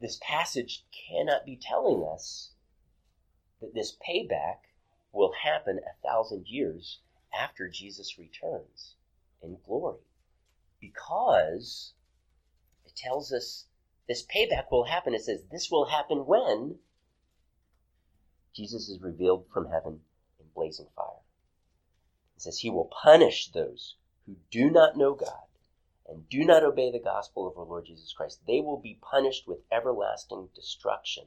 This 0.03 0.19
passage 0.21 0.85
cannot 1.09 1.47
be 1.47 1.57
telling 1.57 2.07
us 2.07 2.51
that 3.63 3.73
this 3.73 3.97
payback 4.07 4.59
will 5.11 5.33
happen 5.43 5.79
a 5.79 6.07
thousand 6.07 6.49
years 6.49 6.99
after 7.33 7.71
Jesus 7.71 8.19
returns 8.19 8.97
in 9.43 9.57
glory. 9.65 10.03
Because 10.79 11.95
it 12.85 12.95
tells 12.95 13.33
us 13.33 13.65
this 14.07 14.27
payback 14.27 14.71
will 14.71 14.85
happen. 14.85 15.15
It 15.15 15.25
says 15.25 15.45
this 15.51 15.71
will 15.71 15.87
happen 15.87 16.27
when 16.27 16.79
Jesus 18.55 18.89
is 18.89 19.01
revealed 19.01 19.47
from 19.53 19.71
heaven 19.71 20.01
in 20.39 20.47
blazing 20.55 20.89
fire. 20.95 21.23
It 22.37 22.43
says 22.43 22.59
he 22.59 22.71
will 22.71 22.91
punish 23.03 23.49
those 23.49 23.97
who 24.27 24.37
do 24.51 24.71
not 24.71 24.97
know 24.97 25.15
God 25.15 25.47
and 26.07 26.29
do 26.29 26.45
not 26.45 26.63
obey 26.63 26.91
the 26.91 26.99
gospel 26.99 27.49
of 27.49 27.57
our 27.57 27.65
Lord 27.65 27.87
Jesus 27.87 28.13
Christ. 28.13 28.41
They 28.47 28.61
will 28.61 28.79
be 28.79 28.99
punished 29.01 29.47
with 29.47 29.61
everlasting 29.71 30.49
destruction 30.55 31.25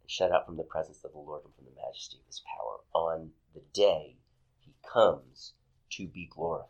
and 0.00 0.10
shut 0.10 0.30
out 0.30 0.46
from 0.46 0.56
the 0.56 0.62
presence 0.62 1.02
of 1.04 1.12
the 1.12 1.18
Lord 1.18 1.44
and 1.44 1.54
from 1.54 1.64
the 1.64 1.80
majesty 1.82 2.18
of 2.18 2.26
his 2.26 2.40
power 2.40 2.80
on 2.92 3.32
the 3.54 3.62
day 3.72 4.16
he 4.60 4.72
comes 4.92 5.54
to 5.90 6.06
be 6.06 6.28
glorified. 6.30 6.68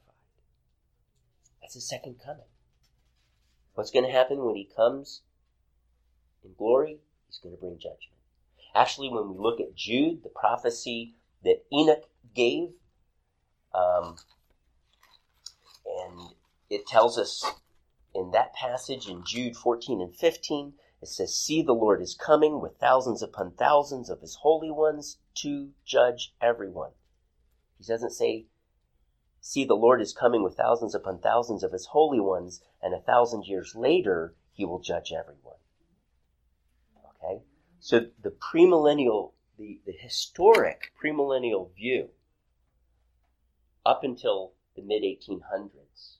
That's 1.60 1.74
his 1.74 1.88
second 1.88 2.16
coming. 2.24 2.46
What's 3.74 3.90
going 3.90 4.06
to 4.06 4.12
happen 4.12 4.44
when 4.44 4.56
he 4.56 4.68
comes 4.76 5.22
in 6.44 6.54
glory? 6.56 6.98
He's 7.26 7.38
going 7.38 7.54
to 7.54 7.60
bring 7.60 7.78
judgment. 7.78 8.19
Actually, 8.74 9.08
when 9.08 9.28
we 9.28 9.38
look 9.38 9.60
at 9.60 9.74
Jude, 9.74 10.22
the 10.22 10.28
prophecy 10.28 11.14
that 11.44 11.64
Enoch 11.72 12.04
gave, 12.34 12.70
um, 13.74 14.16
and 15.86 16.34
it 16.68 16.86
tells 16.86 17.18
us 17.18 17.44
in 18.14 18.30
that 18.32 18.54
passage 18.54 19.08
in 19.08 19.24
Jude 19.24 19.56
14 19.56 20.00
and 20.00 20.14
15, 20.14 20.74
it 21.02 21.08
says, 21.08 21.34
See, 21.34 21.62
the 21.62 21.72
Lord 21.72 22.02
is 22.02 22.14
coming 22.14 22.60
with 22.60 22.76
thousands 22.78 23.22
upon 23.22 23.52
thousands 23.52 24.10
of 24.10 24.20
his 24.20 24.36
holy 24.36 24.70
ones 24.70 25.18
to 25.36 25.70
judge 25.84 26.34
everyone. 26.40 26.92
He 27.78 27.84
doesn't 27.84 28.10
say, 28.10 28.46
See, 29.40 29.64
the 29.64 29.74
Lord 29.74 30.02
is 30.02 30.12
coming 30.12 30.42
with 30.42 30.56
thousands 30.56 30.94
upon 30.94 31.20
thousands 31.20 31.62
of 31.62 31.72
his 31.72 31.86
holy 31.86 32.20
ones, 32.20 32.62
and 32.82 32.92
a 32.92 33.00
thousand 33.00 33.46
years 33.46 33.74
later, 33.74 34.34
he 34.52 34.66
will 34.66 34.80
judge 34.80 35.12
everyone. 35.12 35.56
So 37.82 38.10
the 38.22 38.30
premillennial, 38.30 39.32
the, 39.58 39.80
the 39.86 39.92
historic 39.92 40.92
premillennial 41.02 41.74
view 41.74 42.10
up 43.86 44.04
until 44.04 44.52
the 44.76 44.82
mid 44.82 45.02
1800s, 45.02 46.18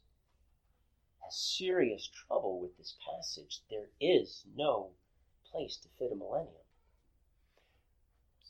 has 1.23 1.37
serious 1.37 2.09
trouble 2.09 2.59
with 2.59 2.79
this 2.79 2.97
passage. 3.07 3.61
There 3.69 3.91
is 4.01 4.47
no 4.57 4.93
place 5.53 5.77
to 5.77 5.89
fit 5.99 6.13
a 6.13 6.17
millennium. 6.17 6.65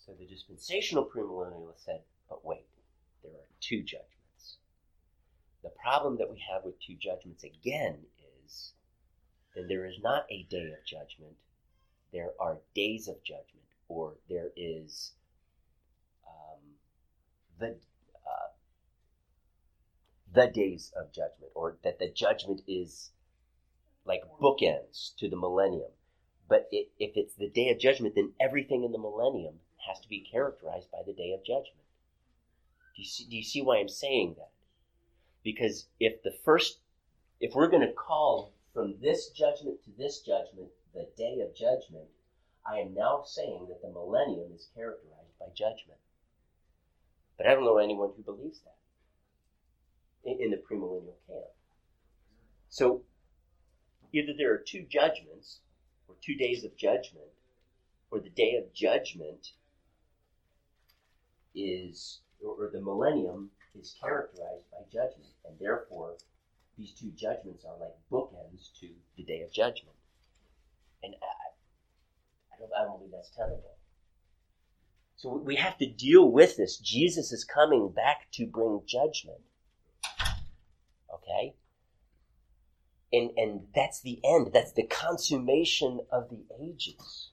So 0.06 0.12
the 0.12 0.26
dispensational 0.26 1.04
premillennialists 1.04 1.84
said, 1.84 2.02
but 2.28 2.44
wait, 2.44 2.66
there 3.24 3.32
are 3.32 3.48
two 3.61 3.82
judgments. 3.82 4.58
The 5.64 5.70
problem 5.70 6.16
that 6.18 6.30
we 6.30 6.38
have 6.50 6.64
with 6.64 6.80
two 6.80 6.94
judgments 6.94 7.42
again 7.42 8.06
is 8.44 8.72
that 9.56 9.66
there 9.66 9.84
is 9.84 9.98
not 10.00 10.26
a 10.30 10.44
day 10.44 10.72
of 10.72 10.84
judgment, 10.86 11.36
there 12.12 12.32
are 12.40 12.58
days 12.74 13.08
of 13.08 13.22
judgment, 13.22 13.66
or 13.88 14.14
there 14.28 14.50
is 14.56 15.12
um, 16.26 16.61
the 17.58 17.76
uh, 18.26 18.50
the 20.32 20.46
days 20.48 20.92
of 20.96 21.12
judgment, 21.12 21.52
or 21.54 21.76
that 21.84 21.98
the 21.98 22.11
judgment 22.11 22.62
is 22.66 23.11
like 24.04 24.22
bookends 24.40 25.14
to 25.16 25.28
the 25.28 25.36
millennium. 25.36 25.90
But 26.48 26.68
it, 26.72 26.90
if 26.98 27.12
it's 27.16 27.34
the 27.34 27.48
day 27.48 27.70
of 27.70 27.78
judgment, 27.78 28.14
then 28.16 28.32
everything 28.40 28.82
in 28.82 28.92
the 28.92 28.98
millennium 28.98 29.54
has 29.86 30.00
to 30.00 30.08
be 30.08 30.26
characterized 30.30 30.90
by 30.90 31.02
the 31.06 31.12
day 31.12 31.32
of 31.32 31.44
judgment. 31.44 31.86
Do 32.96 33.02
you 33.02 33.08
see, 33.08 33.24
do 33.24 33.36
you 33.36 33.44
see 33.44 33.62
why 33.62 33.78
I'm 33.78 33.88
saying 33.88 34.34
that? 34.36 34.50
Because 35.44 35.86
if 36.00 36.22
the 36.22 36.32
first, 36.44 36.80
if 37.40 37.54
we're 37.54 37.68
going 37.68 37.86
to 37.86 37.92
call 37.92 38.52
from 38.74 38.96
this 39.00 39.30
judgment 39.30 39.82
to 39.84 39.90
this 39.96 40.20
judgment 40.20 40.68
the 40.95 41.09
day 41.16 41.41
of 41.41 41.55
judgment, 41.55 42.09
I 42.66 42.78
am 42.78 42.95
now 42.95 43.22
saying 43.24 43.66
that 43.68 43.82
the 43.82 43.91
millennium 43.91 44.53
is 44.55 44.68
characterized 44.74 45.38
by 45.38 45.47
judgment. 45.55 45.99
But 47.36 47.47
I 47.47 47.55
don't 47.55 47.64
know 47.64 47.78
anyone 47.78 48.11
who 48.16 48.22
believes 48.22 48.61
that 48.61 48.76
in, 50.24 50.41
in 50.41 50.51
the 50.51 50.59
premillennial 50.59 51.16
camp. 51.26 51.47
So 52.68 53.03
either 54.12 54.32
there 54.36 54.53
are 54.53 54.59
two 54.59 54.84
judgments, 54.88 55.61
or 56.09 56.14
two 56.20 56.34
days 56.34 56.64
of 56.64 56.76
judgment, 56.76 57.26
or 58.11 58.20
the 58.20 58.30
day 58.30 58.57
of 58.57 58.72
judgment 58.74 59.53
is, 61.55 62.20
or, 62.45 62.66
or 62.66 62.70
the 62.72 62.80
millennium 62.80 63.51
is 63.78 63.97
characterized 64.01 64.70
by 64.70 64.78
judgment, 64.93 65.32
and 65.47 65.59
therefore 65.59 66.16
these 66.76 66.93
two 66.93 67.11
judgments 67.16 67.64
are 67.64 67.78
like 67.78 67.97
bookends 68.11 68.70
to 68.80 68.88
the 69.16 69.22
day 69.22 69.43
of 69.43 69.53
judgment. 69.53 69.97
And 71.03 71.14
I, 71.22 72.55
I, 72.55 72.59
don't, 72.59 72.70
I 72.78 72.84
don't 72.84 72.98
believe 72.98 73.12
that's 73.12 73.30
tenable. 73.30 73.76
So 75.16 75.36
we 75.36 75.57
have 75.57 75.76
to 75.78 75.86
deal 75.86 76.30
with 76.30 76.57
this. 76.57 76.78
Jesus 76.78 77.30
is 77.30 77.44
coming 77.44 77.90
back 77.90 78.28
to 78.32 78.46
bring 78.46 78.80
judgment. 78.86 79.40
Okay? 81.14 81.55
And, 83.12 83.30
and 83.36 83.66
that's 83.74 84.01
the 84.01 84.20
end. 84.24 84.51
That's 84.55 84.72
the 84.72 84.86
consummation 84.86 86.01
of 86.11 86.30
the 86.30 86.44
ages. 86.62 87.30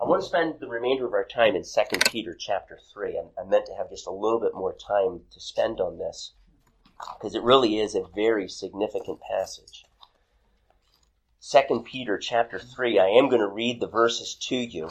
I 0.00 0.04
want 0.04 0.22
to 0.22 0.28
spend 0.28 0.56
the 0.60 0.68
remainder 0.68 1.06
of 1.06 1.12
our 1.12 1.24
time 1.24 1.56
in 1.56 1.62
2 1.62 1.98
Peter 2.10 2.36
chapter 2.38 2.78
3. 2.92 3.18
I, 3.18 3.40
I 3.40 3.44
meant 3.44 3.66
to 3.66 3.74
have 3.76 3.88
just 3.88 4.06
a 4.06 4.10
little 4.10 4.40
bit 4.40 4.54
more 4.54 4.74
time 4.74 5.20
to 5.30 5.40
spend 5.40 5.80
on 5.80 5.98
this 5.98 6.34
because 7.14 7.34
it 7.34 7.42
really 7.42 7.78
is 7.78 7.94
a 7.94 8.04
very 8.14 8.48
significant 8.48 9.20
passage. 9.30 9.84
2 11.48 11.84
Peter 11.84 12.18
chapter 12.18 12.58
3, 12.58 12.98
I 12.98 13.06
am 13.06 13.28
going 13.28 13.40
to 13.40 13.46
read 13.46 13.80
the 13.80 13.86
verses 13.86 14.34
to 14.48 14.56
you. 14.56 14.90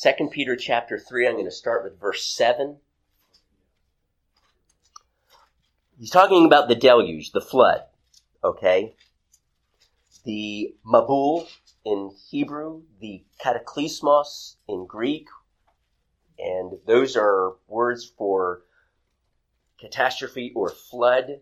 2 0.00 0.28
Peter 0.30 0.54
chapter 0.54 1.00
3, 1.00 1.26
I'm 1.26 1.32
going 1.32 1.46
to 1.46 1.50
start 1.50 1.82
with 1.82 1.98
verse 2.00 2.24
7. 2.24 2.76
He's 5.98 6.10
talking 6.10 6.46
about 6.46 6.68
the 6.68 6.76
deluge, 6.76 7.32
the 7.32 7.40
flood, 7.40 7.80
okay? 8.44 8.94
The 10.24 10.76
Mabul 10.86 11.48
in 11.84 12.12
Hebrew, 12.30 12.82
the 13.00 13.24
cataclysmos 13.44 14.56
in 14.68 14.86
Greek, 14.86 15.26
and 16.38 16.78
those 16.86 17.16
are 17.16 17.56
words 17.66 18.04
for 18.16 18.62
catastrophe 19.80 20.52
or 20.54 20.68
flood. 20.68 21.40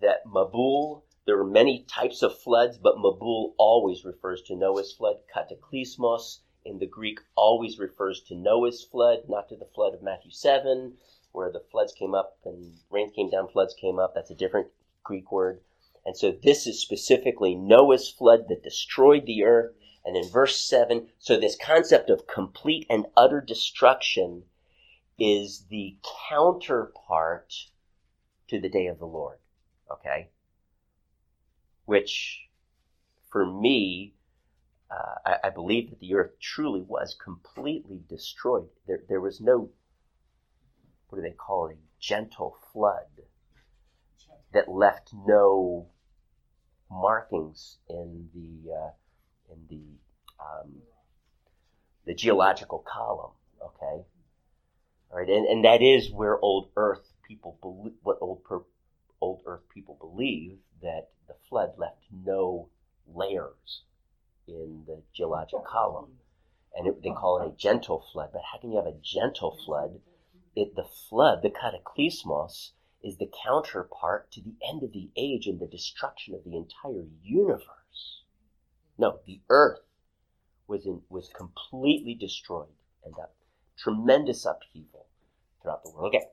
That 0.00 0.24
Mabul, 0.26 1.02
there 1.26 1.38
are 1.38 1.44
many 1.44 1.84
types 1.88 2.22
of 2.22 2.38
floods, 2.38 2.78
but 2.78 2.96
Mabul 2.96 3.54
always 3.58 4.04
refers 4.04 4.42
to 4.42 4.56
Noah's 4.56 4.92
flood. 4.92 5.16
Cataclysmos 5.34 6.40
in 6.64 6.78
the 6.78 6.86
Greek 6.86 7.20
always 7.34 7.78
refers 7.78 8.22
to 8.22 8.34
Noah's 8.34 8.84
flood, 8.84 9.24
not 9.28 9.48
to 9.48 9.56
the 9.56 9.68
flood 9.74 9.94
of 9.94 10.02
Matthew 10.02 10.30
7 10.30 10.96
where 11.34 11.50
the 11.50 11.64
floods 11.72 11.92
came 11.92 12.14
up 12.14 12.38
and 12.44 12.78
rain 12.90 13.10
came 13.10 13.28
down, 13.28 13.48
floods 13.48 13.74
came 13.74 13.98
up. 13.98 14.14
That's 14.14 14.30
a 14.30 14.36
different 14.36 14.68
Greek 15.02 15.32
word. 15.32 15.60
And 16.06 16.16
so 16.16 16.30
this 16.30 16.66
is 16.66 16.80
specifically 16.80 17.56
Noah's 17.56 18.08
flood 18.08 18.46
that 18.48 18.62
destroyed 18.62 19.26
the 19.26 19.42
earth. 19.44 19.74
And 20.04 20.16
in 20.16 20.30
verse 20.30 20.60
7, 20.68 21.08
so 21.18 21.36
this 21.36 21.56
concept 21.56 22.08
of 22.08 22.28
complete 22.28 22.86
and 22.88 23.06
utter 23.16 23.40
destruction 23.40 24.44
is 25.18 25.66
the 25.70 25.96
counterpart 26.28 27.52
to 28.48 28.60
the 28.60 28.68
day 28.68 28.86
of 28.86 29.00
the 29.00 29.06
Lord. 29.06 29.38
Okay? 29.90 30.28
Which, 31.84 32.48
for 33.30 33.44
me, 33.44 34.14
uh, 34.90 35.14
I, 35.26 35.36
I, 35.44 35.50
believe 35.50 35.90
that 35.90 36.00
the 36.00 36.14
earth 36.14 36.38
truly 36.40 36.82
was 36.82 37.16
completely 37.22 38.00
destroyed. 38.08 38.68
There, 38.86 39.02
there 39.08 39.20
was 39.20 39.40
no 39.40 39.70
what 41.14 41.22
do 41.22 41.28
they 41.28 41.34
call 41.34 41.68
it, 41.68 41.74
a 41.74 42.00
gentle 42.00 42.56
flood 42.72 43.06
that 44.52 44.68
left 44.68 45.10
no 45.26 45.86
markings 46.90 47.78
in 47.88 48.28
the 48.34 48.72
uh, 48.72 48.90
in 49.52 49.60
the 49.68 50.44
um, 50.44 50.72
the 52.04 52.14
geological 52.14 52.84
column. 52.84 53.30
Okay, 53.62 54.02
all 55.10 55.18
right, 55.18 55.28
and 55.28 55.46
and 55.46 55.64
that 55.64 55.82
is 55.82 56.10
where 56.10 56.38
old 56.40 56.70
Earth 56.76 57.12
people 57.26 57.58
believe 57.62 57.94
what 58.02 58.18
old 58.20 58.42
old 59.20 59.42
Earth 59.46 59.68
people 59.72 59.96
believe 60.00 60.58
that 60.82 61.10
the 61.26 61.36
flood 61.48 61.74
left 61.76 62.02
no 62.10 62.68
layers 63.06 63.82
in 64.46 64.84
the 64.86 65.02
geologic 65.12 65.64
column, 65.64 66.18
and 66.74 66.86
it, 66.86 67.02
they 67.02 67.10
call 67.10 67.40
it 67.40 67.48
a 67.48 67.56
gentle 67.56 68.04
flood. 68.12 68.30
But 68.32 68.42
how 68.52 68.58
can 68.58 68.70
you 68.70 68.76
have 68.76 68.86
a 68.86 68.98
gentle 69.02 69.58
flood? 69.64 70.00
it, 70.56 70.74
the 70.76 70.84
flood, 70.84 71.42
the 71.42 71.50
cataclysmos, 71.50 72.72
is 73.02 73.16
the 73.16 73.30
counterpart 73.44 74.30
to 74.32 74.40
the 74.40 74.54
end 74.66 74.82
of 74.82 74.92
the 74.92 75.10
age 75.16 75.46
and 75.46 75.60
the 75.60 75.66
destruction 75.66 76.34
of 76.34 76.44
the 76.44 76.56
entire 76.56 77.04
universe. 77.22 78.22
No, 78.96 79.20
the 79.26 79.40
earth 79.50 79.80
was 80.66 80.86
in, 80.86 81.02
was 81.10 81.28
completely 81.28 82.14
destroyed 82.14 82.68
and 83.04 83.14
a 83.18 83.28
tremendous 83.76 84.46
upheaval 84.46 85.06
throughout 85.60 85.84
the 85.84 85.90
world. 85.90 86.14
Okay, 86.14 86.26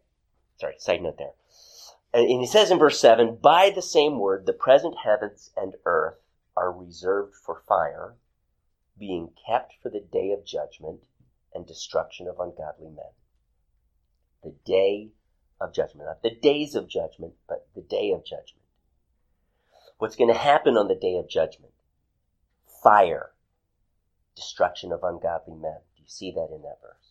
sorry, 0.58 0.76
side 0.78 1.02
note 1.02 1.18
there. 1.18 1.34
And, 2.14 2.28
he 2.28 2.46
says 2.46 2.72
in 2.72 2.80
verse 2.80 3.00
7 3.00 3.38
By 3.42 3.70
the 3.70 3.82
same 3.82 4.20
word, 4.20 4.46
the 4.46 4.54
present 4.54 4.96
heavens 5.04 5.52
and 5.56 5.76
earth 5.86 6.20
are 6.58 6.72
reserved 6.72 7.36
for 7.36 7.64
fire, 7.68 8.16
being 9.00 9.30
kept 9.48 9.74
for 9.82 9.90
the 9.90 10.02
day 10.02 10.32
of 10.32 10.46
judgment 10.46 11.02
and 11.54 11.66
destruction 11.66 12.28
of 12.28 12.40
ungodly 12.40 12.90
men 12.90 13.12
the 14.44 14.56
day 14.66 15.12
of 15.60 15.74
judgment. 15.74 16.08
Not 16.08 16.24
the 16.24 16.36
days 16.36 16.76
of 16.76 16.88
judgment, 16.88 17.34
but 17.48 17.68
the 17.76 17.82
day 17.82 18.12
of 18.12 18.24
judgment. 18.24 18.66
What's 19.98 20.16
going 20.16 20.34
to 20.34 20.40
happen 20.40 20.78
on 20.78 20.88
the 20.88 20.96
day 20.96 21.18
of 21.18 21.30
judgment? 21.30 21.74
Fire. 22.84 23.32
Destruction 24.36 24.92
of 24.92 25.04
ungodly 25.04 25.54
men. 25.54 25.78
Do 25.96 26.02
you 26.02 26.08
see 26.08 26.32
that 26.32 26.50
in 26.54 26.64
that 26.64 26.80
verse? 26.82 27.11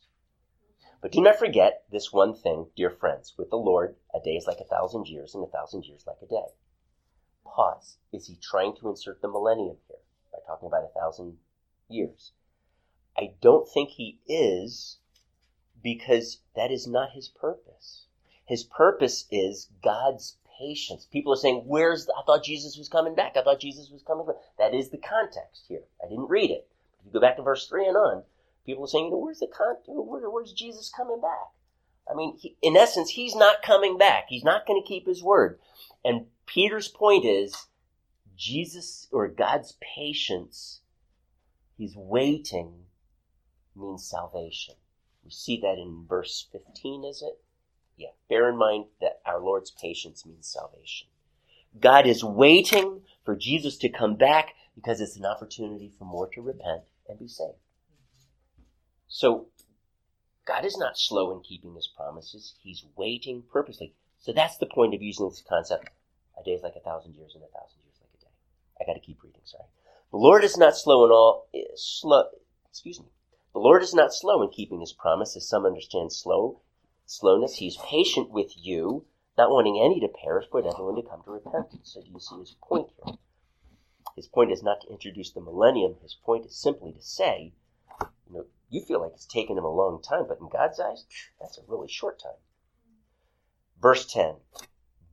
But 1.01 1.12
do 1.12 1.22
not 1.22 1.36
forget 1.36 1.84
this 1.90 2.12
one 2.12 2.34
thing, 2.34 2.66
dear 2.76 2.90
friends. 2.90 3.34
With 3.38 3.48
the 3.48 3.57
Lord, 3.57 3.96
a 4.14 4.20
day 4.20 4.36
is 4.36 4.46
like 4.46 4.61
a 4.61 4.64
thousand 4.64 5.09
years, 5.09 5.34
and 5.34 5.42
a 5.42 5.46
thousand 5.51 5.86
years 5.86 6.05
like 6.07 6.18
a 6.22 6.26
day. 6.26 6.53
Pause. 7.44 7.96
Is 8.12 8.26
he 8.26 8.36
trying 8.36 8.76
to 8.76 8.88
insert 8.88 9.22
the 9.22 9.28
millennium 9.28 9.78
here 9.88 9.98
by 10.30 10.38
talking 10.46 10.66
about 10.66 10.84
a 10.84 11.01
thousand 11.01 11.38
years? 11.88 12.32
I 13.16 13.34
don't 13.40 13.68
think 13.68 13.90
he 13.90 14.20
is 14.26 14.98
because 15.82 16.42
that 16.55 16.70
is 16.70 16.86
not 16.86 17.12
his 17.12 17.28
purpose. 17.28 18.07
His 18.44 18.64
purpose 18.64 19.26
is 19.30 19.70
God's 19.82 20.36
patience. 20.59 21.07
People 21.07 21.32
are 21.32 21.36
saying, 21.36 21.64
"Where's? 21.66 22.07
The, 22.07 22.14
I 22.14 22.22
thought 22.24 22.44
Jesus 22.44 22.76
was 22.76 22.88
coming 22.90 23.14
back. 23.14 23.36
I 23.36 23.42
thought 23.42 23.61
Jesus 23.61 23.90
was 23.90 24.03
coming 24.03 24.26
back." 24.26 24.36
That 24.59 24.74
is 24.74 24.90
the 24.90 24.98
context 24.98 25.64
here. 25.66 25.84
I 26.05 26.09
didn't 26.09 26.28
read 26.28 26.51
it. 26.51 26.68
If 26.98 27.07
you 27.07 27.12
go 27.12 27.20
back 27.20 27.36
to 27.36 27.42
verse 27.42 27.66
three 27.68 27.86
and 27.86 27.96
on, 27.96 28.24
people 28.64 28.84
are 28.84 28.88
saying, 28.88 29.06
"You 29.06 29.11
know, 29.12 29.18
where's 29.18 29.40
the 29.40 29.46
context? 29.46 29.88
Where, 29.88 30.30
where's 30.30 30.52
Jesus 30.52 30.90
coming 30.94 31.20
back?" 31.20 31.52
I 32.11 32.14
mean, 32.14 32.36
he, 32.36 32.56
in 32.62 32.76
essence, 32.76 33.11
he's 33.11 33.36
not 33.36 33.62
coming 33.62 33.96
back. 33.96 34.26
He's 34.28 34.44
not 34.44 34.66
going 34.66 34.80
to 34.80 34.88
keep 34.88 35.06
his 35.06 35.22
word. 35.22 35.58
And 36.04 36.26
Peter's 36.46 36.88
point 36.88 37.24
is, 37.24 37.68
Jesus 38.36 39.08
or 39.12 39.28
God's 39.28 39.76
patience, 39.80 40.80
he's 41.76 41.94
waiting, 41.96 42.86
means 43.76 44.08
salvation. 44.08 44.74
We 45.24 45.30
see 45.30 45.61
that 45.61 45.78
in 45.78 46.06
verse 46.08 46.48
15, 46.50 47.04
is 47.04 47.22
it? 47.22 47.38
Yeah, 47.96 48.08
bear 48.28 48.48
in 48.48 48.56
mind 48.56 48.86
that 49.00 49.20
our 49.26 49.40
Lord's 49.40 49.70
patience 49.70 50.24
means 50.24 50.46
salvation. 50.46 51.08
God 51.78 52.06
is 52.06 52.24
waiting 52.24 53.02
for 53.24 53.36
Jesus 53.36 53.76
to 53.78 53.88
come 53.88 54.16
back 54.16 54.54
because 54.74 55.00
it's 55.00 55.16
an 55.16 55.26
opportunity 55.26 55.92
for 55.98 56.04
more 56.04 56.28
to 56.28 56.40
repent 56.40 56.82
and 57.08 57.18
be 57.18 57.28
saved. 57.28 57.58
So, 59.11 59.48
God 60.46 60.64
is 60.64 60.78
not 60.78 60.96
slow 60.96 61.32
in 61.32 61.42
keeping 61.42 61.74
his 61.74 61.88
promises. 61.88 62.54
He's 62.62 62.86
waiting 62.96 63.42
purposely. 63.52 63.94
So 64.20 64.32
that's 64.32 64.56
the 64.56 64.66
point 64.66 64.94
of 64.94 65.02
using 65.02 65.28
this 65.28 65.42
concept. 65.46 65.90
A 66.40 66.44
day 66.44 66.52
is 66.52 66.62
like 66.62 66.76
a 66.76 66.80
thousand 66.80 67.14
years 67.16 67.34
and 67.34 67.42
a 67.42 67.48
thousand 67.48 67.80
years 67.84 67.98
like 68.00 68.11
a 68.14 68.24
day. 68.24 68.30
I 68.80 68.84
gotta 68.86 69.04
keep 69.04 69.22
reading, 69.22 69.42
sorry. 69.44 69.68
The 70.12 70.16
Lord 70.16 70.44
is 70.44 70.56
not 70.56 70.76
slow 70.76 71.04
in 71.04 71.11
all, 71.11 71.48
eh, 71.52 71.72
slow, 71.74 72.24
excuse 72.68 73.00
me. 73.00 73.06
The 73.52 73.58
Lord 73.58 73.82
is 73.82 73.94
not 73.94 74.14
slow 74.14 74.42
in 74.42 74.50
keeping 74.50 74.80
his 74.80 74.92
promise, 74.92 75.36
as 75.36 75.48
some 75.48 75.66
understand 75.66 76.12
slow, 76.12 76.61
slowness. 77.04 77.56
He's 77.56 77.76
patient 77.76 78.30
with 78.30 78.52
you, 78.56 79.06
not 79.36 79.50
wanting 79.50 79.80
any 79.80 79.98
to 80.00 80.08
perish, 80.08 80.46
but 80.52 80.66
everyone 80.66 80.96
to 80.96 81.02
come 81.02 81.22
to 81.24 81.32
repentance. 81.32 81.92
So 81.92 82.00
do 82.00 82.11
you 82.11 82.20
see 82.20 82.38
his 82.38 82.54
point 82.62 82.90
here? 83.04 83.16
His 84.14 84.28
point 84.28 84.52
is 84.52 84.62
not 84.62 84.82
to 84.82 84.88
introduce 84.88 85.32
the 85.32 85.40
millennium. 85.40 85.96
His 86.02 86.14
point 86.14 86.46
is 86.46 86.56
simply 86.56 86.92
to 86.92 87.02
say, 87.02 87.52
you 88.28 88.34
know, 88.34 88.46
you 88.70 88.82
feel 88.82 89.02
like 89.02 89.12
it's 89.12 89.26
taken 89.26 89.58
him 89.58 89.64
a 89.64 89.68
long 89.68 90.00
time, 90.00 90.26
but 90.26 90.38
in 90.40 90.48
God's 90.48 90.80
eyes, 90.80 91.04
that's 91.40 91.58
a 91.58 91.62
really 91.66 91.88
short 91.88 92.20
time. 92.20 92.38
Verse 93.82 94.06
10 94.06 94.36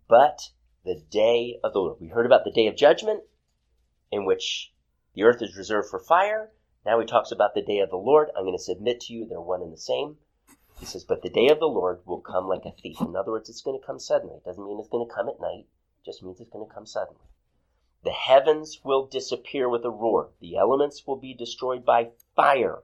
But 0.07 0.39
the 0.87 1.03
day 1.09 1.59
of 1.65 1.73
the 1.73 1.79
Lord. 1.79 1.99
We 1.99 2.07
heard 2.07 2.25
about 2.25 2.45
the 2.45 2.51
day 2.51 2.67
of 2.67 2.77
judgment, 2.77 3.23
in 4.09 4.25
which 4.25 4.73
the 5.13 5.23
earth 5.23 5.41
is 5.41 5.57
reserved 5.57 5.89
for 5.89 5.99
fire. 5.99 6.53
Now 6.85 6.99
he 6.99 7.05
talks 7.05 7.31
about 7.31 7.55
the 7.55 7.61
day 7.61 7.79
of 7.79 7.89
the 7.89 7.97
Lord. 7.97 8.29
I'm 8.37 8.45
going 8.45 8.55
to 8.55 8.63
submit 8.63 9.01
to 9.01 9.13
you, 9.13 9.25
they're 9.25 9.41
one 9.41 9.61
and 9.61 9.73
the 9.73 9.77
same. 9.77 10.17
He 10.79 10.85
says, 10.85 11.03
But 11.03 11.23
the 11.23 11.29
day 11.29 11.49
of 11.49 11.59
the 11.59 11.67
Lord 11.67 11.99
will 12.05 12.21
come 12.21 12.47
like 12.47 12.63
a 12.63 12.71
thief. 12.71 13.01
In 13.01 13.17
other 13.17 13.31
words, 13.31 13.49
it's 13.49 13.61
going 13.61 13.77
to 13.77 13.85
come 13.85 13.99
suddenly. 13.99 14.37
It 14.37 14.45
doesn't 14.45 14.63
mean 14.63 14.79
it's 14.79 14.87
going 14.87 15.05
to 15.05 15.13
come 15.13 15.27
at 15.27 15.41
night, 15.41 15.65
it 15.65 16.05
just 16.05 16.23
means 16.23 16.39
it's 16.39 16.51
going 16.51 16.65
to 16.65 16.73
come 16.73 16.85
suddenly. 16.85 17.19
The 18.03 18.11
heavens 18.11 18.79
will 18.85 19.07
disappear 19.07 19.67
with 19.67 19.83
a 19.83 19.89
roar, 19.89 20.29
the 20.39 20.55
elements 20.55 21.05
will 21.05 21.17
be 21.17 21.33
destroyed 21.33 21.83
by 21.83 22.11
fire. 22.35 22.83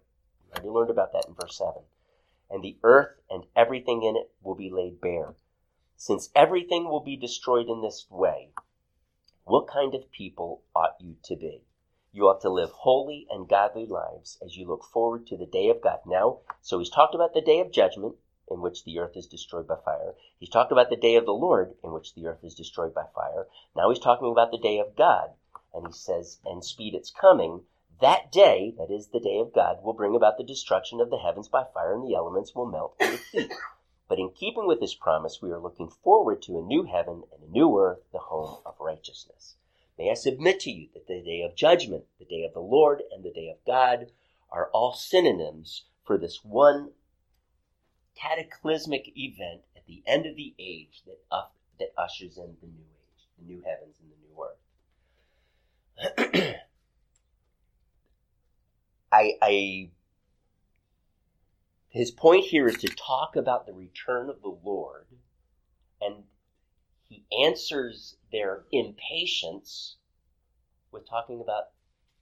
We 0.62 0.70
learned 0.70 0.90
about 0.90 1.14
that 1.14 1.26
in 1.28 1.34
verse 1.34 1.58
7. 1.58 1.82
And 2.50 2.64
the 2.64 2.78
earth 2.84 3.22
and 3.30 3.46
everything 3.56 4.04
in 4.04 4.16
it 4.16 4.32
will 4.42 4.56
be 4.56 4.70
laid 4.70 5.02
bare. 5.02 5.36
Since 5.96 6.30
everything 6.36 6.86
will 6.86 7.00
be 7.00 7.16
destroyed 7.16 7.68
in 7.70 7.82
this 7.82 8.06
way, 8.10 8.50
what 9.46 9.68
kind 9.68 9.96
of 9.96 10.12
people 10.12 10.64
ought 10.76 10.96
you 11.00 11.16
to 11.24 11.36
be? 11.36 11.64
You 12.12 12.28
ought 12.28 12.42
to 12.42 12.50
live 12.50 12.70
holy 12.72 13.26
and 13.32 13.50
godly 13.50 13.86
lives 13.86 14.38
as 14.44 14.56
you 14.56 14.68
look 14.68 14.84
forward 14.84 15.26
to 15.28 15.38
the 15.38 15.46
day 15.46 15.70
of 15.70 15.82
God. 15.82 16.00
Now, 16.06 16.40
so 16.62 16.78
he's 16.78 16.90
talked 16.90 17.16
about 17.16 17.34
the 17.34 17.42
day 17.42 17.60
of 17.60 17.72
judgment, 17.72 18.16
in 18.50 18.62
which 18.62 18.84
the 18.84 19.00
earth 19.00 19.16
is 19.16 19.26
destroyed 19.26 19.68
by 19.68 19.78
fire. 19.84 20.14
He's 20.38 20.50
talked 20.50 20.72
about 20.72 20.90
the 20.90 20.96
day 20.96 21.16
of 21.16 21.26
the 21.26 21.34
Lord, 21.34 21.74
in 21.84 21.92
which 21.92 22.14
the 22.14 22.28
earth 22.28 22.44
is 22.44 22.54
destroyed 22.54 22.94
by 22.94 23.06
fire. 23.16 23.48
Now 23.76 23.90
he's 23.90 24.00
talking 24.00 24.32
about 24.32 24.52
the 24.52 24.60
day 24.60 24.80
of 24.80 24.96
God. 24.96 25.32
And 25.74 25.88
he 25.88 25.94
says, 25.94 26.40
and 26.46 26.64
speed 26.64 26.94
its 26.94 27.10
coming, 27.10 27.62
that 28.02 28.32
day, 28.32 28.74
that 28.78 28.92
is 28.92 29.08
the 29.08 29.20
day 29.20 29.40
of 29.40 29.54
God, 29.54 29.84
will 29.84 29.94
bring 29.94 30.16
about 30.16 30.38
the 30.38 30.44
destruction 30.44 31.00
of 31.00 31.10
the 31.10 31.18
heavens 31.18 31.48
by 31.48 31.64
fire, 31.74 31.94
and 31.94 32.08
the 32.08 32.16
elements 32.16 32.54
will 32.56 32.66
melt 32.66 32.96
in 33.00 33.12
the 33.12 33.18
heat. 33.32 33.54
But 34.08 34.20
in 34.20 34.32
keeping 34.32 34.68
with 34.68 34.80
this 34.80 34.94
promise, 34.94 35.42
we 35.42 35.52
are 35.52 35.60
looking 35.60 35.90
forward 35.90 36.42
to 36.44 36.60
a 36.60 36.62
new 36.62 36.84
heaven 36.84 37.24
and 37.34 37.44
a 37.44 37.52
new 37.52 37.78
earth, 37.80 38.00
the 38.12 38.20
home 38.20 38.58
of 38.66 38.80
righteousness. 38.80 39.56
May 39.98 40.12
I 40.12 40.16
submit 40.16 40.60
to 40.62 40.72
you 40.72 40.90
that 40.94 41.08
the 41.08 41.22
day 41.22 41.42
of 41.42 41.56
judgment, 41.56 42.06
the 42.20 42.26
day 42.26 42.44
of 42.44 42.54
the 42.54 42.60
Lord, 42.60 43.02
and 43.12 43.24
the 43.24 43.32
day 43.32 43.50
of 43.50 43.64
God 43.66 44.12
are 44.52 44.70
all 44.72 44.94
synonyms 44.94 45.86
for 46.04 46.18
this 46.18 46.44
one 46.44 46.92
cataclysmic 48.16 49.12
event 49.16 49.62
at 49.76 49.86
the 49.86 50.04
end 50.06 50.26
of 50.26 50.36
the 50.36 50.54
age 50.60 51.04
that, 51.06 51.20
uh, 51.32 51.46
that 51.80 51.94
ushers 51.98 52.38
in 52.38 52.58
the 52.62 52.68
new 52.68 52.86
age, 52.86 53.28
the 53.38 53.46
new 53.46 53.64
heavens 53.64 54.00
and 54.00 54.12
the 54.12 54.18
new 54.28 54.44
earth. 56.38 56.56
I, 59.14 59.34
I 59.42 59.90
his 61.90 62.10
point 62.10 62.46
here 62.46 62.68
is 62.68 62.78
to 62.78 62.88
talk 62.88 63.36
about 63.36 63.68
the 63.68 63.74
return 63.74 64.28
of 64.28 64.42
the 64.42 64.58
Lord, 64.64 65.06
and 66.02 66.24
he 67.08 67.24
answers 67.46 68.16
their 68.32 68.64
impatience 68.72 69.98
with 70.92 71.08
talking 71.08 71.40
about 71.40 71.66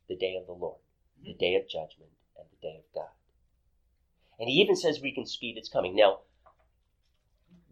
the 0.09 0.17
day 0.17 0.35
of 0.35 0.45
the 0.45 0.53
Lord, 0.53 0.79
mm-hmm. 1.19 1.31
the 1.31 1.37
day 1.37 1.55
of 1.55 1.69
judgment, 1.69 2.11
and 2.37 2.45
the 2.51 2.67
day 2.67 2.75
of 2.79 2.93
God. 2.93 3.13
And 4.37 4.49
he 4.49 4.55
even 4.55 4.75
says 4.75 4.99
we 4.99 5.13
can 5.13 5.25
speed 5.25 5.57
its 5.57 5.69
coming. 5.69 5.95
Now, 5.95 6.19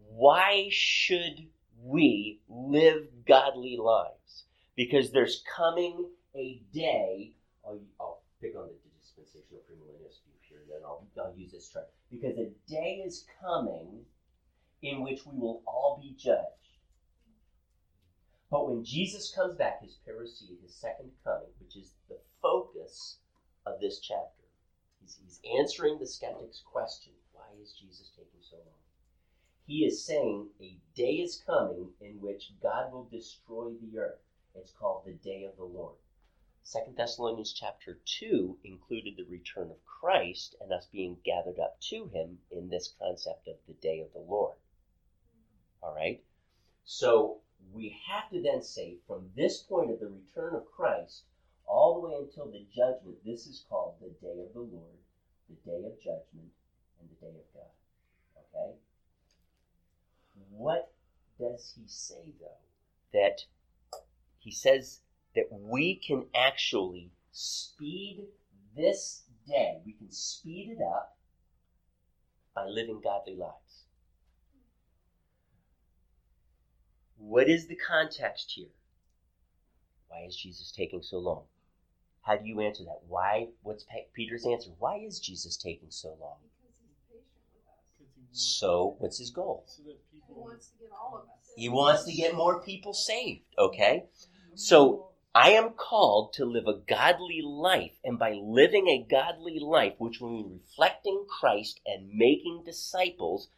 why 0.08 0.68
should 0.70 1.48
we 1.82 2.40
live 2.48 3.08
godly 3.28 3.76
lives? 3.76 4.44
Because 4.74 5.10
there's 5.10 5.44
coming 5.54 6.06
a 6.34 6.62
day. 6.72 7.34
I'll, 7.66 7.80
I'll 8.00 8.22
pick 8.40 8.56
on 8.56 8.68
the 8.68 8.89
dispensational 9.32 9.62
premillennialist 9.68 10.24
view 10.24 10.38
here, 10.48 10.62
then 10.68 10.80
I'll, 10.84 11.06
I'll 11.18 11.34
use 11.36 11.52
this 11.52 11.68
term. 11.68 11.84
Because 12.10 12.36
a 12.38 12.52
day 12.68 13.02
is 13.04 13.26
coming 13.40 14.04
in 14.82 15.02
which 15.02 15.26
we 15.26 15.38
will 15.38 15.62
all 15.66 15.98
be 16.00 16.14
judged. 16.18 16.78
But 18.50 18.68
when 18.68 18.84
Jesus 18.84 19.32
comes 19.32 19.54
back, 19.54 19.82
his 19.82 19.98
parousia, 20.06 20.60
his 20.60 20.74
second 20.74 21.12
coming, 21.22 21.50
which 21.60 21.76
is 21.76 21.92
the 22.08 22.18
focus 22.42 23.18
of 23.66 23.80
this 23.80 24.00
chapter, 24.00 24.42
he's, 25.00 25.18
he's 25.22 25.40
answering 25.58 25.98
the 25.98 26.06
skeptic's 26.06 26.60
question 26.60 27.12
why 27.32 27.62
is 27.62 27.72
Jesus 27.72 28.10
taking 28.16 28.42
so 28.42 28.56
long? 28.56 28.80
He 29.66 29.84
is 29.84 30.04
saying 30.04 30.48
a 30.60 30.76
day 30.94 31.22
is 31.22 31.42
coming 31.46 31.92
in 32.00 32.20
which 32.20 32.52
God 32.62 32.92
will 32.92 33.04
destroy 33.04 33.70
the 33.80 33.98
earth. 33.98 34.20
It's 34.54 34.72
called 34.72 35.04
the 35.04 35.12
day 35.12 35.44
of 35.44 35.56
the 35.56 35.64
Lord. 35.64 35.96
Second 36.62 36.96
Thessalonians 36.96 37.52
chapter 37.52 37.98
2 38.04 38.58
included 38.64 39.16
the 39.16 39.24
return 39.24 39.70
of 39.70 39.84
Christ 39.84 40.54
and 40.60 40.72
us 40.72 40.86
being 40.86 41.16
gathered 41.24 41.58
up 41.58 41.80
to 41.88 42.06
him 42.08 42.38
in 42.50 42.68
this 42.68 42.94
concept 42.98 43.48
of 43.48 43.56
the 43.66 43.74
day 43.74 44.00
of 44.00 44.12
the 44.12 44.20
Lord. 44.20 44.56
All 45.82 45.94
right? 45.94 46.22
So 46.84 47.40
we 47.72 47.96
have 48.06 48.30
to 48.30 48.42
then 48.42 48.62
say 48.62 48.98
from 49.06 49.30
this 49.34 49.62
point 49.62 49.90
of 49.90 50.00
the 50.00 50.08
return 50.08 50.54
of 50.54 50.70
Christ 50.70 51.24
all 51.66 51.94
the 51.94 52.08
way 52.08 52.14
until 52.14 52.50
the 52.50 52.66
judgment, 52.74 53.24
this 53.24 53.46
is 53.46 53.64
called 53.68 53.94
the 54.00 54.10
day 54.20 54.40
of 54.40 54.52
the 54.52 54.60
Lord, 54.60 54.98
the 55.48 55.70
day 55.70 55.86
of 55.86 55.98
judgment, 55.98 56.52
and 57.00 57.08
the 57.08 57.26
day 57.26 57.34
of 57.34 57.54
God. 57.54 57.70
Okay? 58.36 58.74
What 60.50 60.92
does 61.38 61.72
he 61.76 61.86
say, 61.86 62.34
though? 62.40 62.60
That 63.12 63.46
he 64.38 64.50
says 64.50 65.00
that 65.34 65.48
we 65.50 65.94
can 65.96 66.26
actually 66.34 67.10
speed 67.32 68.26
this 68.76 69.22
day, 69.46 69.78
we 69.84 69.92
can 69.92 70.10
speed 70.10 70.76
it 70.76 70.82
up 70.82 71.16
by 72.54 72.64
living 72.66 73.00
godly 73.02 73.36
lives. 73.36 73.84
What 77.16 77.48
is 77.48 77.66
the 77.66 77.76
context 77.76 78.52
here? 78.56 78.68
Why 80.08 80.24
is 80.26 80.36
Jesus 80.36 80.72
taking 80.72 81.02
so 81.02 81.18
long? 81.18 81.44
How 82.22 82.36
do 82.36 82.46
you 82.46 82.60
answer 82.60 82.84
that? 82.84 83.00
Why? 83.08 83.48
What's 83.62 83.84
Peter's 84.14 84.46
answer? 84.46 84.70
Why 84.78 84.96
is 84.98 85.20
Jesus 85.20 85.56
taking 85.56 85.90
so 85.90 86.16
long? 86.20 86.36
Because 86.42 86.74
he's 86.80 86.96
patient 87.08 87.42
with 87.54 87.62
us. 87.68 88.30
'Cause 88.30 88.58
So, 88.58 88.96
what's 88.98 89.18
his 89.18 89.30
goal? 89.30 89.64
so 89.66 89.82
that 89.84 89.98
He 90.12 90.20
wants 90.28 90.68
to 90.70 90.78
get 90.78 90.90
all 90.92 91.16
of 91.16 91.22
us. 91.28 91.52
He 91.56 91.68
wants 91.68 92.04
to 92.04 92.12
get 92.12 92.34
more 92.34 92.62
people 92.62 92.92
saved, 92.94 93.44
okay? 93.58 94.04
Mm-hmm. 94.06 94.56
So, 94.56 95.09
I 95.34 95.50
am 95.50 95.74
called 95.74 96.32
to 96.34 96.44
live 96.44 96.66
a 96.66 96.78
godly 96.88 97.40
life, 97.40 97.96
and 98.02 98.18
by 98.18 98.32
living 98.32 98.88
a 98.88 99.06
godly 99.08 99.60
life, 99.60 99.94
which 99.98 100.20
will 100.20 100.30
mean 100.30 100.60
reflecting 100.60 101.24
Christ 101.28 101.80
and 101.86 102.12
making 102.12 102.64
disciples, 102.64 103.48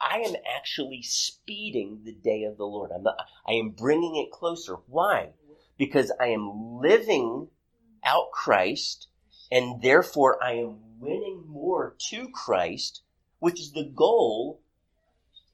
I 0.00 0.18
am 0.18 0.34
actually 0.52 1.02
speeding 1.02 2.00
the 2.04 2.12
day 2.12 2.42
of 2.42 2.56
the 2.56 2.66
Lord. 2.66 2.90
I'm 2.90 3.04
not, 3.04 3.18
I 3.46 3.52
am 3.52 3.70
bringing 3.70 4.16
it 4.16 4.32
closer. 4.32 4.76
Why? 4.86 5.34
Because 5.78 6.10
I 6.18 6.28
am 6.28 6.80
living 6.80 7.48
out 8.02 8.32
Christ, 8.32 9.08
and 9.52 9.80
therefore 9.80 10.42
I 10.42 10.54
am 10.54 10.98
winning 10.98 11.44
more 11.46 11.94
to 12.10 12.28
Christ, 12.30 13.02
which 13.38 13.60
is 13.60 13.72
the 13.72 13.84
goal 13.84 14.60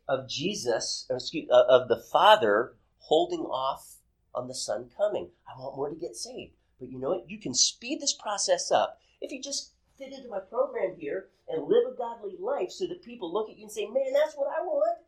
of 0.09 0.30
Jesus, 0.30 1.07
excuse, 1.11 1.51
uh, 1.51 1.64
of 1.68 1.89
the 1.89 2.03
Father 2.11 2.76
holding 2.99 3.41
off 3.41 3.95
on 4.37 4.49
the 4.49 4.55
Son 4.55 4.91
coming. 4.97 5.30
I 5.49 5.59
want 5.59 5.76
more 5.76 5.89
to 5.89 5.97
get 5.97 6.14
saved. 6.14 6.53
But 6.78 6.91
you 6.91 6.99
know 6.99 7.09
what? 7.09 7.30
You 7.30 7.39
can 7.39 7.55
speed 7.55 8.01
this 8.01 8.12
process 8.12 8.70
up 8.70 9.01
if 9.20 9.32
you 9.32 9.43
just 9.43 9.72
fit 9.99 10.12
into 10.12 10.28
my 10.28 10.41
program 10.41 10.95
here 10.99 11.28
and 11.49 11.66
live 11.66 11.84
a 11.91 11.97
godly 11.97 12.37
life 12.39 12.70
so 12.70 12.87
that 12.87 13.03
people 13.03 13.32
look 13.32 13.49
at 13.49 13.57
you 13.57 13.64
and 13.64 13.72
say, 13.72 13.87
man, 13.87 14.12
that's 14.12 14.34
what 14.37 14.49
I 14.49 14.62
want. 14.62 14.99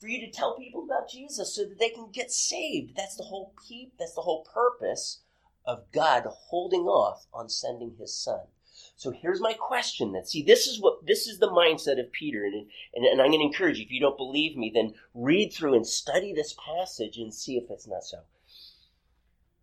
For 0.00 0.08
you 0.08 0.20
to 0.20 0.30
tell 0.30 0.56
people 0.56 0.84
about 0.84 1.10
Jesus 1.10 1.54
so 1.54 1.64
that 1.64 1.78
they 1.78 1.90
can 1.90 2.10
get 2.12 2.30
saved. 2.30 2.96
That's 2.96 3.16
the 3.16 3.24
whole 3.24 3.52
peep, 3.68 3.94
that's 3.98 4.14
the 4.14 4.22
whole 4.22 4.44
purpose 4.44 5.20
of 5.66 5.90
God 5.92 6.24
holding 6.26 6.82
off 6.82 7.26
on 7.34 7.48
sending 7.48 7.96
his 7.98 8.16
son. 8.16 8.40
So 9.00 9.10
here's 9.10 9.40
my 9.40 9.54
question 9.54 10.12
then. 10.12 10.26
See, 10.26 10.42
this 10.42 10.66
is 10.66 10.78
what 10.78 11.06
this 11.06 11.26
is 11.26 11.38
the 11.38 11.48
mindset 11.48 11.98
of 11.98 12.12
Peter, 12.12 12.44
and, 12.44 12.68
and, 12.94 13.06
and 13.06 13.22
I'm 13.22 13.30
going 13.30 13.40
to 13.40 13.46
encourage 13.46 13.78
you, 13.78 13.86
if 13.86 13.90
you 13.90 13.98
don't 13.98 14.18
believe 14.18 14.58
me, 14.58 14.70
then 14.74 14.92
read 15.14 15.54
through 15.54 15.72
and 15.72 15.86
study 15.86 16.34
this 16.34 16.54
passage 16.62 17.16
and 17.16 17.32
see 17.32 17.56
if 17.56 17.70
it's 17.70 17.88
not 17.88 18.04
so. 18.04 18.18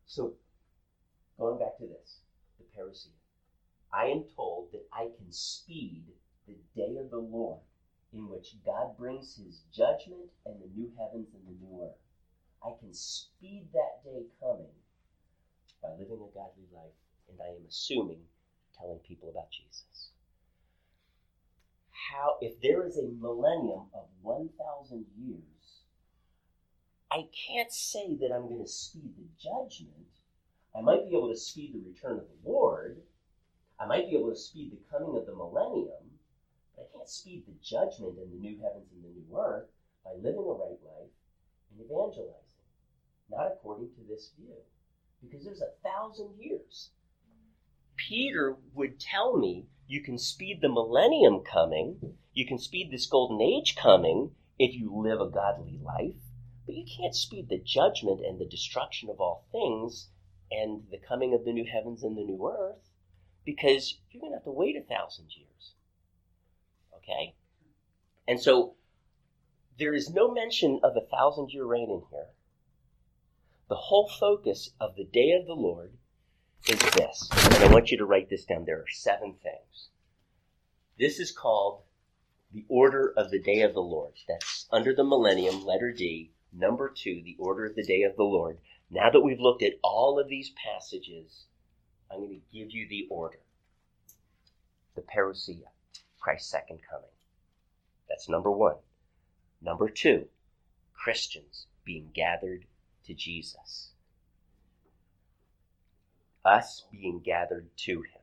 So 0.08 0.34
going 1.38 1.60
back 1.60 1.78
to 1.78 1.86
this, 1.86 2.22
the 2.58 2.66
parousia. 2.76 3.14
I 3.94 4.08
am 4.08 4.24
told 4.36 4.72
that 4.72 4.88
I 4.92 5.10
can 5.16 5.32
speed 5.32 6.06
the 6.48 6.58
day 6.76 6.98
of 7.00 7.12
the 7.12 7.20
Lord 7.20 7.60
in 8.14 8.28
which 8.30 8.56
God 8.66 8.98
brings 8.98 9.36
his 9.36 9.62
judgment 9.72 10.32
and 10.48 10.60
the 10.60 10.76
new 10.76 10.92
heavens 10.98 11.28
and 11.36 11.46
the 11.46 11.64
new 11.64 11.84
earth. 11.84 12.02
I 12.66 12.72
can 12.80 12.92
speed 12.92 13.68
that 13.74 14.04
day 14.04 14.24
coming 14.42 14.74
by 15.84 15.90
living 15.92 16.26
a 16.26 16.34
godly 16.34 16.66
life, 16.74 16.98
and 17.30 17.40
I 17.40 17.50
am 17.50 17.68
assuming 17.70 18.22
telling 18.80 19.00
people 19.00 19.30
about 19.30 19.52
Jesus. 19.52 20.12
How, 22.12 22.38
if 22.42 22.62
there 22.62 22.86
is 22.86 22.98
a 22.98 23.10
millennium 23.20 23.88
of 23.94 24.06
1,000 24.22 25.06
years, 25.18 25.58
I 27.12 27.28
can't 27.48 27.72
say 27.72 28.16
that 28.20 28.32
I'm 28.34 28.48
going 28.48 28.64
to 28.64 28.70
speed 28.70 29.14
the 29.18 29.28
judgment. 29.42 30.08
I 30.76 30.82
might 30.82 31.10
be 31.10 31.16
able 31.16 31.30
to 31.30 31.40
speed 31.40 31.74
the 31.74 31.90
return 31.90 32.20
of 32.20 32.28
the 32.28 32.50
Lord. 32.50 33.02
I 33.80 33.86
might 33.86 34.10
be 34.10 34.18
able 34.18 34.30
to 34.30 34.36
speed 34.36 34.72
the 34.72 34.90
coming 34.92 35.16
of 35.18 35.26
the 35.26 35.36
millennium, 35.36 36.20
but 36.76 36.90
I 36.90 36.98
can't 36.98 37.10
speed 37.10 37.44
the 37.48 37.54
judgment 37.64 38.18
and 38.20 38.32
the 38.32 38.38
new 38.38 38.58
heavens 38.62 38.92
and 38.92 39.04
the 39.04 39.10
new 39.10 39.38
earth 39.38 39.70
by 40.04 40.12
living 40.16 40.46
a 40.46 40.54
right 40.54 40.80
life 40.84 41.14
and 41.72 41.86
evangelizing. 41.86 42.48
Not 43.30 43.48
according 43.48 43.90
to 43.96 44.02
this 44.08 44.32
view. 44.38 44.56
Because 45.22 45.44
there's 45.44 45.62
a 45.62 45.74
thousand 45.84 46.30
years. 46.40 46.92
Peter 47.98 48.56
would 48.74 49.00
tell 49.00 49.36
me 49.38 49.66
you 49.88 50.02
can 50.02 50.18
speed 50.18 50.62
the 50.62 50.70
millennium 50.70 51.42
coming, 51.44 52.18
you 52.32 52.46
can 52.46 52.60
speed 52.60 52.92
this 52.92 53.08
golden 53.08 53.42
age 53.42 53.76
coming 53.76 54.36
if 54.60 54.76
you 54.76 54.96
live 54.96 55.20
a 55.20 55.30
godly 55.30 55.80
life, 55.80 56.22
but 56.66 56.76
you 56.76 56.86
can't 56.86 57.16
speed 57.16 57.50
the 57.50 57.58
judgment 57.58 58.24
and 58.24 58.40
the 58.40 58.46
destruction 58.46 59.10
of 59.10 59.20
all 59.20 59.48
things 59.52 60.10
and 60.52 60.84
the 60.92 61.00
coming 61.00 61.34
of 61.34 61.44
the 61.44 61.52
new 61.52 61.66
heavens 61.66 62.04
and 62.04 62.16
the 62.16 62.24
new 62.24 62.48
earth 62.48 62.92
because 63.44 64.00
you're 64.12 64.22
going 64.22 64.32
to 64.32 64.38
have 64.38 64.44
to 64.44 64.52
wait 64.52 64.76
a 64.76 64.82
thousand 64.82 65.36
years. 65.36 65.74
Okay? 66.98 67.36
And 68.28 68.40
so 68.42 68.76
there 69.80 69.94
is 69.94 70.10
no 70.10 70.32
mention 70.32 70.80
of 70.84 70.96
a 70.96 71.06
thousand 71.06 71.52
year 71.52 71.66
reign 71.66 71.90
in 71.90 72.04
here. 72.12 72.28
The 73.70 73.76
whole 73.76 74.08
focus 74.08 74.72
of 74.80 74.96
the 74.96 75.06
day 75.06 75.32
of 75.32 75.46
the 75.46 75.54
Lord 75.54 75.98
is 76.68 76.80
this. 76.80 77.30
And 77.32 77.64
I 77.64 77.72
want 77.72 77.92
you 77.92 77.98
to 77.98 78.06
write 78.06 78.30
this 78.30 78.46
down. 78.46 78.66
There 78.66 78.80
are 78.80 78.90
seven 78.90 79.36
things. 79.42 79.90
This 81.00 81.20
is 81.20 81.32
called 81.32 81.82
the 82.52 82.66
order 82.68 83.14
of 83.16 83.30
the 83.32 83.40
day 83.40 83.62
of 83.62 83.74
the 83.74 83.82
Lord. 83.82 84.14
That's 84.28 84.68
under 84.72 84.94
the 84.94 85.04
millennium, 85.04 85.66
letter 85.66 85.92
D. 85.92 86.32
Number 86.52 86.90
two, 86.90 87.22
the 87.24 87.36
order 87.40 87.66
of 87.66 87.76
the 87.76 87.84
day 87.84 88.04
of 88.04 88.16
the 88.16 88.24
Lord. 88.24 88.58
Now 88.90 89.10
that 89.10 89.22
we've 89.22 89.40
looked 89.40 89.64
at 89.64 89.80
all 89.84 90.20
of 90.20 90.30
these 90.30 90.52
passages, 90.52 91.46
I'm 92.10 92.20
going 92.20 92.42
to 92.42 92.58
give 92.58 92.72
you 92.72 92.88
the 92.88 93.08
order. 93.10 93.40
The 94.96 95.02
parousia, 95.02 95.68
Christ's 96.20 96.50
second 96.50 96.80
coming. 96.90 97.10
That's 98.10 98.30
number 98.30 98.52
one. 98.52 98.78
Number 99.62 99.90
two, 99.90 100.28
Christians 100.94 101.68
being 101.84 102.12
gathered 102.14 102.66
to 103.06 103.14
Jesus. 103.14 103.92
Us 106.46 106.86
being 106.92 107.20
gathered 107.20 107.70
to 107.78 108.02
him. 108.02 108.22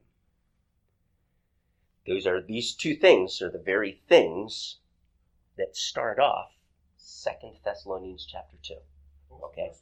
Those 2.06 2.26
are 2.26 2.40
these 2.40 2.74
two 2.74 2.94
things 2.96 3.40
are 3.40 3.50
the 3.50 3.58
very 3.58 4.02
things 4.08 4.78
that 5.56 5.76
start 5.76 6.18
off 6.18 6.50
Second 6.96 7.56
Thessalonians 7.64 8.26
chapter 8.26 8.56
two. 8.62 8.78
Okay. 9.30 9.72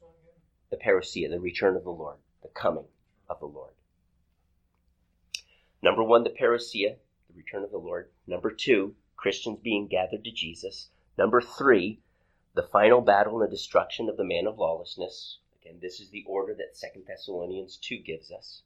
The 0.71 0.77
parousia, 0.77 1.29
the 1.29 1.41
return 1.41 1.77
of 1.77 1.85
the 1.85 1.91
Lord, 1.91 2.19
the 2.43 2.49
coming 2.49 2.87
of 3.29 3.41
the 3.41 3.47
Lord. 3.47 3.75
Number 5.83 6.03
one, 6.03 6.25
the 6.25 6.31
parousia, 6.31 6.99
the 7.29 7.35
return 7.35 7.65
of 7.65 7.71
the 7.71 7.79
Lord. 7.79 8.11
Number 8.27 8.51
two, 8.51 8.95
Christians 9.17 9.61
being 9.63 9.89
gathered 9.89 10.25
to 10.25 10.31
Jesus. 10.31 10.91
Number 11.19 11.41
three, 11.41 12.01
the 12.55 12.63
final 12.63 13.01
battle 13.01 13.41
and 13.41 13.49
the 13.49 13.57
destruction 13.57 14.09
of 14.09 14.17
the 14.17 14.25
man 14.25 14.47
of 14.47 14.59
lawlessness. 14.59 15.39
Again, 15.63 15.79
this 15.81 16.01
is 16.01 16.11
the 16.11 16.25
order 16.27 16.55
that 16.55 16.77
Second 16.77 17.05
Thessalonians 17.07 17.77
2 17.77 17.99
gives 17.99 18.33
us. 18.33 18.63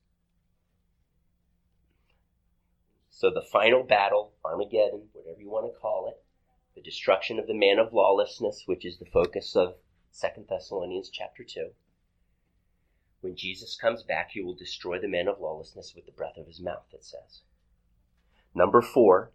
So 3.11 3.31
the 3.31 3.43
final 3.43 3.83
battle, 3.83 4.33
Armageddon, 4.45 5.09
whatever 5.13 5.41
you 5.41 5.51
want 5.51 5.73
to 5.73 5.79
call 5.79 6.09
it, 6.09 6.23
the 6.75 6.83
destruction 6.83 7.39
of 7.39 7.47
the 7.47 7.55
man 7.55 7.79
of 7.79 7.93
lawlessness, 7.93 8.65
which 8.67 8.85
is 8.85 8.99
the 8.99 9.07
focus 9.07 9.57
of 9.57 9.77
Second 10.11 10.47
Thessalonians 10.49 11.11
chapter 11.11 11.43
2. 11.45 11.71
When 13.21 13.37
Jesus 13.37 13.77
comes 13.77 14.03
back, 14.03 14.31
he 14.31 14.43
will 14.43 14.55
destroy 14.55 15.01
the 15.01 15.09
man 15.09 15.29
of 15.29 15.41
lawlessness 15.41 15.95
with 15.95 16.07
the 16.07 16.13
breath 16.13 16.37
of 16.37 16.47
his 16.47 16.61
mouth, 16.61 16.87
it 16.93 17.05
says. 17.05 17.43
Number 18.55 18.81
four, 18.81 19.33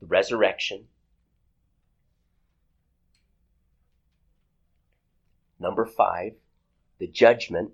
the 0.00 0.06
resurrection. 0.06 0.88
Number 5.58 5.86
five, 5.86 6.34
the 7.02 7.08
judgment. 7.08 7.72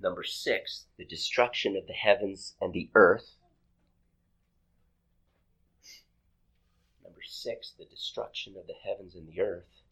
Number 0.00 0.24
six, 0.24 0.86
the 0.98 1.04
destruction 1.04 1.76
of 1.76 1.86
the 1.86 1.92
heavens 1.92 2.56
and 2.60 2.72
the 2.72 2.90
earth. 2.96 3.36
Number 7.04 7.20
six, 7.24 7.74
the 7.78 7.84
destruction 7.84 8.54
of 8.58 8.66
the 8.66 8.74
heavens 8.84 9.14
and 9.14 9.28
the 9.28 9.40
earth. 9.40 9.82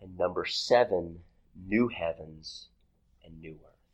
And 0.00 0.16
number 0.16 0.44
seven, 0.44 1.18
new 1.66 1.88
heavens 1.88 2.68
and 3.24 3.40
new 3.40 3.58
earth. 3.64 3.90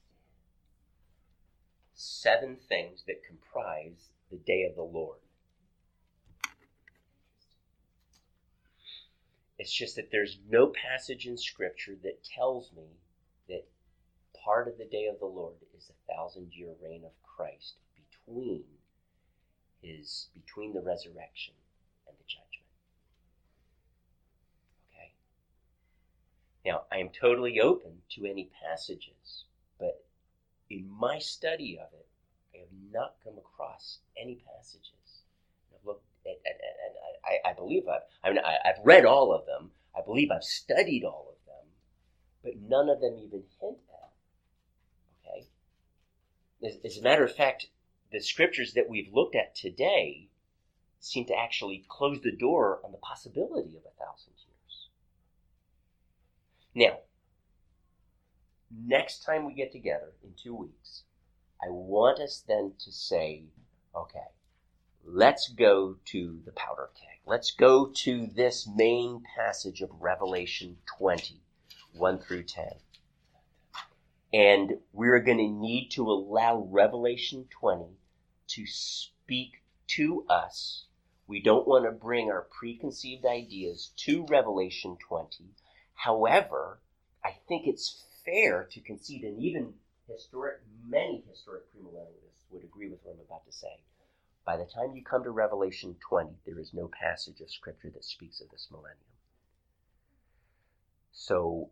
Seven 1.95 2.59
things 2.69 3.03
that 3.07 3.25
comprise 3.27 4.11
the 4.31 4.37
day 4.37 4.65
of 4.69 4.77
the 4.77 4.83
Lord. 4.83 5.21
It's 9.59 9.73
just 9.73 9.97
that 9.97 10.11
there's 10.13 10.39
no 10.49 10.69
passage 10.69 11.27
in 11.27 11.37
Scripture 11.37 11.97
that 12.05 12.23
tells 12.23 12.71
me 12.73 12.87
that 13.49 13.67
part 14.45 14.69
of 14.69 14.79
the 14.79 14.85
day 14.85 15.07
of 15.07 15.19
the 15.19 15.27
Lord 15.27 15.57
is 15.77 15.91
a 15.91 16.13
thousand 16.13 16.55
year 16.55 16.75
reign 16.83 17.05
of 17.05 17.11
Christ 17.23 17.75
between 17.95 18.65
his 19.83 20.29
between 20.35 20.73
the 20.73 20.81
resurrection 20.81 21.55
and 22.07 22.17
the 22.17 22.25
judgment. 22.25 22.71
Okay? 24.93 25.13
Now 26.65 26.83
I 26.93 26.99
am 26.99 27.11
totally 27.11 27.61
open 27.61 28.03
to 28.11 28.27
any 28.27 28.51
passages, 28.65 29.45
but 29.79 30.05
in 30.71 30.89
my 30.89 31.19
study 31.19 31.79
of 31.79 31.93
it, 31.93 32.07
I 32.55 32.59
have 32.59 32.93
not 32.93 33.17
come 33.25 33.39
across 33.39 33.99
any 34.17 34.37
passages. 34.37 34.98
At, 36.29 36.37
at, 36.47 36.61
at, 36.61 36.97
I, 37.25 37.51
I, 37.51 37.53
believe 37.55 37.85
I've, 37.89 38.03
I 38.23 38.31
mean, 38.31 38.39
I, 38.45 38.57
I've 38.69 38.85
read 38.85 39.05
all 39.05 39.33
of 39.33 39.47
them. 39.47 39.71
I 39.97 40.01
believe 40.05 40.31
I've 40.31 40.45
studied 40.45 41.05
all 41.05 41.29
of 41.31 41.47
them, 41.47 41.67
but 42.43 42.53
none 42.61 42.89
of 42.89 43.01
them 43.01 43.19
even 43.19 43.43
hint 43.61 43.79
at. 43.91 45.31
Okay? 45.31 45.47
As, 46.67 46.79
as 46.85 46.99
a 46.99 47.03
matter 47.03 47.25
of 47.25 47.35
fact, 47.35 47.69
the 48.13 48.21
scriptures 48.21 48.75
that 48.75 48.89
we've 48.89 49.13
looked 49.13 49.35
at 49.35 49.55
today 49.55 50.29
seem 51.01 51.25
to 51.27 51.37
actually 51.37 51.85
close 51.89 52.21
the 52.21 52.37
door 52.37 52.81
on 52.85 52.93
the 52.93 52.99
possibility 52.99 53.77
of 53.77 53.83
a 53.85 54.05
thousand 54.05 54.33
years. 54.37 54.89
Now, 56.75 56.99
next 58.71 59.25
time 59.25 59.45
we 59.45 59.55
get 59.55 59.73
together 59.73 60.13
in 60.23 60.31
two 60.37 60.55
weeks, 60.55 61.05
I 61.63 61.71
want 61.71 62.21
us 62.21 62.45
then 62.47 62.75
to 62.79 62.93
say, 62.93 63.45
okay, 63.95 64.19
let's 65.13 65.49
go 65.49 65.97
to 66.07 66.41
the 66.45 66.53
powder 66.53 66.91
keg. 66.95 67.21
Let's 67.27 67.51
go 67.51 67.87
to 67.87 68.27
this 68.27 68.69
main 68.69 69.23
passage 69.37 69.81
of 69.81 69.91
Revelation 70.01 70.79
20, 70.99 71.41
1 71.95 72.19
through 72.19 72.45
10. 72.45 72.67
And 74.33 74.79
we're 74.93 75.21
going 75.21 75.39
to 75.39 75.49
need 75.49 75.89
to 75.93 76.11
allow 76.11 76.69
Revelation 76.71 77.47
20 77.51 77.87
to 78.49 78.67
speak 78.67 79.63
to 79.89 80.27
us. 80.29 80.85
We 81.27 81.41
don't 81.43 81.67
want 81.67 81.85
to 81.85 81.91
bring 81.91 82.31
our 82.31 82.47
preconceived 82.59 83.25
ideas 83.25 83.91
to 84.05 84.27
Revelation 84.27 84.99
20. 85.09 85.45
However, 85.95 86.81
I 87.25 87.37
think 87.49 87.67
it's 87.67 88.05
fair 88.25 88.65
to 88.71 88.81
concede, 88.81 89.25
and 89.25 89.43
even 89.43 89.75
historic, 90.07 90.61
many 90.87 91.25
historic 91.29 91.65
premillennialists 91.75 92.51
would 92.51 92.65
agree 92.65 92.89
with 92.89 93.01
what 93.03 93.15
I'm 93.15 93.27
about 93.27 93.47
to 93.47 93.53
say. 93.53 93.81
By 94.49 94.57
the 94.57 94.65
time 94.65 94.97
you 94.97 95.05
come 95.05 95.25
to 95.25 95.31
Revelation 95.31 95.95
20, 96.01 96.31
there 96.47 96.59
is 96.59 96.73
no 96.73 96.89
passage 96.89 97.43
of 97.43 97.51
Scripture 97.51 97.91
that 97.91 98.03
speaks 98.03 98.41
of 98.41 98.49
this 98.49 98.69
millennium. 98.71 98.97
So 101.13 101.69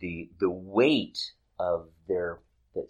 the, 0.00 0.30
the 0.40 0.48
weight 0.48 1.32
of 1.58 1.90
their 2.08 2.38
the, 2.74 2.88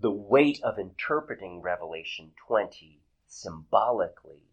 the 0.00 0.12
weight 0.12 0.60
of 0.62 0.78
interpreting 0.78 1.60
Revelation 1.60 2.30
20 2.46 3.00
symbolically 3.26 4.44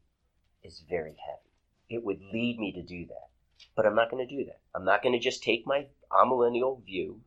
is 0.64 0.84
very 0.90 1.18
heavy. 1.24 1.54
It 1.88 2.04
would 2.04 2.24
lead 2.34 2.58
me 2.58 2.72
to 2.72 2.82
do 2.82 3.06
that. 3.06 3.30
But 3.76 3.86
I'm 3.86 3.94
not 3.94 4.10
going 4.10 4.28
to 4.28 4.36
do 4.36 4.44
that. 4.46 4.62
I'm 4.74 4.86
not 4.86 5.04
going 5.04 5.14
to 5.14 5.20
just 5.20 5.44
take 5.44 5.68
my 5.68 5.86
amillennial 6.12 6.84
view 6.84 7.22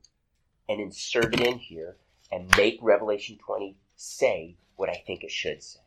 and 0.69 0.81
insert 0.81 1.33
it 1.33 1.41
in 1.41 1.59
here 1.59 1.97
and 2.33 2.53
make 2.57 2.81
Revelation 2.83 3.39
20 3.39 3.77
say 3.97 4.57
what 4.77 4.89
I 4.89 5.03
think 5.07 5.23
it 5.23 5.31
should 5.31 5.63
say. 5.63 5.81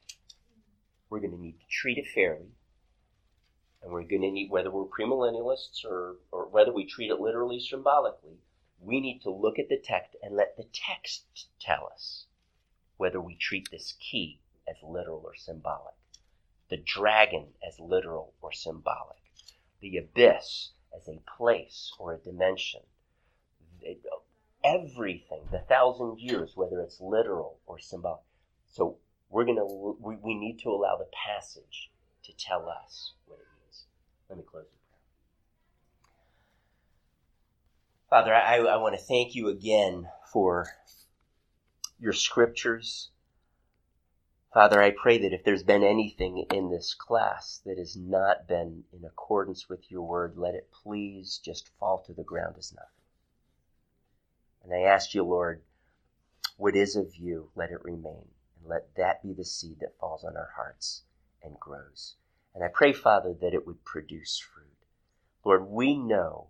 We're 1.09 1.19
going 1.19 1.31
to 1.31 1.41
need 1.41 1.59
to 1.59 1.67
treat 1.69 1.97
it 1.97 2.07
fairly. 2.07 2.51
And 3.81 3.91
we're 3.91 4.03
going 4.03 4.21
to 4.21 4.31
need, 4.31 4.49
whether 4.49 4.71
we're 4.71 4.85
premillennialists 4.85 5.85
or, 5.85 6.15
or 6.31 6.47
whether 6.47 6.73
we 6.73 6.85
treat 6.85 7.11
it 7.11 7.19
literally 7.19 7.59
symbolically, 7.59 8.39
we 8.79 8.99
need 8.99 9.21
to 9.21 9.29
look 9.29 9.59
at 9.59 9.69
the 9.69 9.77
text 9.77 10.15
and 10.21 10.35
let 10.35 10.57
the 10.57 10.65
text 10.73 11.47
tell 11.59 11.89
us 11.93 12.25
whether 12.97 13.21
we 13.21 13.35
treat 13.35 13.69
this 13.71 13.93
key 13.99 14.39
as 14.67 14.75
literal 14.83 15.21
or 15.23 15.35
symbolic, 15.35 15.93
the 16.69 16.77
dragon 16.77 17.47
as 17.67 17.79
literal 17.79 18.33
or 18.41 18.51
symbolic, 18.51 19.21
the 19.81 19.97
abyss 19.97 20.71
as 20.95 21.07
a 21.07 21.21
place 21.37 21.91
or 21.99 22.13
a 22.13 22.19
dimension, 22.19 22.81
everything, 24.65 25.41
the 25.51 25.59
thousand 25.59 26.19
years, 26.19 26.53
whether 26.55 26.81
it's 26.81 26.99
literal 26.99 27.59
or 27.65 27.79
symbolic. 27.79 28.21
So 28.67 28.97
we're 29.29 29.45
gonna 29.45 29.65
we, 29.65 30.15
we 30.17 30.33
need 30.33 30.59
to 30.63 30.69
allow 30.69 30.97
the 30.97 31.07
passage 31.27 31.91
to 32.23 32.33
tell 32.37 32.67
us 32.67 33.13
what 33.27 33.39
it 33.39 33.47
means. 33.61 33.85
Let 34.29 34.37
me 34.37 34.43
close 34.49 34.65
in 34.65 34.79
prayer. 34.89 34.99
Father, 38.09 38.33
I, 38.33 38.57
I 38.57 38.77
want 38.77 38.95
to 38.95 39.01
thank 39.01 39.35
you 39.35 39.49
again 39.49 40.07
for 40.31 40.67
your 41.99 42.13
scriptures. 42.13 43.09
Father, 44.53 44.81
I 44.81 44.91
pray 44.91 45.17
that 45.17 45.33
if 45.33 45.43
there's 45.43 45.63
been 45.63 45.83
anything 45.83 46.45
in 46.49 46.71
this 46.71 46.93
class 46.93 47.61
that 47.65 47.77
has 47.77 47.97
not 47.97 48.47
been 48.47 48.85
in 48.93 49.03
accordance 49.03 49.67
with 49.67 49.91
your 49.91 50.03
word, 50.03 50.37
let 50.37 50.55
it 50.55 50.69
please 50.71 51.41
just 51.43 51.69
fall 51.77 52.01
to 52.07 52.13
the 52.13 52.23
ground 52.23 52.55
as 52.57 52.73
nothing. 52.73 53.04
And 54.65 54.73
I 54.73 54.89
ask 54.89 55.13
you, 55.13 55.23
Lord, 55.23 55.61
what 56.57 56.75
is 56.75 56.95
of 56.95 57.15
you, 57.15 57.51
let 57.55 57.69
it 57.69 57.83
remain. 57.83 58.27
And 58.59 58.67
let 58.67 58.95
that 58.95 59.21
be 59.21 59.31
the 59.31 59.45
seed 59.45 59.79
that 59.81 59.97
falls 59.99 60.23
on 60.23 60.35
our 60.35 60.49
hearts 60.55 61.03
and 61.43 61.59
grows. 61.59 62.15
And 62.55 62.63
I 62.63 62.69
pray, 62.73 62.91
Father, 62.91 63.35
that 63.41 63.53
it 63.53 63.67
would 63.67 63.85
produce 63.85 64.39
fruit. 64.39 64.65
Lord, 65.43 65.67
we 65.67 65.95
know 65.95 66.47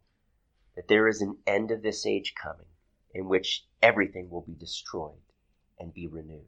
that 0.76 0.88
there 0.88 1.10
is 1.10 1.22
an 1.22 1.38
end 1.46 1.72
of 1.72 1.82
this 1.82 2.06
age 2.06 2.34
coming 2.36 2.68
in 3.14 3.28
which 3.28 3.66
everything 3.82 4.30
will 4.30 4.42
be 4.42 4.56
destroyed 4.56 5.14
and 5.78 5.94
be 5.94 6.08
renewed. 6.08 6.46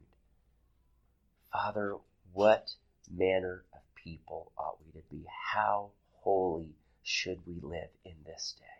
Father, 1.52 1.96
what 2.32 2.70
manner 3.10 3.64
of 3.74 3.80
people 3.94 4.52
ought 4.56 4.78
we 4.84 4.92
to 4.92 5.06
be? 5.10 5.24
How 5.52 5.90
holy 6.12 6.76
should 7.02 7.40
we 7.46 7.58
live 7.60 7.90
in 8.04 8.14
this 8.24 8.54
day? 8.58 8.77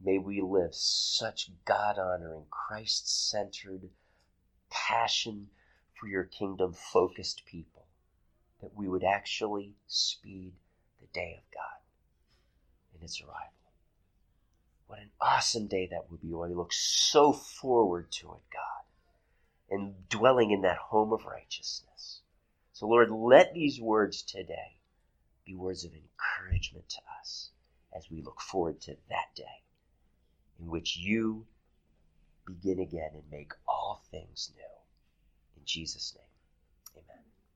May 0.00 0.18
we 0.18 0.40
live 0.42 0.74
such 0.74 1.50
God 1.64 1.98
honoring, 1.98 2.46
Christ 2.50 3.28
centered, 3.28 3.88
passion 4.68 5.48
for 5.94 6.06
your 6.06 6.24
kingdom 6.24 6.74
focused 6.74 7.46
people 7.46 7.86
that 8.60 8.74
we 8.74 8.88
would 8.88 9.04
actually 9.04 9.74
speed 9.86 10.52
the 11.00 11.06
day 11.08 11.38
of 11.38 11.50
God 11.50 11.80
in 12.94 13.02
its 13.04 13.20
arrival. 13.20 13.52
What 14.86 14.98
an 15.00 15.10
awesome 15.20 15.66
day 15.66 15.86
that 15.86 16.10
would 16.10 16.20
be. 16.20 16.32
We 16.32 16.54
look 16.54 16.72
so 16.72 17.32
forward 17.32 18.12
to 18.12 18.34
it, 18.34 18.42
God, 18.52 18.84
and 19.70 20.08
dwelling 20.08 20.50
in 20.50 20.60
that 20.62 20.76
home 20.76 21.12
of 21.12 21.24
righteousness. 21.24 22.20
So, 22.72 22.86
Lord, 22.86 23.10
let 23.10 23.54
these 23.54 23.80
words 23.80 24.22
today 24.22 24.76
be 25.44 25.54
words 25.54 25.84
of 25.84 25.92
encouragement 25.94 26.88
to 26.90 27.00
us 27.20 27.50
as 27.96 28.10
we 28.10 28.20
look 28.20 28.40
forward 28.40 28.80
to 28.82 28.96
that 29.08 29.34
day 29.34 29.62
in 30.60 30.68
which 30.68 30.96
you 30.96 31.46
begin 32.46 32.80
again 32.80 33.10
and 33.14 33.24
make 33.30 33.52
all 33.68 34.02
things 34.10 34.52
new. 34.56 34.62
In 35.56 35.62
Jesus' 35.64 36.14
name. 36.16 36.25